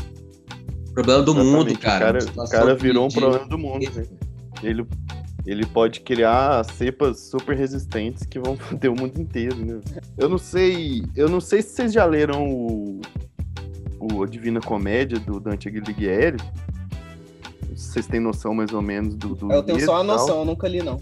Problema 0.98 1.22
do 1.22 1.30
Exatamente, 1.30 1.56
mundo, 1.56 1.78
cara. 1.78 2.18
O 2.18 2.26
cara, 2.26 2.42
o 2.42 2.50
cara 2.50 2.74
virou 2.74 3.06
um 3.06 3.08
problema 3.08 3.46
do 3.46 3.56
mundo, 3.56 3.88
velho. 3.88 4.08
Ele, 4.64 4.86
ele 5.46 5.64
pode 5.64 6.00
criar 6.00 6.64
cepas 6.64 7.20
super 7.30 7.56
resistentes 7.56 8.26
que 8.26 8.40
vão 8.40 8.56
foder 8.58 8.90
o 8.90 8.96
mundo 8.96 9.20
inteiro, 9.20 9.54
né? 9.64 9.80
Eu 10.16 10.28
não 10.28 10.38
sei. 10.38 11.04
Eu 11.14 11.28
não 11.28 11.40
sei 11.40 11.62
se 11.62 11.68
vocês 11.68 11.92
já 11.92 12.04
leram 12.04 12.50
o, 12.50 13.00
o 14.00 14.24
a 14.24 14.26
Divina 14.26 14.60
Comédia 14.60 15.20
do 15.20 15.38
Dante 15.38 15.68
Alighieri. 15.68 16.38
Não 17.68 17.76
sei 17.76 17.76
se 17.76 17.92
Vocês 17.92 18.06
têm 18.08 18.18
noção 18.18 18.52
mais 18.52 18.72
ou 18.72 18.82
menos 18.82 19.14
do. 19.14 19.36
do 19.36 19.52
Eu 19.52 19.62
tenho 19.62 19.80
só 19.84 20.00
a 20.00 20.02
noção, 20.02 20.40
eu 20.40 20.44
nunca 20.44 20.66
li, 20.66 20.82
não. 20.82 21.00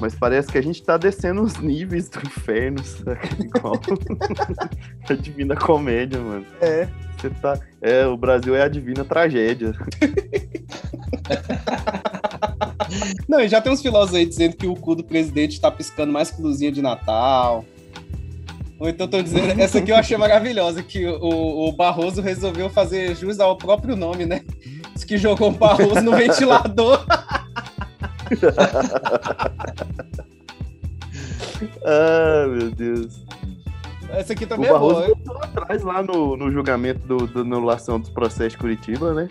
Mas 0.00 0.16
parece 0.16 0.50
que 0.50 0.58
a 0.58 0.62
gente 0.62 0.82
tá 0.82 0.96
descendo 0.96 1.42
os 1.42 1.58
níveis 1.58 2.08
do 2.08 2.18
inferno, 2.26 2.82
saca? 2.82 3.28
Igual 3.38 3.74
a 5.08 5.14
Divina 5.14 5.54
Comédia, 5.54 6.18
mano. 6.18 6.46
É. 6.60 6.88
Você 7.20 7.28
tá. 7.28 7.60
É, 7.82 8.06
o 8.06 8.16
Brasil 8.16 8.56
é 8.56 8.62
a 8.62 8.68
divina 8.68 9.04
tragédia. 9.04 9.74
Não, 13.28 13.40
e 13.40 13.48
já 13.48 13.60
tem 13.60 13.70
uns 13.70 13.82
filósofos 13.82 14.16
aí 14.16 14.24
dizendo 14.24 14.56
que 14.56 14.66
o 14.66 14.74
cu 14.74 14.94
do 14.94 15.04
presidente 15.04 15.60
tá 15.60 15.70
piscando 15.70 16.10
mais 16.12 16.30
que 16.30 16.40
luzinha 16.40 16.72
de 16.72 16.80
Natal. 16.80 17.62
Ou 18.78 18.88
então 18.88 19.04
estão 19.04 19.22
dizendo, 19.22 19.60
essa 19.60 19.76
aqui 19.78 19.92
eu 19.92 19.96
achei 19.96 20.16
maravilhosa, 20.16 20.82
que 20.82 21.06
o, 21.06 21.68
o 21.68 21.72
Barroso 21.72 22.22
resolveu 22.22 22.70
fazer 22.70 23.14
jus 23.14 23.38
ao 23.38 23.58
próprio 23.58 23.94
nome, 23.94 24.24
né? 24.24 24.40
Diz 24.94 25.04
que 25.04 25.18
jogou 25.18 25.50
o 25.50 25.52
Barroso 25.52 26.00
no 26.00 26.12
ventilador. 26.12 27.04
ah, 31.84 32.46
meu 32.48 32.70
Deus. 32.70 33.22
Essa 34.12 34.32
aqui 34.32 34.44
O 34.44 34.48
também 34.48 34.68
é 34.68 34.72
Barroso 34.72 34.94
boa. 34.96 35.06
voltou 35.08 35.36
atrás 35.42 35.82
lá 35.82 36.02
no, 36.02 36.36
no 36.36 36.50
julgamento 36.50 37.06
do, 37.06 37.26
da 37.26 37.40
anulação 37.40 37.98
dos 38.00 38.10
processos 38.10 38.52
de 38.52 38.58
Curitiba, 38.58 39.14
né? 39.14 39.28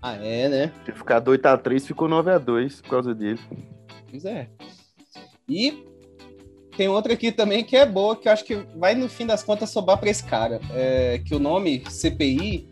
Ah, 0.00 0.16
é, 0.16 0.48
né? 0.48 0.72
Se 0.84 0.92
ficar 0.92 1.20
8x3, 1.22 1.80
ficou 1.86 2.08
9x2 2.08 2.82
por 2.82 2.90
causa 2.90 3.14
dele. 3.14 3.38
Pois 4.10 4.24
é. 4.24 4.48
E 5.48 5.84
tem 6.76 6.88
outra 6.88 7.12
aqui 7.12 7.30
também 7.30 7.62
que 7.64 7.76
é 7.76 7.86
boa, 7.86 8.16
que 8.16 8.28
eu 8.28 8.32
acho 8.32 8.44
que 8.44 8.54
vai 8.76 8.94
no 8.94 9.08
fim 9.08 9.26
das 9.26 9.42
contas 9.42 9.70
sobrar 9.70 9.98
pra 9.98 10.10
esse 10.10 10.24
cara. 10.24 10.60
É, 10.74 11.20
que 11.24 11.34
o 11.34 11.38
nome 11.38 11.82
CPI 11.88 12.68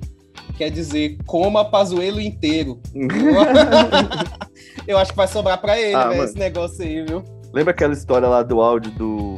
quer 0.57 0.71
dizer 0.71 1.19
coma 1.27 1.65
Pazuelo 1.65 2.21
inteiro. 2.21 2.81
eu 4.87 4.99
acho 4.99 5.11
que 5.13 5.17
vai 5.17 5.29
sobrar 5.29 5.61
pra 5.61 5.79
ele, 5.81 5.95
Ah, 5.95 6.07
mano. 6.07 6.25
esse 6.25 6.37
negócio 6.39 6.83
aí, 6.85 7.05
viu? 7.05 7.23
Lembra 7.53 7.73
aquela 7.73 7.93
história 7.93 8.29
lá 8.29 8.43
do 8.43 8.61
áudio 8.61 8.91
do 8.93 9.35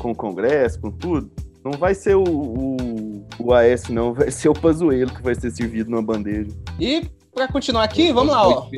com 0.00 0.10
o 0.10 0.14
Congresso, 0.14 0.80
com 0.80 0.90
tudo? 0.90 1.30
Não 1.64 1.72
vai 1.72 1.94
ser 1.94 2.14
o, 2.14 2.22
o, 2.22 3.26
o 3.40 3.52
AS, 3.52 3.88
não, 3.88 4.14
vai 4.14 4.30
ser 4.30 4.48
o 4.48 4.54
Pazuelo 4.54 5.12
que 5.12 5.22
vai 5.22 5.34
ser 5.34 5.50
servido 5.50 5.90
numa 5.90 6.02
bandeja. 6.02 6.50
E 6.78 7.08
pra 7.34 7.48
continuar 7.48 7.84
aqui, 7.84 8.12
vamos 8.12 8.32
lá, 8.32 8.48
ó. 8.48 8.68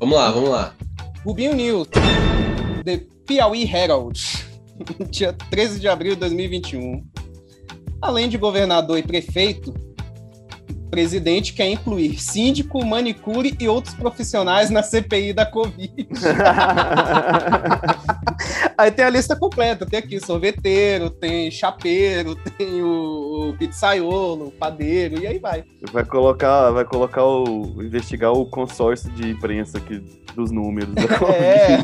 Vamos 0.00 0.16
lá, 0.16 0.30
vamos 0.30 0.48
lá. 0.48 0.74
Rubinho 1.24 1.54
News, 1.54 1.88
The 2.84 3.02
Piauí 3.26 3.70
Herald, 3.70 4.18
dia 5.10 5.34
13 5.50 5.78
de 5.78 5.88
abril 5.88 6.14
de 6.14 6.20
2021. 6.20 7.04
Além 8.00 8.28
de 8.28 8.38
governador 8.38 8.98
e 8.98 9.02
prefeito, 9.02 9.72
o 10.70 10.90
presidente 10.90 11.52
quer 11.52 11.70
incluir 11.70 12.18
síndico, 12.18 12.84
manicure 12.84 13.56
e 13.60 13.68
outros 13.68 13.94
profissionais 13.94 14.70
na 14.70 14.82
CPI 14.82 15.32
da 15.32 15.46
Covid. 15.46 16.08
Aí 18.82 18.90
tem 18.90 19.04
a 19.04 19.10
lista 19.10 19.36
completa, 19.36 19.86
tem 19.86 20.00
aqui 20.00 20.18
sorveteiro, 20.18 21.08
tem 21.08 21.48
chapeiro, 21.52 22.34
tem 22.58 22.82
o, 22.82 23.50
o 23.50 23.56
pizzaiolo, 23.56 24.48
o 24.48 24.50
padeiro, 24.50 25.20
e 25.20 25.26
aí 25.26 25.38
vai. 25.38 25.62
Vai 25.92 26.04
colocar, 26.04 26.72
vai 26.72 26.84
colocar 26.84 27.24
o. 27.24 27.80
investigar 27.80 28.32
o 28.32 28.44
consórcio 28.44 29.08
de 29.12 29.30
imprensa 29.30 29.78
aqui 29.78 30.00
dos 30.34 30.50
números. 30.50 30.92
da 30.98 31.06
Covid. 31.16 31.36
É. 31.36 31.76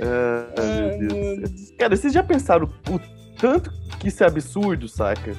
Ah, 0.00 0.48
meu 0.98 0.98
Deus 0.98 1.52
do 1.52 1.56
céu. 1.58 1.76
Cara, 1.78 1.96
vocês 1.96 2.12
já 2.12 2.24
pensaram 2.24 2.68
o 2.90 2.98
tanto 3.38 3.70
que 4.00 4.08
isso 4.08 4.24
é 4.24 4.26
absurdo, 4.26 4.88
saca? 4.88 5.36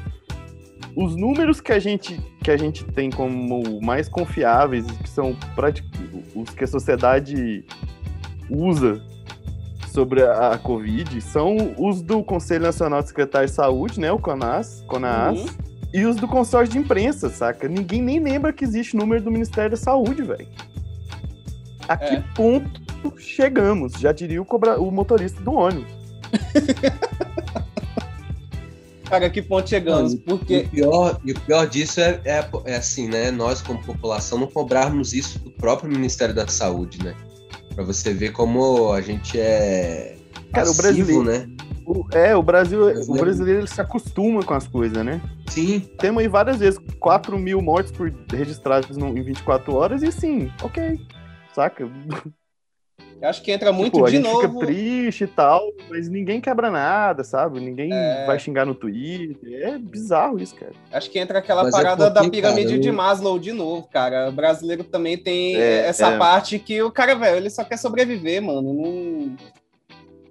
Os 0.95 1.13
números 1.13 1.59
que 1.59 1.73
a 1.73 1.79
gente, 1.79 2.17
que 2.41 2.49
a 2.49 2.55
gente 2.57 2.85
tem 2.85 3.09
como 3.09 3.81
mais 3.81 4.07
confiáveis, 4.07 4.85
que 4.85 5.09
são 5.09 5.35
os 6.33 6.49
que 6.51 6.63
a 6.63 6.67
sociedade 6.67 7.65
usa 8.49 9.01
sobre 9.91 10.21
a, 10.23 10.51
a 10.53 10.57
Covid, 10.57 11.19
são 11.21 11.55
os 11.77 12.01
do 12.01 12.23
Conselho 12.23 12.63
Nacional 12.63 13.01
de 13.01 13.07
Secretários 13.09 13.51
de 13.51 13.55
Saúde, 13.55 13.99
né? 13.99 14.11
O 14.11 14.19
CONAS, 14.19 14.83
CONAS, 14.87 15.39
Uhum. 15.39 15.47
e 15.93 16.05
os 16.05 16.15
do 16.17 16.27
consórcio 16.27 16.71
de 16.73 16.77
imprensa, 16.77 17.29
saca? 17.29 17.67
Ninguém 17.67 18.01
nem 18.01 18.19
lembra 18.19 18.53
que 18.53 18.63
existe 18.63 18.95
número 18.95 19.23
do 19.23 19.31
Ministério 19.31 19.71
da 19.71 19.77
Saúde, 19.77 20.21
velho. 20.21 20.47
A 21.87 21.95
que 21.97 22.15
É. 22.15 22.23
ponto 22.35 22.69
chegamos? 23.17 23.93
Já 23.93 24.11
diria 24.11 24.41
o, 24.41 24.45
cobra- 24.45 24.79
o 24.79 24.91
motorista 24.91 25.41
do 25.41 25.53
ônibus. 25.53 25.91
Cara, 29.09 29.29
que 29.29 29.41
ponto 29.41 29.69
chegamos? 29.69 30.13
E 30.13 30.17
Porque 30.17 30.57
o 30.57 30.69
pior, 30.69 31.21
e 31.23 31.31
o 31.31 31.39
pior 31.39 31.65
disso 31.65 32.01
é, 32.01 32.19
é, 32.25 32.45
é 32.65 32.75
assim, 32.75 33.07
né? 33.07 33.31
Nós, 33.31 33.61
como 33.61 33.81
população, 33.81 34.37
não 34.37 34.47
cobrarmos 34.47 35.13
isso 35.13 35.39
do 35.39 35.49
próprio 35.51 35.89
Ministério 35.89 36.35
da 36.35 36.45
Saúde, 36.47 37.01
né? 37.03 37.15
Pra 37.77 37.85
você 37.85 38.11
ver 38.11 38.31
como 38.31 38.91
a 38.91 39.01
gente 39.01 39.39
é. 39.39 40.17
Cara, 40.51 40.67
o 40.67 40.75
passivo, 40.75 41.23
brasileiro- 41.23 41.23
né? 41.23 41.55
O- 41.85 42.05
é, 42.11 42.35
o 42.35 42.41
Brasil, 42.41 42.79
o 42.81 42.85
Brasileiro. 42.85 43.23
brasileiro 43.23 43.59
ele 43.59 43.67
se 43.67 43.79
acostuma 43.79 44.41
com 44.41 44.55
as 44.55 44.65
coisas, 44.67 45.05
né? 45.05 45.21
Sim, 45.47 45.81
Temos 45.99 46.23
aí 46.23 46.27
várias 46.27 46.57
vezes 46.57 46.79
4 46.99 47.37
mil 47.37 47.61
mortes 47.61 47.91
por 47.91 48.11
registrados 48.33 48.97
no- 48.97 49.15
em 49.15 49.21
24 49.21 49.75
horas 49.75 50.01
e 50.01 50.11
sim, 50.11 50.51
ok. 50.63 50.99
Saca? 51.53 51.87
eu 53.21 53.27
acho 53.29 53.41
que 53.41 53.51
entra 53.51 53.71
muito 53.71 53.93
Tipo, 53.93 54.05
a 54.05 54.09
de 54.09 54.17
gente 54.17 54.25
novo. 54.25 54.41
fica 54.41 54.65
triste 54.65 55.23
e 55.23 55.27
tal, 55.27 55.61
mas 55.89 56.07
ninguém 56.07 56.39
quebra 56.39 56.69
nada, 56.69 57.23
sabe? 57.23 57.59
Ninguém 57.59 57.91
É. 57.93 58.25
vai 58.25 58.37
xingar 58.39 58.65
no 58.65 58.75
Twitter. 58.75 59.67
É 59.67 59.77
bizarro 59.77 60.39
isso, 60.39 60.55
cara. 60.55 60.71
Acho 60.91 61.09
que 61.09 61.17
entra 61.17 61.39
aquela 61.39 61.63
Mas 61.63 61.73
é 61.73 61.77
parada 61.77 62.09
da 62.09 62.21
porque, 62.21 62.37
pirâmide 62.37 62.67
cara, 62.69 62.79
de 62.79 62.87
eu- 62.89 62.93
Maslow 62.93 63.39
de 63.39 63.51
novo, 63.53 63.87
cara. 63.91 64.29
O 64.29 64.31
brasileiro 64.31 64.83
também 64.83 65.17
tem 65.17 65.55
É, 65.55 65.87
essa 65.87 66.09
é. 66.09 66.17
parte 66.17 66.59
que 66.59 66.81
o 66.81 66.91
cara, 66.91 67.15
velho, 67.15 67.37
ele 67.37 67.49
só 67.49 67.63
quer 67.63 67.77
sobreviver, 67.77 68.41
mano. 68.41 68.61
Não... 68.73 69.35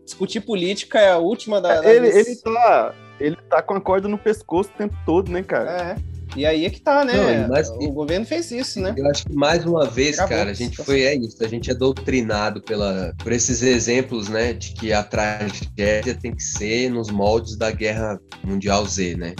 Discutir 0.05 0.41
política 0.41 1.01
é 1.01 1.11
a 1.11 1.18
última 1.18 1.61
da. 1.61 1.74
das- 1.80 1.84
Ele, 1.87 2.07
ele, 2.07 2.37
tá, 2.37 2.95
ele 3.18 3.37
tá 3.51 3.61
com 3.61 3.74
a 3.74 3.80
corda 3.80 4.07
no 4.07 4.16
pescoço 4.16 4.70
o 4.72 4.78
tempo 4.78 4.95
todo, 5.05 5.32
né, 5.32 5.43
cara? 5.43 5.70
É. 5.70 6.16
E 6.35 6.45
aí 6.45 6.64
é 6.64 6.70
que 6.70 6.81
tá, 6.81 7.05
né? 7.05 7.43
Não, 7.43 7.49
mais- 7.49 7.68
O 7.70 7.91
governo 7.93 8.27
fez 8.27 8.51
isso, 8.51 8.81
né? 8.81 8.95
eu 8.97 9.07
acho 9.09 9.24
que 9.27 9.33
mais 9.35 9.64
uma 9.64 9.87
vez, 9.87 10.18
Acabou 10.18 10.37
cara, 10.39 10.51
a 10.51 10.55
gente 10.55 10.70
situação. 10.70 10.95
foi, 10.95 11.03
é 11.03 11.14
isso, 11.14 11.37
a 11.43 11.49
gente 11.49 11.70
é 11.70 11.74
doutrinado 11.74 12.61
pela, 12.61 13.14
por 13.22 13.33
esses 13.33 13.62
exemplos, 13.62 14.29
né? 14.29 14.53
De 14.53 14.72
que 14.72 14.93
a 14.93 15.03
tragédia 15.03 16.14
tem 16.20 16.35
que 16.35 16.43
ser 16.43 16.91
nos 16.91 17.11
moldes 17.11 17.57
da 17.57 17.70
Guerra 17.70 18.18
Mundial 18.45 18.85
Z, 18.87 19.16
né? 19.16 19.35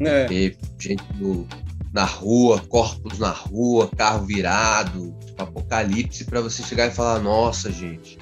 É. 0.00 0.24
Ter 0.24 0.56
gente 0.78 1.04
no- 1.18 1.46
na 1.92 2.04
rua, 2.04 2.60
corpos 2.68 3.18
na 3.18 3.30
rua, 3.30 3.88
carro 3.96 4.24
virado, 4.26 5.14
tipo, 5.24 5.42
apocalipse, 5.42 6.24
pra 6.24 6.40
você 6.40 6.62
chegar 6.62 6.86
e 6.86 6.90
falar, 6.90 7.18
nossa, 7.20 7.70
gente, 7.70 8.18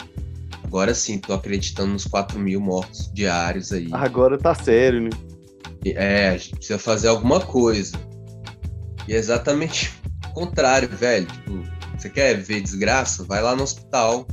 agora 0.64 0.95
sim, 0.95 1.18
tô 1.18 1.32
acreditando 1.34 1.93
nos 1.93 2.05
4 2.05 2.39
mil 2.39 2.61
mortos 2.61 3.11
diários 3.12 3.72
aí. 3.72 3.89
Agora 3.93 4.39
tá 4.39 4.55
sério, 4.55 5.03
né? 5.03 5.11
É, 5.85 6.29
a 6.31 6.37
gente 6.37 6.57
precisa 6.57 6.79
fazer 6.79 7.09
alguma 7.09 7.41
coisa. 7.41 7.97
E 9.07 9.14
é 9.14 9.16
exatamente 9.16 9.93
o 10.31 10.33
contrário, 10.35 10.89
velho. 10.89 11.26
Tipo, 11.26 11.62
você 11.97 12.11
quer 12.11 12.35
ver 12.37 12.61
desgraça? 12.61 13.24
Vai 13.24 13.43
lá 13.43 13.57
no 13.57 13.62
hospital. 13.62 14.26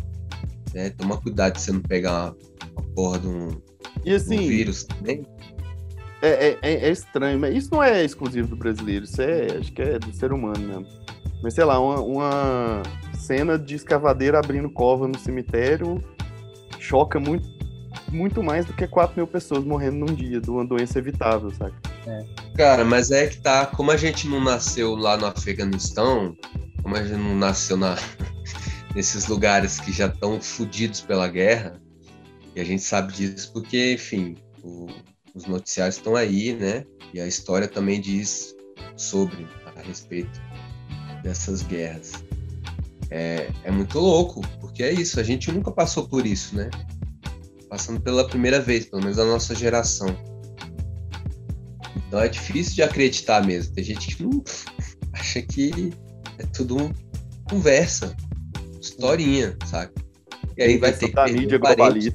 Né? 0.74 0.90
Toma 0.92 1.18
cuidado 1.22 1.54
de 1.54 1.62
você 1.62 1.72
não 1.72 1.82
pegar 1.82 2.12
uma, 2.12 2.38
uma 2.78 2.94
porra 2.96 3.20
de 3.20 3.28
um, 3.28 3.50
E 4.04 4.04
de 4.04 4.12
um 4.12 4.16
assim, 4.16 4.48
vírus 4.48 4.84
também. 4.84 5.24
é, 6.22 6.28
é- 6.50 6.58
é- 6.62 6.86
é 6.88 6.92
estranho, 6.92 7.40
mas 7.40 7.56
isso 7.56 7.70
não 7.72 7.82
é 7.82 8.04
exclusivo 8.04 8.48
do 8.50 8.56
brasileiro, 8.58 9.06
isso 9.06 9.22
é, 9.22 9.58
acho 9.58 9.72
que 9.72 9.82
é 9.82 9.98
do 9.98 10.14
ser 10.14 10.34
humano 10.34 10.60
mesmo. 10.60 10.86
Mas 11.42 11.54
sei 11.54 11.64
lá, 11.64 11.80
uma, 11.80 12.02
uma 12.02 12.82
cena 13.18 13.58
de 13.58 13.76
escavadeira 13.76 14.40
abrindo 14.40 14.70
cova 14.70 15.08
no 15.08 15.18
cemitério 15.18 16.02
choca 16.80 17.20
muito, 17.20 17.48
muito 18.12 18.42
mais 18.44 18.66
do 18.66 18.74
que 18.74 18.88
4 18.88 19.16
mil 19.16 19.28
pessoas 19.28 19.64
morrendo 19.64 19.98
num 20.06 20.14
dia 20.14 20.40
de 20.40 20.50
uma 20.50 20.66
doença 20.66 21.00
evitável, 21.00 21.52
sabe? 21.52 21.74
Cara, 22.56 22.86
mas 22.86 23.12
é 23.12 23.28
que 23.28 23.38
tá. 23.42 23.66
Como 23.66 23.92
a 23.92 23.98
gente 23.98 24.28
não 24.28 24.44
nasceu 24.44 24.96
lá 24.96 25.18
no 25.18 25.26
Afeganistão, 25.26 26.36
como 26.84 26.96
a 26.96 27.04
gente 27.04 27.18
não 27.18 27.36
nasceu 27.36 27.76
na, 27.78 27.96
nesses 28.96 29.28
lugares 29.28 29.80
que 29.80 29.92
já 29.92 30.08
estão 30.08 30.40
fodidos 30.40 31.02
pela 31.02 31.28
guerra, 31.28 31.82
e 32.56 32.62
a 32.62 32.64
gente 32.64 32.84
sabe 32.84 33.12
disso 33.14 33.52
porque, 33.52 33.94
enfim, 33.94 34.36
o- 34.64 34.88
os 35.34 35.46
noticiários 35.46 35.98
estão 35.98 36.16
aí, 36.16 36.54
né? 36.54 36.86
E 37.14 37.20
a 37.20 37.28
história 37.28 37.68
também 37.68 38.00
diz 38.00 38.56
sobre 38.96 39.48
a 39.76 39.82
respeito 39.82 40.40
dessas 41.24 41.64
guerras. 41.64 42.14
É, 43.10 43.50
é 43.64 43.72
muito 43.72 44.00
louco, 44.00 44.42
porque 44.62 44.84
é 44.84 44.92
isso, 44.92 45.20
a 45.20 45.24
gente 45.24 45.52
nunca 45.52 45.72
passou 45.72 46.08
por 46.08 46.26
isso, 46.26 46.56
né? 46.56 46.70
Passando 47.70 48.00
pela 48.00 48.28
primeira 48.28 48.60
vez, 48.60 48.86
pelo 48.86 49.02
menos 49.02 49.20
a 49.20 49.26
nossa 49.26 49.56
geração. 49.56 50.08
Então 52.08 52.20
é 52.20 52.28
difícil 52.28 52.76
de 52.76 52.84
acreditar 52.84 53.46
mesmo. 53.46 53.74
Tem 53.74 53.84
gente 53.84 54.16
que 54.16 54.24
não 54.24 54.44
acha 55.14 55.42
que 55.42 55.92
é 56.38 56.44
tudo 56.48 56.94
conversa, 57.50 58.16
historinha, 58.82 59.58
sabe? 59.66 59.94
E 60.58 60.64
aí 60.64 60.78
vai 60.78 60.94
ter 60.94 61.10
que 61.10 61.14
perder 61.14 61.58
um 61.58 61.60
parente, 61.60 62.14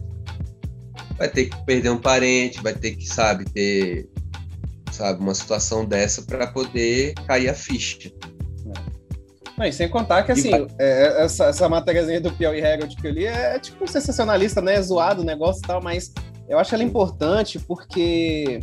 vai 1.18 1.28
ter 1.28 1.44
que 1.46 1.64
perder 1.66 1.90
um 1.90 1.98
parente, 1.98 2.62
vai 2.62 2.74
ter 2.74 2.96
que, 2.96 3.06
sabe, 3.06 3.44
ter, 3.44 4.08
sabe, 4.90 5.20
uma 5.20 5.34
situação 5.34 5.84
dessa 5.84 6.22
para 6.22 6.46
poder 6.46 7.14
cair 7.26 7.48
a 7.48 7.54
ficha. 7.54 8.10
Não, 9.60 9.66
e 9.66 9.72
sem 9.74 9.90
contar 9.90 10.22
que, 10.22 10.32
assim, 10.32 10.50
é, 10.78 11.22
essa, 11.22 11.44
essa 11.44 11.68
matériazinha 11.68 12.18
do 12.18 12.32
Piauí 12.32 12.60
Herald 12.60 12.96
que 12.96 13.06
eu 13.06 13.10
li 13.10 13.26
é, 13.26 13.58
tipo 13.58 13.86
sensacionalista, 13.86 14.62
né? 14.62 14.76
É 14.76 14.80
zoado 14.80 15.20
o 15.20 15.24
negócio 15.24 15.60
e 15.62 15.66
tal, 15.66 15.82
mas 15.82 16.14
eu 16.48 16.58
acho 16.58 16.74
ela 16.74 16.82
importante 16.82 17.58
porque 17.58 18.60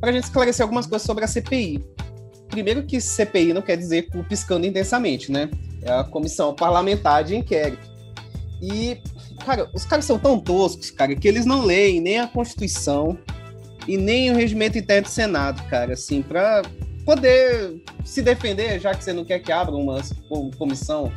para 0.00 0.10
a 0.10 0.12
gente 0.12 0.24
esclarecer 0.24 0.64
algumas 0.64 0.84
coisas 0.84 1.06
sobre 1.06 1.22
a 1.22 1.28
CPI. 1.28 1.84
Primeiro 2.48 2.82
que 2.82 3.00
CPI 3.00 3.52
não 3.52 3.62
quer 3.62 3.76
dizer 3.76 4.08
piscando 4.28 4.66
intensamente, 4.66 5.30
né? 5.30 5.48
É 5.82 5.92
a 5.92 6.02
Comissão 6.02 6.52
Parlamentar 6.56 7.22
de 7.22 7.36
Inquérito. 7.36 7.88
E, 8.60 9.00
cara, 9.46 9.70
os 9.72 9.84
caras 9.84 10.04
são 10.04 10.18
tão 10.18 10.40
toscos, 10.40 10.90
cara, 10.90 11.14
que 11.14 11.28
eles 11.28 11.46
não 11.46 11.64
leem 11.64 12.00
nem 12.00 12.18
a 12.18 12.26
Constituição 12.26 13.16
e 13.86 13.96
nem 13.96 14.32
o 14.32 14.34
regimento 14.34 14.76
interno 14.76 15.04
do 15.04 15.08
Senado, 15.08 15.62
cara, 15.68 15.92
assim, 15.92 16.20
para 16.20 16.62
poder 17.08 17.80
se 18.04 18.20
defender, 18.20 18.78
já 18.78 18.92
que 18.94 19.02
você 19.02 19.14
não 19.14 19.24
quer 19.24 19.38
que 19.38 19.50
abra 19.50 19.74
uma 19.74 19.98
comissão 20.58 21.10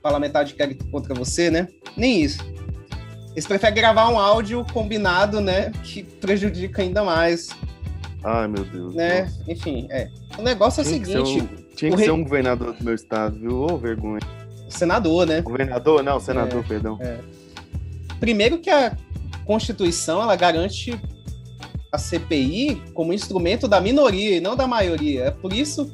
parlamentar 0.00 0.44
de 0.44 0.52
inquérito 0.52 0.86
contra 0.86 1.12
você, 1.16 1.50
né? 1.50 1.66
Nem 1.96 2.22
isso. 2.22 2.38
Eles 3.32 3.44
preferem 3.44 3.74
gravar 3.74 4.08
um 4.08 4.20
áudio 4.20 4.64
combinado, 4.72 5.40
né, 5.40 5.72
que 5.82 6.04
prejudica 6.04 6.82
ainda 6.82 7.02
mais 7.02 7.48
Ai, 8.22 8.46
meu 8.46 8.64
Deus. 8.64 8.94
Né? 8.94 9.28
Enfim, 9.48 9.88
é. 9.90 10.08
O 10.38 10.42
negócio 10.42 10.80
é 10.80 10.84
o 10.84 10.86
seguinte. 10.86 11.40
Um, 11.40 11.74
tinha 11.74 11.90
que 11.90 11.96
rei... 11.96 12.04
ser 12.04 12.12
um 12.12 12.22
governador 12.22 12.74
do 12.74 12.84
meu 12.84 12.94
estado, 12.94 13.36
viu? 13.36 13.62
Ô, 13.62 13.72
oh, 13.72 13.76
vergonha. 13.76 14.20
Senador, 14.68 15.26
né? 15.26 15.40
Governador? 15.40 16.04
Não, 16.04 16.20
senador, 16.20 16.60
é, 16.60 16.68
perdão. 16.68 16.98
É. 17.00 17.18
Primeiro 18.20 18.58
que 18.58 18.70
a 18.70 18.96
Constituição, 19.44 20.22
ela 20.22 20.36
garante 20.36 20.96
a 21.92 21.98
CPI 21.98 22.82
como 22.94 23.12
instrumento 23.12 23.68
da 23.68 23.80
minoria 23.80 24.38
e 24.38 24.40
não 24.40 24.56
da 24.56 24.66
maioria. 24.66 25.26
É 25.26 25.30
por 25.30 25.52
isso 25.52 25.92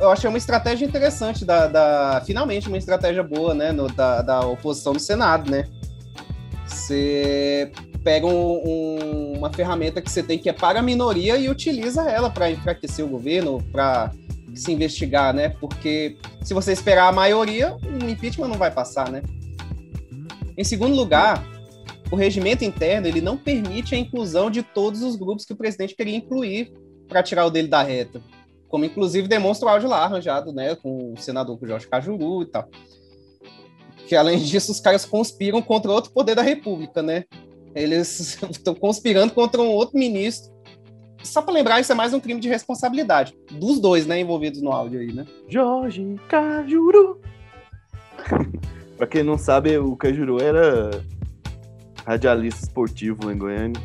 eu 0.00 0.10
achei 0.10 0.28
uma 0.28 0.38
estratégia 0.38 0.84
interessante 0.84 1.44
da, 1.44 1.66
da 1.66 2.22
finalmente 2.26 2.68
uma 2.68 2.78
estratégia 2.78 3.22
boa, 3.22 3.54
né, 3.54 3.72
no, 3.72 3.88
da, 3.88 4.22
da 4.22 4.40
oposição 4.40 4.92
no 4.92 5.00
Senado, 5.00 5.50
né? 5.50 5.64
Você 6.66 7.70
pega 8.02 8.26
um, 8.26 8.30
um, 8.32 9.32
uma 9.36 9.52
ferramenta 9.52 10.00
que 10.00 10.10
você 10.10 10.22
tem 10.22 10.38
que 10.38 10.48
é 10.48 10.52
para 10.52 10.80
a 10.80 10.82
minoria 10.82 11.36
e 11.36 11.48
utiliza 11.48 12.02
ela 12.10 12.30
para 12.30 12.50
enfraquecer 12.50 13.04
o 13.04 13.08
governo, 13.08 13.62
para 13.70 14.10
se 14.54 14.72
investigar, 14.72 15.32
né? 15.32 15.50
Porque 15.60 16.16
se 16.42 16.52
você 16.54 16.72
esperar 16.72 17.08
a 17.08 17.12
maioria, 17.12 17.76
o 17.76 18.08
impeachment 18.08 18.48
não 18.48 18.58
vai 18.58 18.70
passar, 18.70 19.10
né? 19.10 19.22
Em 20.56 20.64
segundo 20.64 20.94
lugar, 20.94 21.44
o 22.10 22.16
regimento 22.16 22.64
interno 22.64 23.06
ele 23.06 23.20
não 23.20 23.36
permite 23.36 23.94
a 23.94 23.98
inclusão 23.98 24.50
de 24.50 24.62
todos 24.62 25.02
os 25.02 25.16
grupos 25.16 25.44
que 25.44 25.52
o 25.52 25.56
presidente 25.56 25.94
queria 25.94 26.16
incluir 26.16 26.72
para 27.08 27.22
tirar 27.22 27.46
o 27.46 27.50
dele 27.50 27.68
da 27.68 27.82
reta, 27.82 28.22
como 28.68 28.84
inclusive 28.84 29.28
demonstra 29.28 29.66
o 29.66 29.70
áudio 29.70 29.88
lá 29.88 30.04
arranjado, 30.04 30.52
né, 30.52 30.74
com 30.76 31.12
o 31.12 31.16
senador 31.16 31.58
Jorge 31.62 31.88
Cajuru 31.88 32.42
e 32.42 32.46
tal. 32.46 32.68
Que 34.06 34.16
além 34.16 34.38
disso, 34.38 34.72
os 34.72 34.80
caras 34.80 35.04
conspiram 35.04 35.60
contra 35.60 35.90
outro 35.90 36.10
poder 36.12 36.34
da 36.34 36.42
República, 36.42 37.02
né? 37.02 37.24
Eles 37.74 38.38
estão 38.50 38.74
conspirando 38.74 39.34
contra 39.34 39.60
um 39.60 39.68
outro 39.68 39.98
ministro. 39.98 40.50
Só 41.22 41.42
para 41.42 41.52
lembrar, 41.52 41.80
isso 41.80 41.92
é 41.92 41.94
mais 41.94 42.14
um 42.14 42.20
crime 42.20 42.40
de 42.40 42.48
responsabilidade. 42.48 43.36
Dos 43.50 43.78
dois, 43.78 44.06
né, 44.06 44.18
envolvidos 44.18 44.62
no 44.62 44.72
áudio 44.72 45.00
aí, 45.00 45.12
né? 45.12 45.26
Jorge 45.46 46.16
Cajuru. 46.26 47.20
para 48.96 49.06
quem 49.06 49.22
não 49.22 49.36
sabe, 49.36 49.76
o 49.76 49.94
Cajuru 49.94 50.40
era 50.40 50.90
radialista 52.08 52.64
esportivo 52.64 53.30
em 53.30 53.36
Goiânia. 53.36 53.80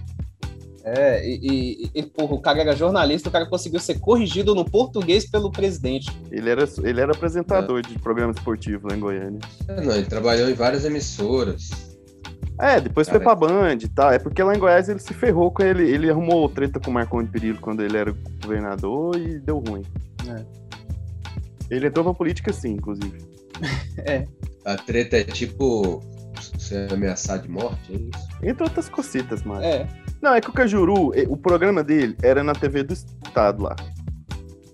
É, 0.85 1.25
e, 1.25 1.39
e, 1.41 1.91
e 1.93 2.03
porra, 2.03 2.33
o 2.33 2.41
cara 2.41 2.61
era 2.61 2.75
jornalista, 2.75 3.29
o 3.29 3.31
cara 3.31 3.45
conseguiu 3.45 3.79
ser 3.79 3.99
corrigido 3.99 4.55
no 4.55 4.65
português 4.65 5.29
pelo 5.29 5.51
presidente. 5.51 6.09
Ele 6.31 6.49
era, 6.49 6.67
ele 6.83 7.01
era 7.01 7.11
apresentador 7.11 7.79
é. 7.79 7.81
de 7.81 7.99
programa 7.99 8.31
esportivo 8.31 8.87
lá 8.89 8.95
em 8.95 8.99
Goiânia. 8.99 9.39
É, 9.67 9.81
não, 9.81 9.93
ele 9.93 10.05
trabalhou 10.05 10.49
em 10.49 10.53
várias 10.53 10.85
emissoras. 10.85 11.69
É, 12.59 12.79
depois 12.79 13.07
Cara, 13.07 13.19
foi 13.19 13.25
pra 13.25 13.35
Band 13.35 13.77
e 13.81 13.87
tal. 13.87 14.11
É 14.11 14.19
porque 14.19 14.43
lá 14.43 14.55
em 14.55 14.59
Goiás 14.59 14.87
ele 14.87 14.99
se 14.99 15.13
ferrou 15.13 15.51
com 15.51 15.63
ele. 15.63 15.89
Ele 15.89 16.09
arrumou 16.09 16.47
treta 16.47 16.79
com 16.79 16.91
o 16.91 16.93
Marconi 16.93 17.27
Perillo 17.27 17.59
quando 17.59 17.81
ele 17.81 17.97
era 17.97 18.13
governador 18.41 19.17
e 19.17 19.39
deu 19.39 19.59
ruim. 19.59 19.83
É. 20.29 20.45
Ele 21.69 21.87
entrou 21.87 22.05
pra 22.05 22.13
política 22.13 22.53
sim, 22.53 22.73
inclusive. 22.73 23.17
é. 24.05 24.27
A 24.65 24.75
treta 24.75 25.17
é 25.17 25.23
tipo 25.23 26.01
ser 26.59 26.91
ameaçado 26.91 27.43
de 27.43 27.49
morte, 27.49 27.91
é 27.91 27.95
isso? 27.95 28.27
Entre 28.41 28.63
outras 28.63 28.89
cocitas, 28.89 29.43
mano. 29.43 29.63
É. 29.63 29.87
Não, 30.21 30.33
é 30.33 30.41
que 30.41 30.49
o 30.49 30.53
Cajuru, 30.53 31.11
o 31.27 31.37
programa 31.37 31.83
dele 31.83 32.15
era 32.21 32.43
na 32.43 32.53
TV 32.53 32.83
do 32.83 32.93
Estado 32.93 33.63
lá. 33.63 33.75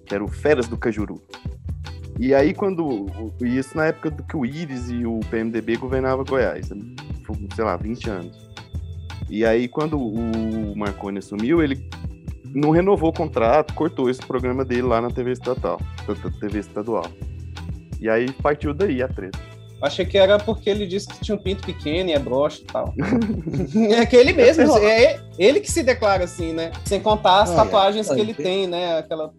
Que 0.05 0.15
era 0.15 0.23
o 0.23 0.27
Feras 0.27 0.67
do 0.67 0.77
Cajuru. 0.77 1.21
E 2.19 2.35
aí, 2.35 2.53
quando. 2.53 3.07
Isso 3.41 3.77
na 3.77 3.85
época 3.85 4.11
do 4.11 4.23
que 4.23 4.35
o 4.35 4.45
Iris 4.45 4.89
e 4.89 5.05
o 5.05 5.19
PMDB 5.31 5.77
governavam 5.77 6.25
Goiás. 6.25 6.69
Né? 6.69 6.95
sei 7.55 7.63
lá, 7.63 7.77
20 7.77 8.09
anos. 8.09 8.49
E 9.29 9.45
aí, 9.45 9.67
quando 9.67 9.97
o 9.97 10.75
Marconi 10.75 11.19
assumiu, 11.19 11.61
ele 11.61 11.87
não 12.53 12.71
renovou 12.71 13.09
o 13.09 13.13
contrato, 13.13 13.73
cortou 13.73 14.09
esse 14.09 14.21
programa 14.25 14.65
dele 14.65 14.81
lá 14.81 14.99
na 15.01 15.09
TV 15.09 15.31
estatal, 15.31 15.79
TV 16.39 16.59
estadual. 16.59 17.05
E 17.99 18.09
aí 18.09 18.31
partiu 18.31 18.73
daí 18.73 19.03
a 19.03 19.07
treta. 19.07 19.39
Achei 19.81 20.05
que 20.05 20.17
era 20.17 20.37
porque 20.37 20.69
ele 20.69 20.85
disse 20.85 21.07
que 21.07 21.21
tinha 21.21 21.35
um 21.35 21.41
pinto 21.41 21.65
pequeno 21.65 22.09
e 22.09 22.13
é 22.13 22.19
broxa 22.19 22.61
e 22.61 22.65
tal. 22.65 22.93
é 23.91 24.05
que 24.05 24.15
ele 24.15 24.33
mesmo, 24.33 24.77
é 24.77 25.19
ele 25.37 25.59
que 25.59 25.71
se 25.71 25.83
declara 25.83 26.25
assim, 26.25 26.51
né? 26.53 26.71
Sem 26.85 26.99
contar 26.99 27.43
as 27.43 27.51
ah, 27.51 27.55
tatuagens 27.55 28.09
é. 28.09 28.15
que 28.15 28.19
ele 28.19 28.33
tem, 28.33 28.67
né? 28.67 28.97
Aquela 28.97 29.31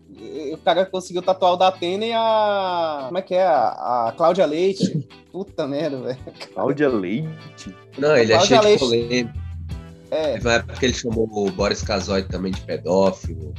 o 0.52 0.58
cara 0.58 0.84
conseguiu 0.84 1.22
tatuar 1.22 1.52
o 1.52 1.56
da 1.56 1.68
Atena 1.68 2.04
e 2.04 2.12
a. 2.12 3.04
Como 3.06 3.18
é 3.18 3.22
que 3.22 3.34
é? 3.34 3.42
A, 3.42 4.08
a 4.08 4.14
Cláudia 4.16 4.44
Leite. 4.46 5.08
Puta 5.32 5.66
merda, 5.66 5.98
velho. 5.98 6.18
Cláudia 6.52 6.88
Leite? 6.88 7.74
Não, 7.98 8.16
ele 8.16 8.32
é 8.32 8.40
cheio 8.40 8.62
Leite. 8.62 8.78
de 8.78 8.84
polêmica. 8.84 9.34
É. 10.10 10.32
Teve 10.32 10.48
uma 10.48 10.54
época 10.54 10.74
que 10.74 10.86
ele 10.86 10.92
chamou 10.92 11.28
o 11.32 11.50
Boris 11.50 11.82
Casoy 11.82 12.24
também 12.24 12.52
de 12.52 12.60
pedófilo. 12.62 13.54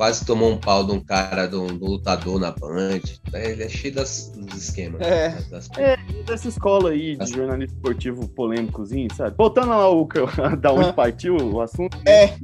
Quase 0.00 0.24
tomou 0.24 0.50
um 0.50 0.56
pau 0.56 0.82
de 0.82 0.92
um 0.92 1.00
cara, 1.04 1.46
de 1.46 1.54
um, 1.56 1.66
de 1.66 1.84
um 1.84 1.88
lutador 1.88 2.40
na 2.40 2.50
Band. 2.52 3.02
Ele 3.34 3.62
é 3.62 3.68
cheio 3.68 3.94
das, 3.94 4.32
dos 4.34 4.56
esquemas. 4.56 5.02
É. 5.02 5.28
Né? 5.28 5.44
Das... 5.50 5.68
é, 5.76 5.98
dessa 6.24 6.48
escola 6.48 6.88
aí 6.88 7.16
de 7.16 7.30
jornalismo 7.30 7.76
esportivo 7.76 8.26
polêmicozinho, 8.28 9.14
sabe? 9.14 9.36
Voltando 9.36 9.68
lá 9.68 9.90
o, 9.90 10.08
da 10.58 10.72
onde 10.72 10.94
partiu 10.94 11.36
o 11.36 11.60
assunto. 11.60 11.98
É. 12.06 12.34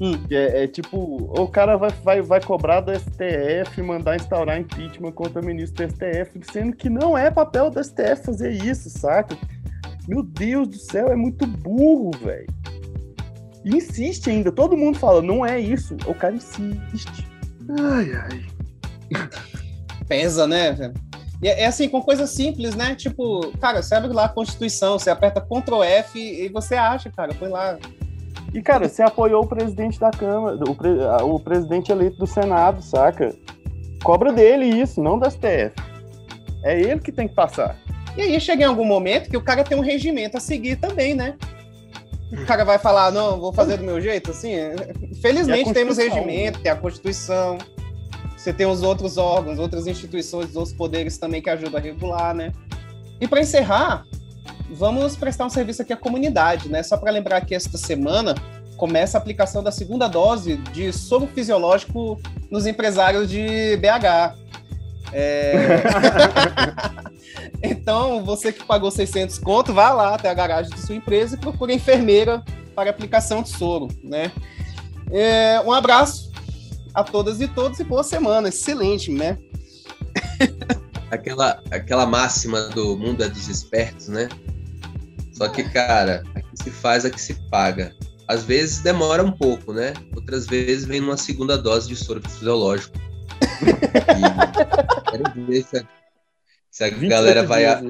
Hum. 0.00 0.12
É, 0.30 0.62
é, 0.62 0.66
tipo, 0.68 0.96
o 1.36 1.48
cara 1.48 1.76
vai, 1.76 1.90
vai, 2.04 2.22
vai 2.22 2.40
cobrar 2.40 2.80
do 2.80 2.92
STF, 2.94 3.82
mandar 3.82 4.14
instaurar 4.14 4.60
impeachment 4.60 5.10
contra 5.10 5.42
o 5.42 5.44
ministro 5.44 5.84
do 5.84 5.92
STF, 5.92 6.40
sendo 6.52 6.76
que 6.76 6.88
não 6.88 7.18
é 7.18 7.28
papel 7.28 7.72
do 7.72 7.82
STF 7.82 8.22
fazer 8.24 8.52
isso, 8.52 8.88
saca? 8.88 9.36
Meu 10.06 10.22
Deus 10.22 10.68
do 10.68 10.76
céu, 10.76 11.08
é 11.08 11.16
muito 11.16 11.44
burro, 11.44 12.12
velho. 12.22 12.61
Insiste 13.64 14.30
ainda, 14.30 14.50
todo 14.50 14.76
mundo 14.76 14.98
fala, 14.98 15.22
não 15.22 15.44
é 15.44 15.58
isso. 15.58 15.96
O 16.06 16.14
cara 16.14 16.34
insiste. 16.34 17.26
Ai, 17.78 18.12
ai. 18.14 18.46
Pesa, 20.08 20.46
né, 20.46 20.72
velho? 20.72 20.94
É, 21.42 21.62
é 21.62 21.66
assim, 21.66 21.88
com 21.88 22.02
coisas 22.02 22.30
simples, 22.30 22.74
né? 22.74 22.94
Tipo, 22.94 23.52
cara, 23.58 23.82
você 23.82 23.94
abre 23.94 24.12
lá 24.12 24.24
a 24.24 24.28
Constituição, 24.28 24.98
você 24.98 25.10
aperta 25.10 25.40
Ctrl 25.40 25.82
F 25.82 26.18
e 26.18 26.48
você 26.48 26.74
acha, 26.74 27.10
cara, 27.10 27.34
põe 27.34 27.48
lá 27.48 27.78
e, 28.54 28.60
cara, 28.60 28.88
você 28.88 29.02
apoiou 29.02 29.44
o 29.44 29.46
presidente 29.46 29.98
da 29.98 30.10
Câmara, 30.10 30.56
o, 30.68 30.74
pre, 30.74 30.90
o 31.22 31.40
presidente 31.40 31.90
eleito 31.90 32.18
do 32.18 32.26
Senado, 32.26 32.82
saca? 32.82 33.34
Cobra 34.04 34.32
dele 34.32 34.66
isso, 34.66 35.02
não 35.02 35.18
da 35.18 35.30
STF. 35.30 35.72
É 36.62 36.78
ele 36.78 37.00
que 37.00 37.10
tem 37.10 37.26
que 37.26 37.34
passar. 37.34 37.76
E 38.14 38.20
aí 38.20 38.38
chega 38.38 38.62
em 38.62 38.66
algum 38.66 38.84
momento 38.84 39.30
que 39.30 39.36
o 39.36 39.42
cara 39.42 39.64
tem 39.64 39.76
um 39.76 39.80
regimento 39.80 40.36
a 40.36 40.40
seguir 40.40 40.76
também, 40.76 41.14
né? 41.14 41.34
O 42.32 42.46
cara 42.46 42.64
vai 42.64 42.78
falar, 42.78 43.10
não, 43.10 43.38
vou 43.38 43.52
fazer 43.52 43.76
do 43.76 43.84
meu 43.84 44.00
jeito, 44.00 44.30
assim. 44.30 44.54
Felizmente 45.20 45.72
temos 45.72 45.98
regimento, 45.98 46.60
tem 46.60 46.72
a 46.72 46.76
Constituição, 46.76 47.58
você 48.36 48.52
tem 48.52 48.66
os 48.66 48.82
outros 48.82 49.18
órgãos, 49.18 49.58
outras 49.58 49.86
instituições, 49.86 50.50
os 50.50 50.56
outros 50.56 50.74
poderes 50.74 51.18
também 51.18 51.42
que 51.42 51.50
ajudam 51.50 51.78
a 51.78 51.82
regular, 51.82 52.34
né? 52.34 52.52
E 53.20 53.28
para 53.28 53.40
encerrar, 53.40 54.04
vamos 54.70 55.14
prestar 55.14 55.46
um 55.46 55.50
serviço 55.50 55.82
aqui 55.82 55.92
à 55.92 55.96
comunidade, 55.96 56.68
né? 56.68 56.82
Só 56.82 56.96
para 56.96 57.10
lembrar 57.10 57.40
que 57.42 57.54
esta 57.54 57.78
semana 57.78 58.34
começa 58.76 59.16
a 59.16 59.20
aplicação 59.20 59.62
da 59.62 59.70
segunda 59.70 60.08
dose 60.08 60.56
de 60.56 60.92
soro 60.92 61.28
fisiológico 61.28 62.20
nos 62.50 62.66
empresários 62.66 63.30
de 63.30 63.76
BH. 63.76 64.34
É... 65.12 65.82
então, 67.62 68.24
você 68.24 68.52
que 68.52 68.64
pagou 68.64 68.90
600 68.90 69.38
conto, 69.38 69.72
vá 69.72 69.92
lá 69.92 70.14
até 70.14 70.30
a 70.30 70.34
garagem 70.34 70.72
de 70.72 70.80
sua 70.80 70.94
empresa 70.94 71.34
e 71.34 71.38
procure 71.38 71.74
enfermeira 71.74 72.42
para 72.74 72.90
aplicação 72.90 73.42
de 73.42 73.50
soro, 73.50 73.88
né? 74.02 74.32
É... 75.10 75.60
Um 75.60 75.72
abraço 75.72 76.30
a 76.94 77.04
todas 77.04 77.40
e 77.40 77.48
todos 77.48 77.78
e 77.80 77.84
boa 77.84 78.02
semana. 78.02 78.48
Excelente, 78.48 79.10
né? 79.10 79.38
aquela, 81.10 81.62
aquela 81.70 82.06
máxima 82.06 82.68
do 82.68 82.96
mundo 82.96 83.22
é 83.22 83.28
dos 83.28 83.48
espertos, 83.48 84.08
né? 84.08 84.28
Só 85.32 85.48
que, 85.48 85.64
cara, 85.64 86.22
aqui 86.34 86.50
se 86.54 86.70
faz, 86.70 87.04
aqui 87.04 87.20
se 87.20 87.34
paga. 87.50 87.94
Às 88.28 88.44
vezes 88.44 88.80
demora 88.80 89.22
um 89.22 89.32
pouco, 89.32 89.72
né? 89.72 89.92
Outras 90.14 90.46
vezes 90.46 90.84
vem 90.84 91.00
uma 91.00 91.16
segunda 91.16 91.58
dose 91.58 91.88
de 91.88 91.96
soro 91.96 92.22
fisiológico. 92.22 92.96
Quero 95.10 95.46
ver 95.46 95.62
se 95.62 95.78
a, 95.78 95.84
se 96.70 96.84
a 96.84 96.90
galera 96.90 97.42
vai 97.44 97.64
a, 97.66 97.82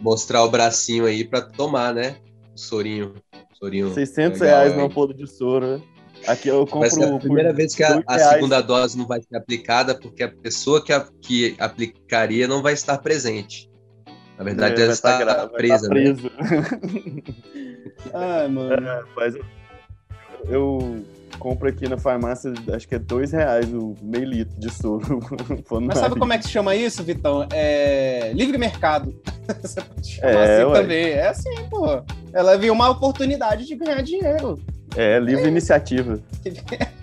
mostrar 0.00 0.44
o 0.44 0.50
bracinho 0.50 1.06
aí 1.06 1.24
para 1.24 1.42
tomar, 1.42 1.94
né? 1.94 2.16
O 2.54 2.58
sorinho. 2.58 3.14
sorinho 3.54 3.92
600 3.94 4.40
reais 4.40 4.74
no 4.74 4.84
ampola 4.84 5.14
de 5.14 5.26
soro, 5.26 5.78
né? 5.78 5.82
Aqui 6.26 6.48
eu 6.48 6.66
compro. 6.66 6.80
Vai 6.80 6.90
ser 6.90 7.04
a 7.04 7.18
primeira 7.18 7.52
vez 7.52 7.74
que 7.74 7.82
a, 7.82 8.02
a, 8.06 8.18
segunda 8.18 8.60
dose 8.60 8.96
não 8.96 9.06
vai 9.06 9.22
ser 9.22 9.36
aplicada, 9.36 9.94
porque 9.94 10.22
a 10.22 10.28
pessoa 10.28 10.84
que, 10.84 10.92
a, 10.92 11.06
que 11.20 11.56
aplicaria 11.58 12.46
não 12.46 12.62
vai 12.62 12.74
estar 12.74 12.98
presente. 12.98 13.70
Na 14.36 14.44
verdade, 14.44 14.80
é, 14.80 14.84
ela 14.84 14.92
está 14.92 15.24
tá 15.24 15.48
presa. 15.48 15.88
Tá 15.88 15.94
Né? 15.94 16.14
Ai, 18.14 18.48
mano. 18.48 18.88
É, 18.88 19.04
mas 19.14 19.34
eu, 19.34 19.44
eu, 20.48 21.04
compro 21.38 21.68
aqui 21.68 21.88
na 21.88 21.96
farmácia, 21.96 22.52
acho 22.74 22.88
que 22.88 22.94
é 22.94 22.98
dois 22.98 23.32
reais 23.32 23.72
o 23.72 23.94
meio 24.02 24.24
litro 24.24 24.58
de 24.58 24.70
soro. 24.70 25.20
mas 25.82 25.98
sabe 25.98 26.18
como 26.18 26.32
é 26.32 26.38
que 26.38 26.44
se 26.44 26.50
chama 26.50 26.74
isso, 26.74 27.02
Vitão? 27.02 27.46
É 27.52 28.32
livre 28.34 28.58
mercado. 28.58 29.14
Você 29.62 29.80
pode 29.80 30.08
chamar 30.08 30.32
é, 30.32 30.54
assim 30.54 30.64
ué. 30.64 30.80
também. 30.80 31.06
É 31.10 31.28
assim, 31.28 31.68
pô. 31.68 32.02
Ela 32.32 32.56
viu 32.56 32.72
uma 32.72 32.90
oportunidade 32.90 33.66
de 33.66 33.74
ganhar 33.76 34.02
dinheiro. 34.02 34.60
É, 34.96 35.18
livre 35.18 35.44
é. 35.44 35.48
iniciativa. 35.48 36.18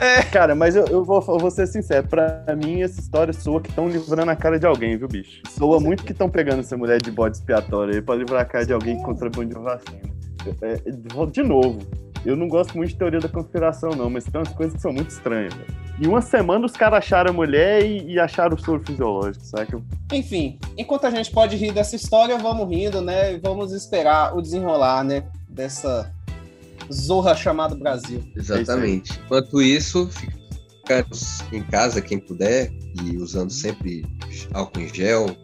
É. 0.00 0.22
Cara, 0.22 0.54
mas 0.54 0.74
eu, 0.74 0.86
eu, 0.86 1.04
vou, 1.04 1.22
eu, 1.28 1.38
vou, 1.38 1.50
ser 1.50 1.66
sincero, 1.66 2.08
pra 2.08 2.42
mim 2.56 2.80
essa 2.80 2.98
história 2.98 3.34
soa 3.34 3.60
que 3.60 3.68
estão 3.68 3.86
livrando 3.86 4.30
a 4.30 4.34
cara 4.34 4.58
de 4.58 4.64
alguém, 4.64 4.96
viu, 4.96 5.06
bicho? 5.06 5.42
Soa 5.50 5.78
muito 5.78 6.04
que 6.04 6.12
estão 6.12 6.26
pegando 6.26 6.60
essa 6.60 6.74
mulher 6.74 7.02
de 7.02 7.10
bode 7.10 7.36
expiatório 7.36 7.94
aí 7.94 8.00
pra 8.00 8.14
livrar 8.14 8.40
a 8.40 8.44
cara 8.46 8.64
de 8.64 8.72
alguém 8.72 8.96
que 8.96 9.04
contrabandeou 9.04 9.62
vacina. 9.62 10.09
É, 10.62 10.90
de 11.30 11.42
novo, 11.42 11.78
eu 12.24 12.36
não 12.36 12.48
gosto 12.48 12.76
muito 12.76 12.90
de 12.90 12.96
teoria 12.96 13.20
da 13.20 13.28
conspiração, 13.28 13.90
não, 13.90 14.10
mas 14.10 14.24
tem 14.24 14.40
umas 14.40 14.52
coisas 14.52 14.74
que 14.74 14.82
são 14.82 14.92
muito 14.92 15.10
estranhas. 15.10 15.54
Véio. 15.54 15.66
Em 16.00 16.06
uma 16.06 16.22
semana 16.22 16.64
os 16.66 16.72
caras 16.72 16.98
acharam 16.98 17.30
a 17.30 17.32
mulher 17.32 17.84
e, 17.84 18.12
e 18.12 18.18
acharam 18.18 18.56
o 18.56 18.60
soro 18.60 18.82
fisiológico, 18.84 19.44
saca? 19.44 19.82
Enfim, 20.12 20.58
enquanto 20.76 21.06
a 21.06 21.10
gente 21.10 21.30
pode 21.30 21.56
rir 21.56 21.72
dessa 21.72 21.96
história, 21.96 22.38
vamos 22.38 22.68
rindo, 22.68 23.00
né? 23.00 23.34
E 23.34 23.38
vamos 23.38 23.72
esperar 23.72 24.36
o 24.36 24.40
desenrolar, 24.40 25.04
né? 25.04 25.24
Dessa 25.48 26.12
zorra 26.92 27.34
chamada 27.34 27.74
Brasil. 27.74 28.22
Exatamente. 28.34 29.12
É 29.12 29.22
Enquanto 29.24 29.60
isso, 29.62 30.08
fica 30.08 31.06
em 31.52 31.62
casa 31.64 32.00
quem 32.00 32.18
puder 32.18 32.70
e 33.04 33.16
usando 33.16 33.50
sempre 33.50 34.04
álcool 34.52 34.80
em 34.80 34.94
gel. 34.94 35.36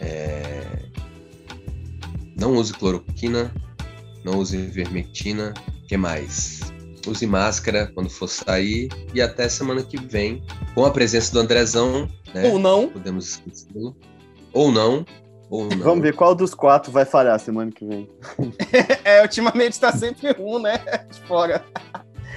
É... 0.00 0.66
Não 2.36 2.54
use 2.54 2.72
cloroquina, 2.72 3.52
não 4.24 4.38
use 4.38 4.56
vermectina. 4.56 5.54
O 5.82 5.86
que 5.86 5.96
mais? 5.96 6.60
Use 7.06 7.26
máscara 7.26 7.90
quando 7.94 8.10
for 8.10 8.28
sair 8.28 8.88
e 9.14 9.22
até 9.22 9.48
semana 9.48 9.82
que 9.82 9.96
vem, 9.96 10.42
com 10.74 10.84
a 10.84 10.90
presença 10.90 11.32
do 11.32 11.40
Andrezão. 11.40 12.08
Né? 12.34 12.48
Ou 12.50 12.58
não. 12.58 12.88
Podemos 12.88 13.30
esquecê-lo. 13.30 13.96
Ou 14.52 14.70
não. 14.70 15.04
Ou 15.48 15.68
não. 15.68 15.78
Vamos 15.78 16.02
ver 16.02 16.14
qual 16.14 16.34
dos 16.34 16.54
quatro 16.54 16.92
vai 16.92 17.04
falhar 17.04 17.38
semana 17.40 17.72
que 17.72 17.84
vem. 17.84 18.08
é, 19.04 19.22
ultimamente 19.22 19.80
tá 19.80 19.92
sempre 19.92 20.34
um, 20.38 20.58
né? 20.58 20.78
De 21.10 21.20
fora. 21.26 21.64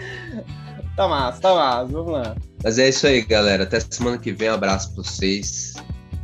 tá 0.95 1.07
massa, 1.07 1.41
tá 1.41 1.53
massa. 1.53 1.91
Vamos 1.91 2.11
lá. 2.11 2.35
Mas 2.63 2.79
é 2.79 2.89
isso 2.89 3.05
aí, 3.05 3.21
galera. 3.21 3.63
Até 3.63 3.79
semana 3.81 4.17
que 4.17 4.31
vem. 4.31 4.49
Um 4.49 4.53
abraço 4.53 4.93
pra 4.93 5.03
vocês. 5.03 5.73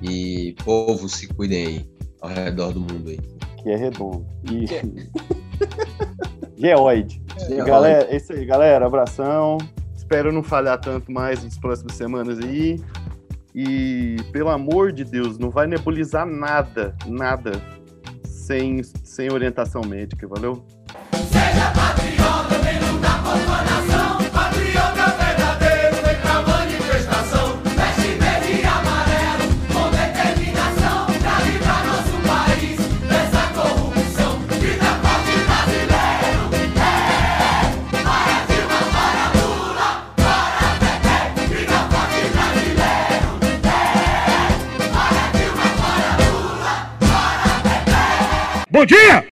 E, 0.02 0.56
povo, 0.64 1.10
se 1.10 1.28
cuidem 1.28 1.66
aí. 1.68 1.90
Ao 2.22 2.30
redor 2.30 2.74
do 2.74 2.80
mundo 2.80 3.10
aí. 3.10 3.20
Que 3.62 3.70
é 3.70 3.76
redondo. 3.76 4.26
E... 4.50 4.66
Geoide. 6.58 7.22
É. 7.50 7.64
Galera, 7.64 8.08
é 8.10 8.18
isso 8.18 8.34
aí, 8.34 8.46
galera. 8.46 8.86
Abração. 8.86 9.58
Espero 9.96 10.32
não 10.32 10.44
falhar 10.44 10.80
tanto 10.80 11.12
mais 11.12 11.44
nas 11.44 11.58
próximas 11.58 11.96
semanas 11.96 12.40
aí. 12.40 12.82
E, 13.54 14.18
pelo 14.32 14.50
amor 14.50 14.92
de 14.92 15.04
Deus, 15.04 15.38
não 15.38 15.50
vai 15.50 15.68
nebulizar 15.68 16.26
nada, 16.26 16.96
nada, 17.06 17.52
sem, 18.24 18.84
sem 18.84 19.32
orientação 19.32 19.82
médica, 19.82 20.28
valeu? 20.28 20.64
Seja 21.14 21.72
patriota, 21.72 22.60
Bom 48.70 48.86
dia! 48.86 49.26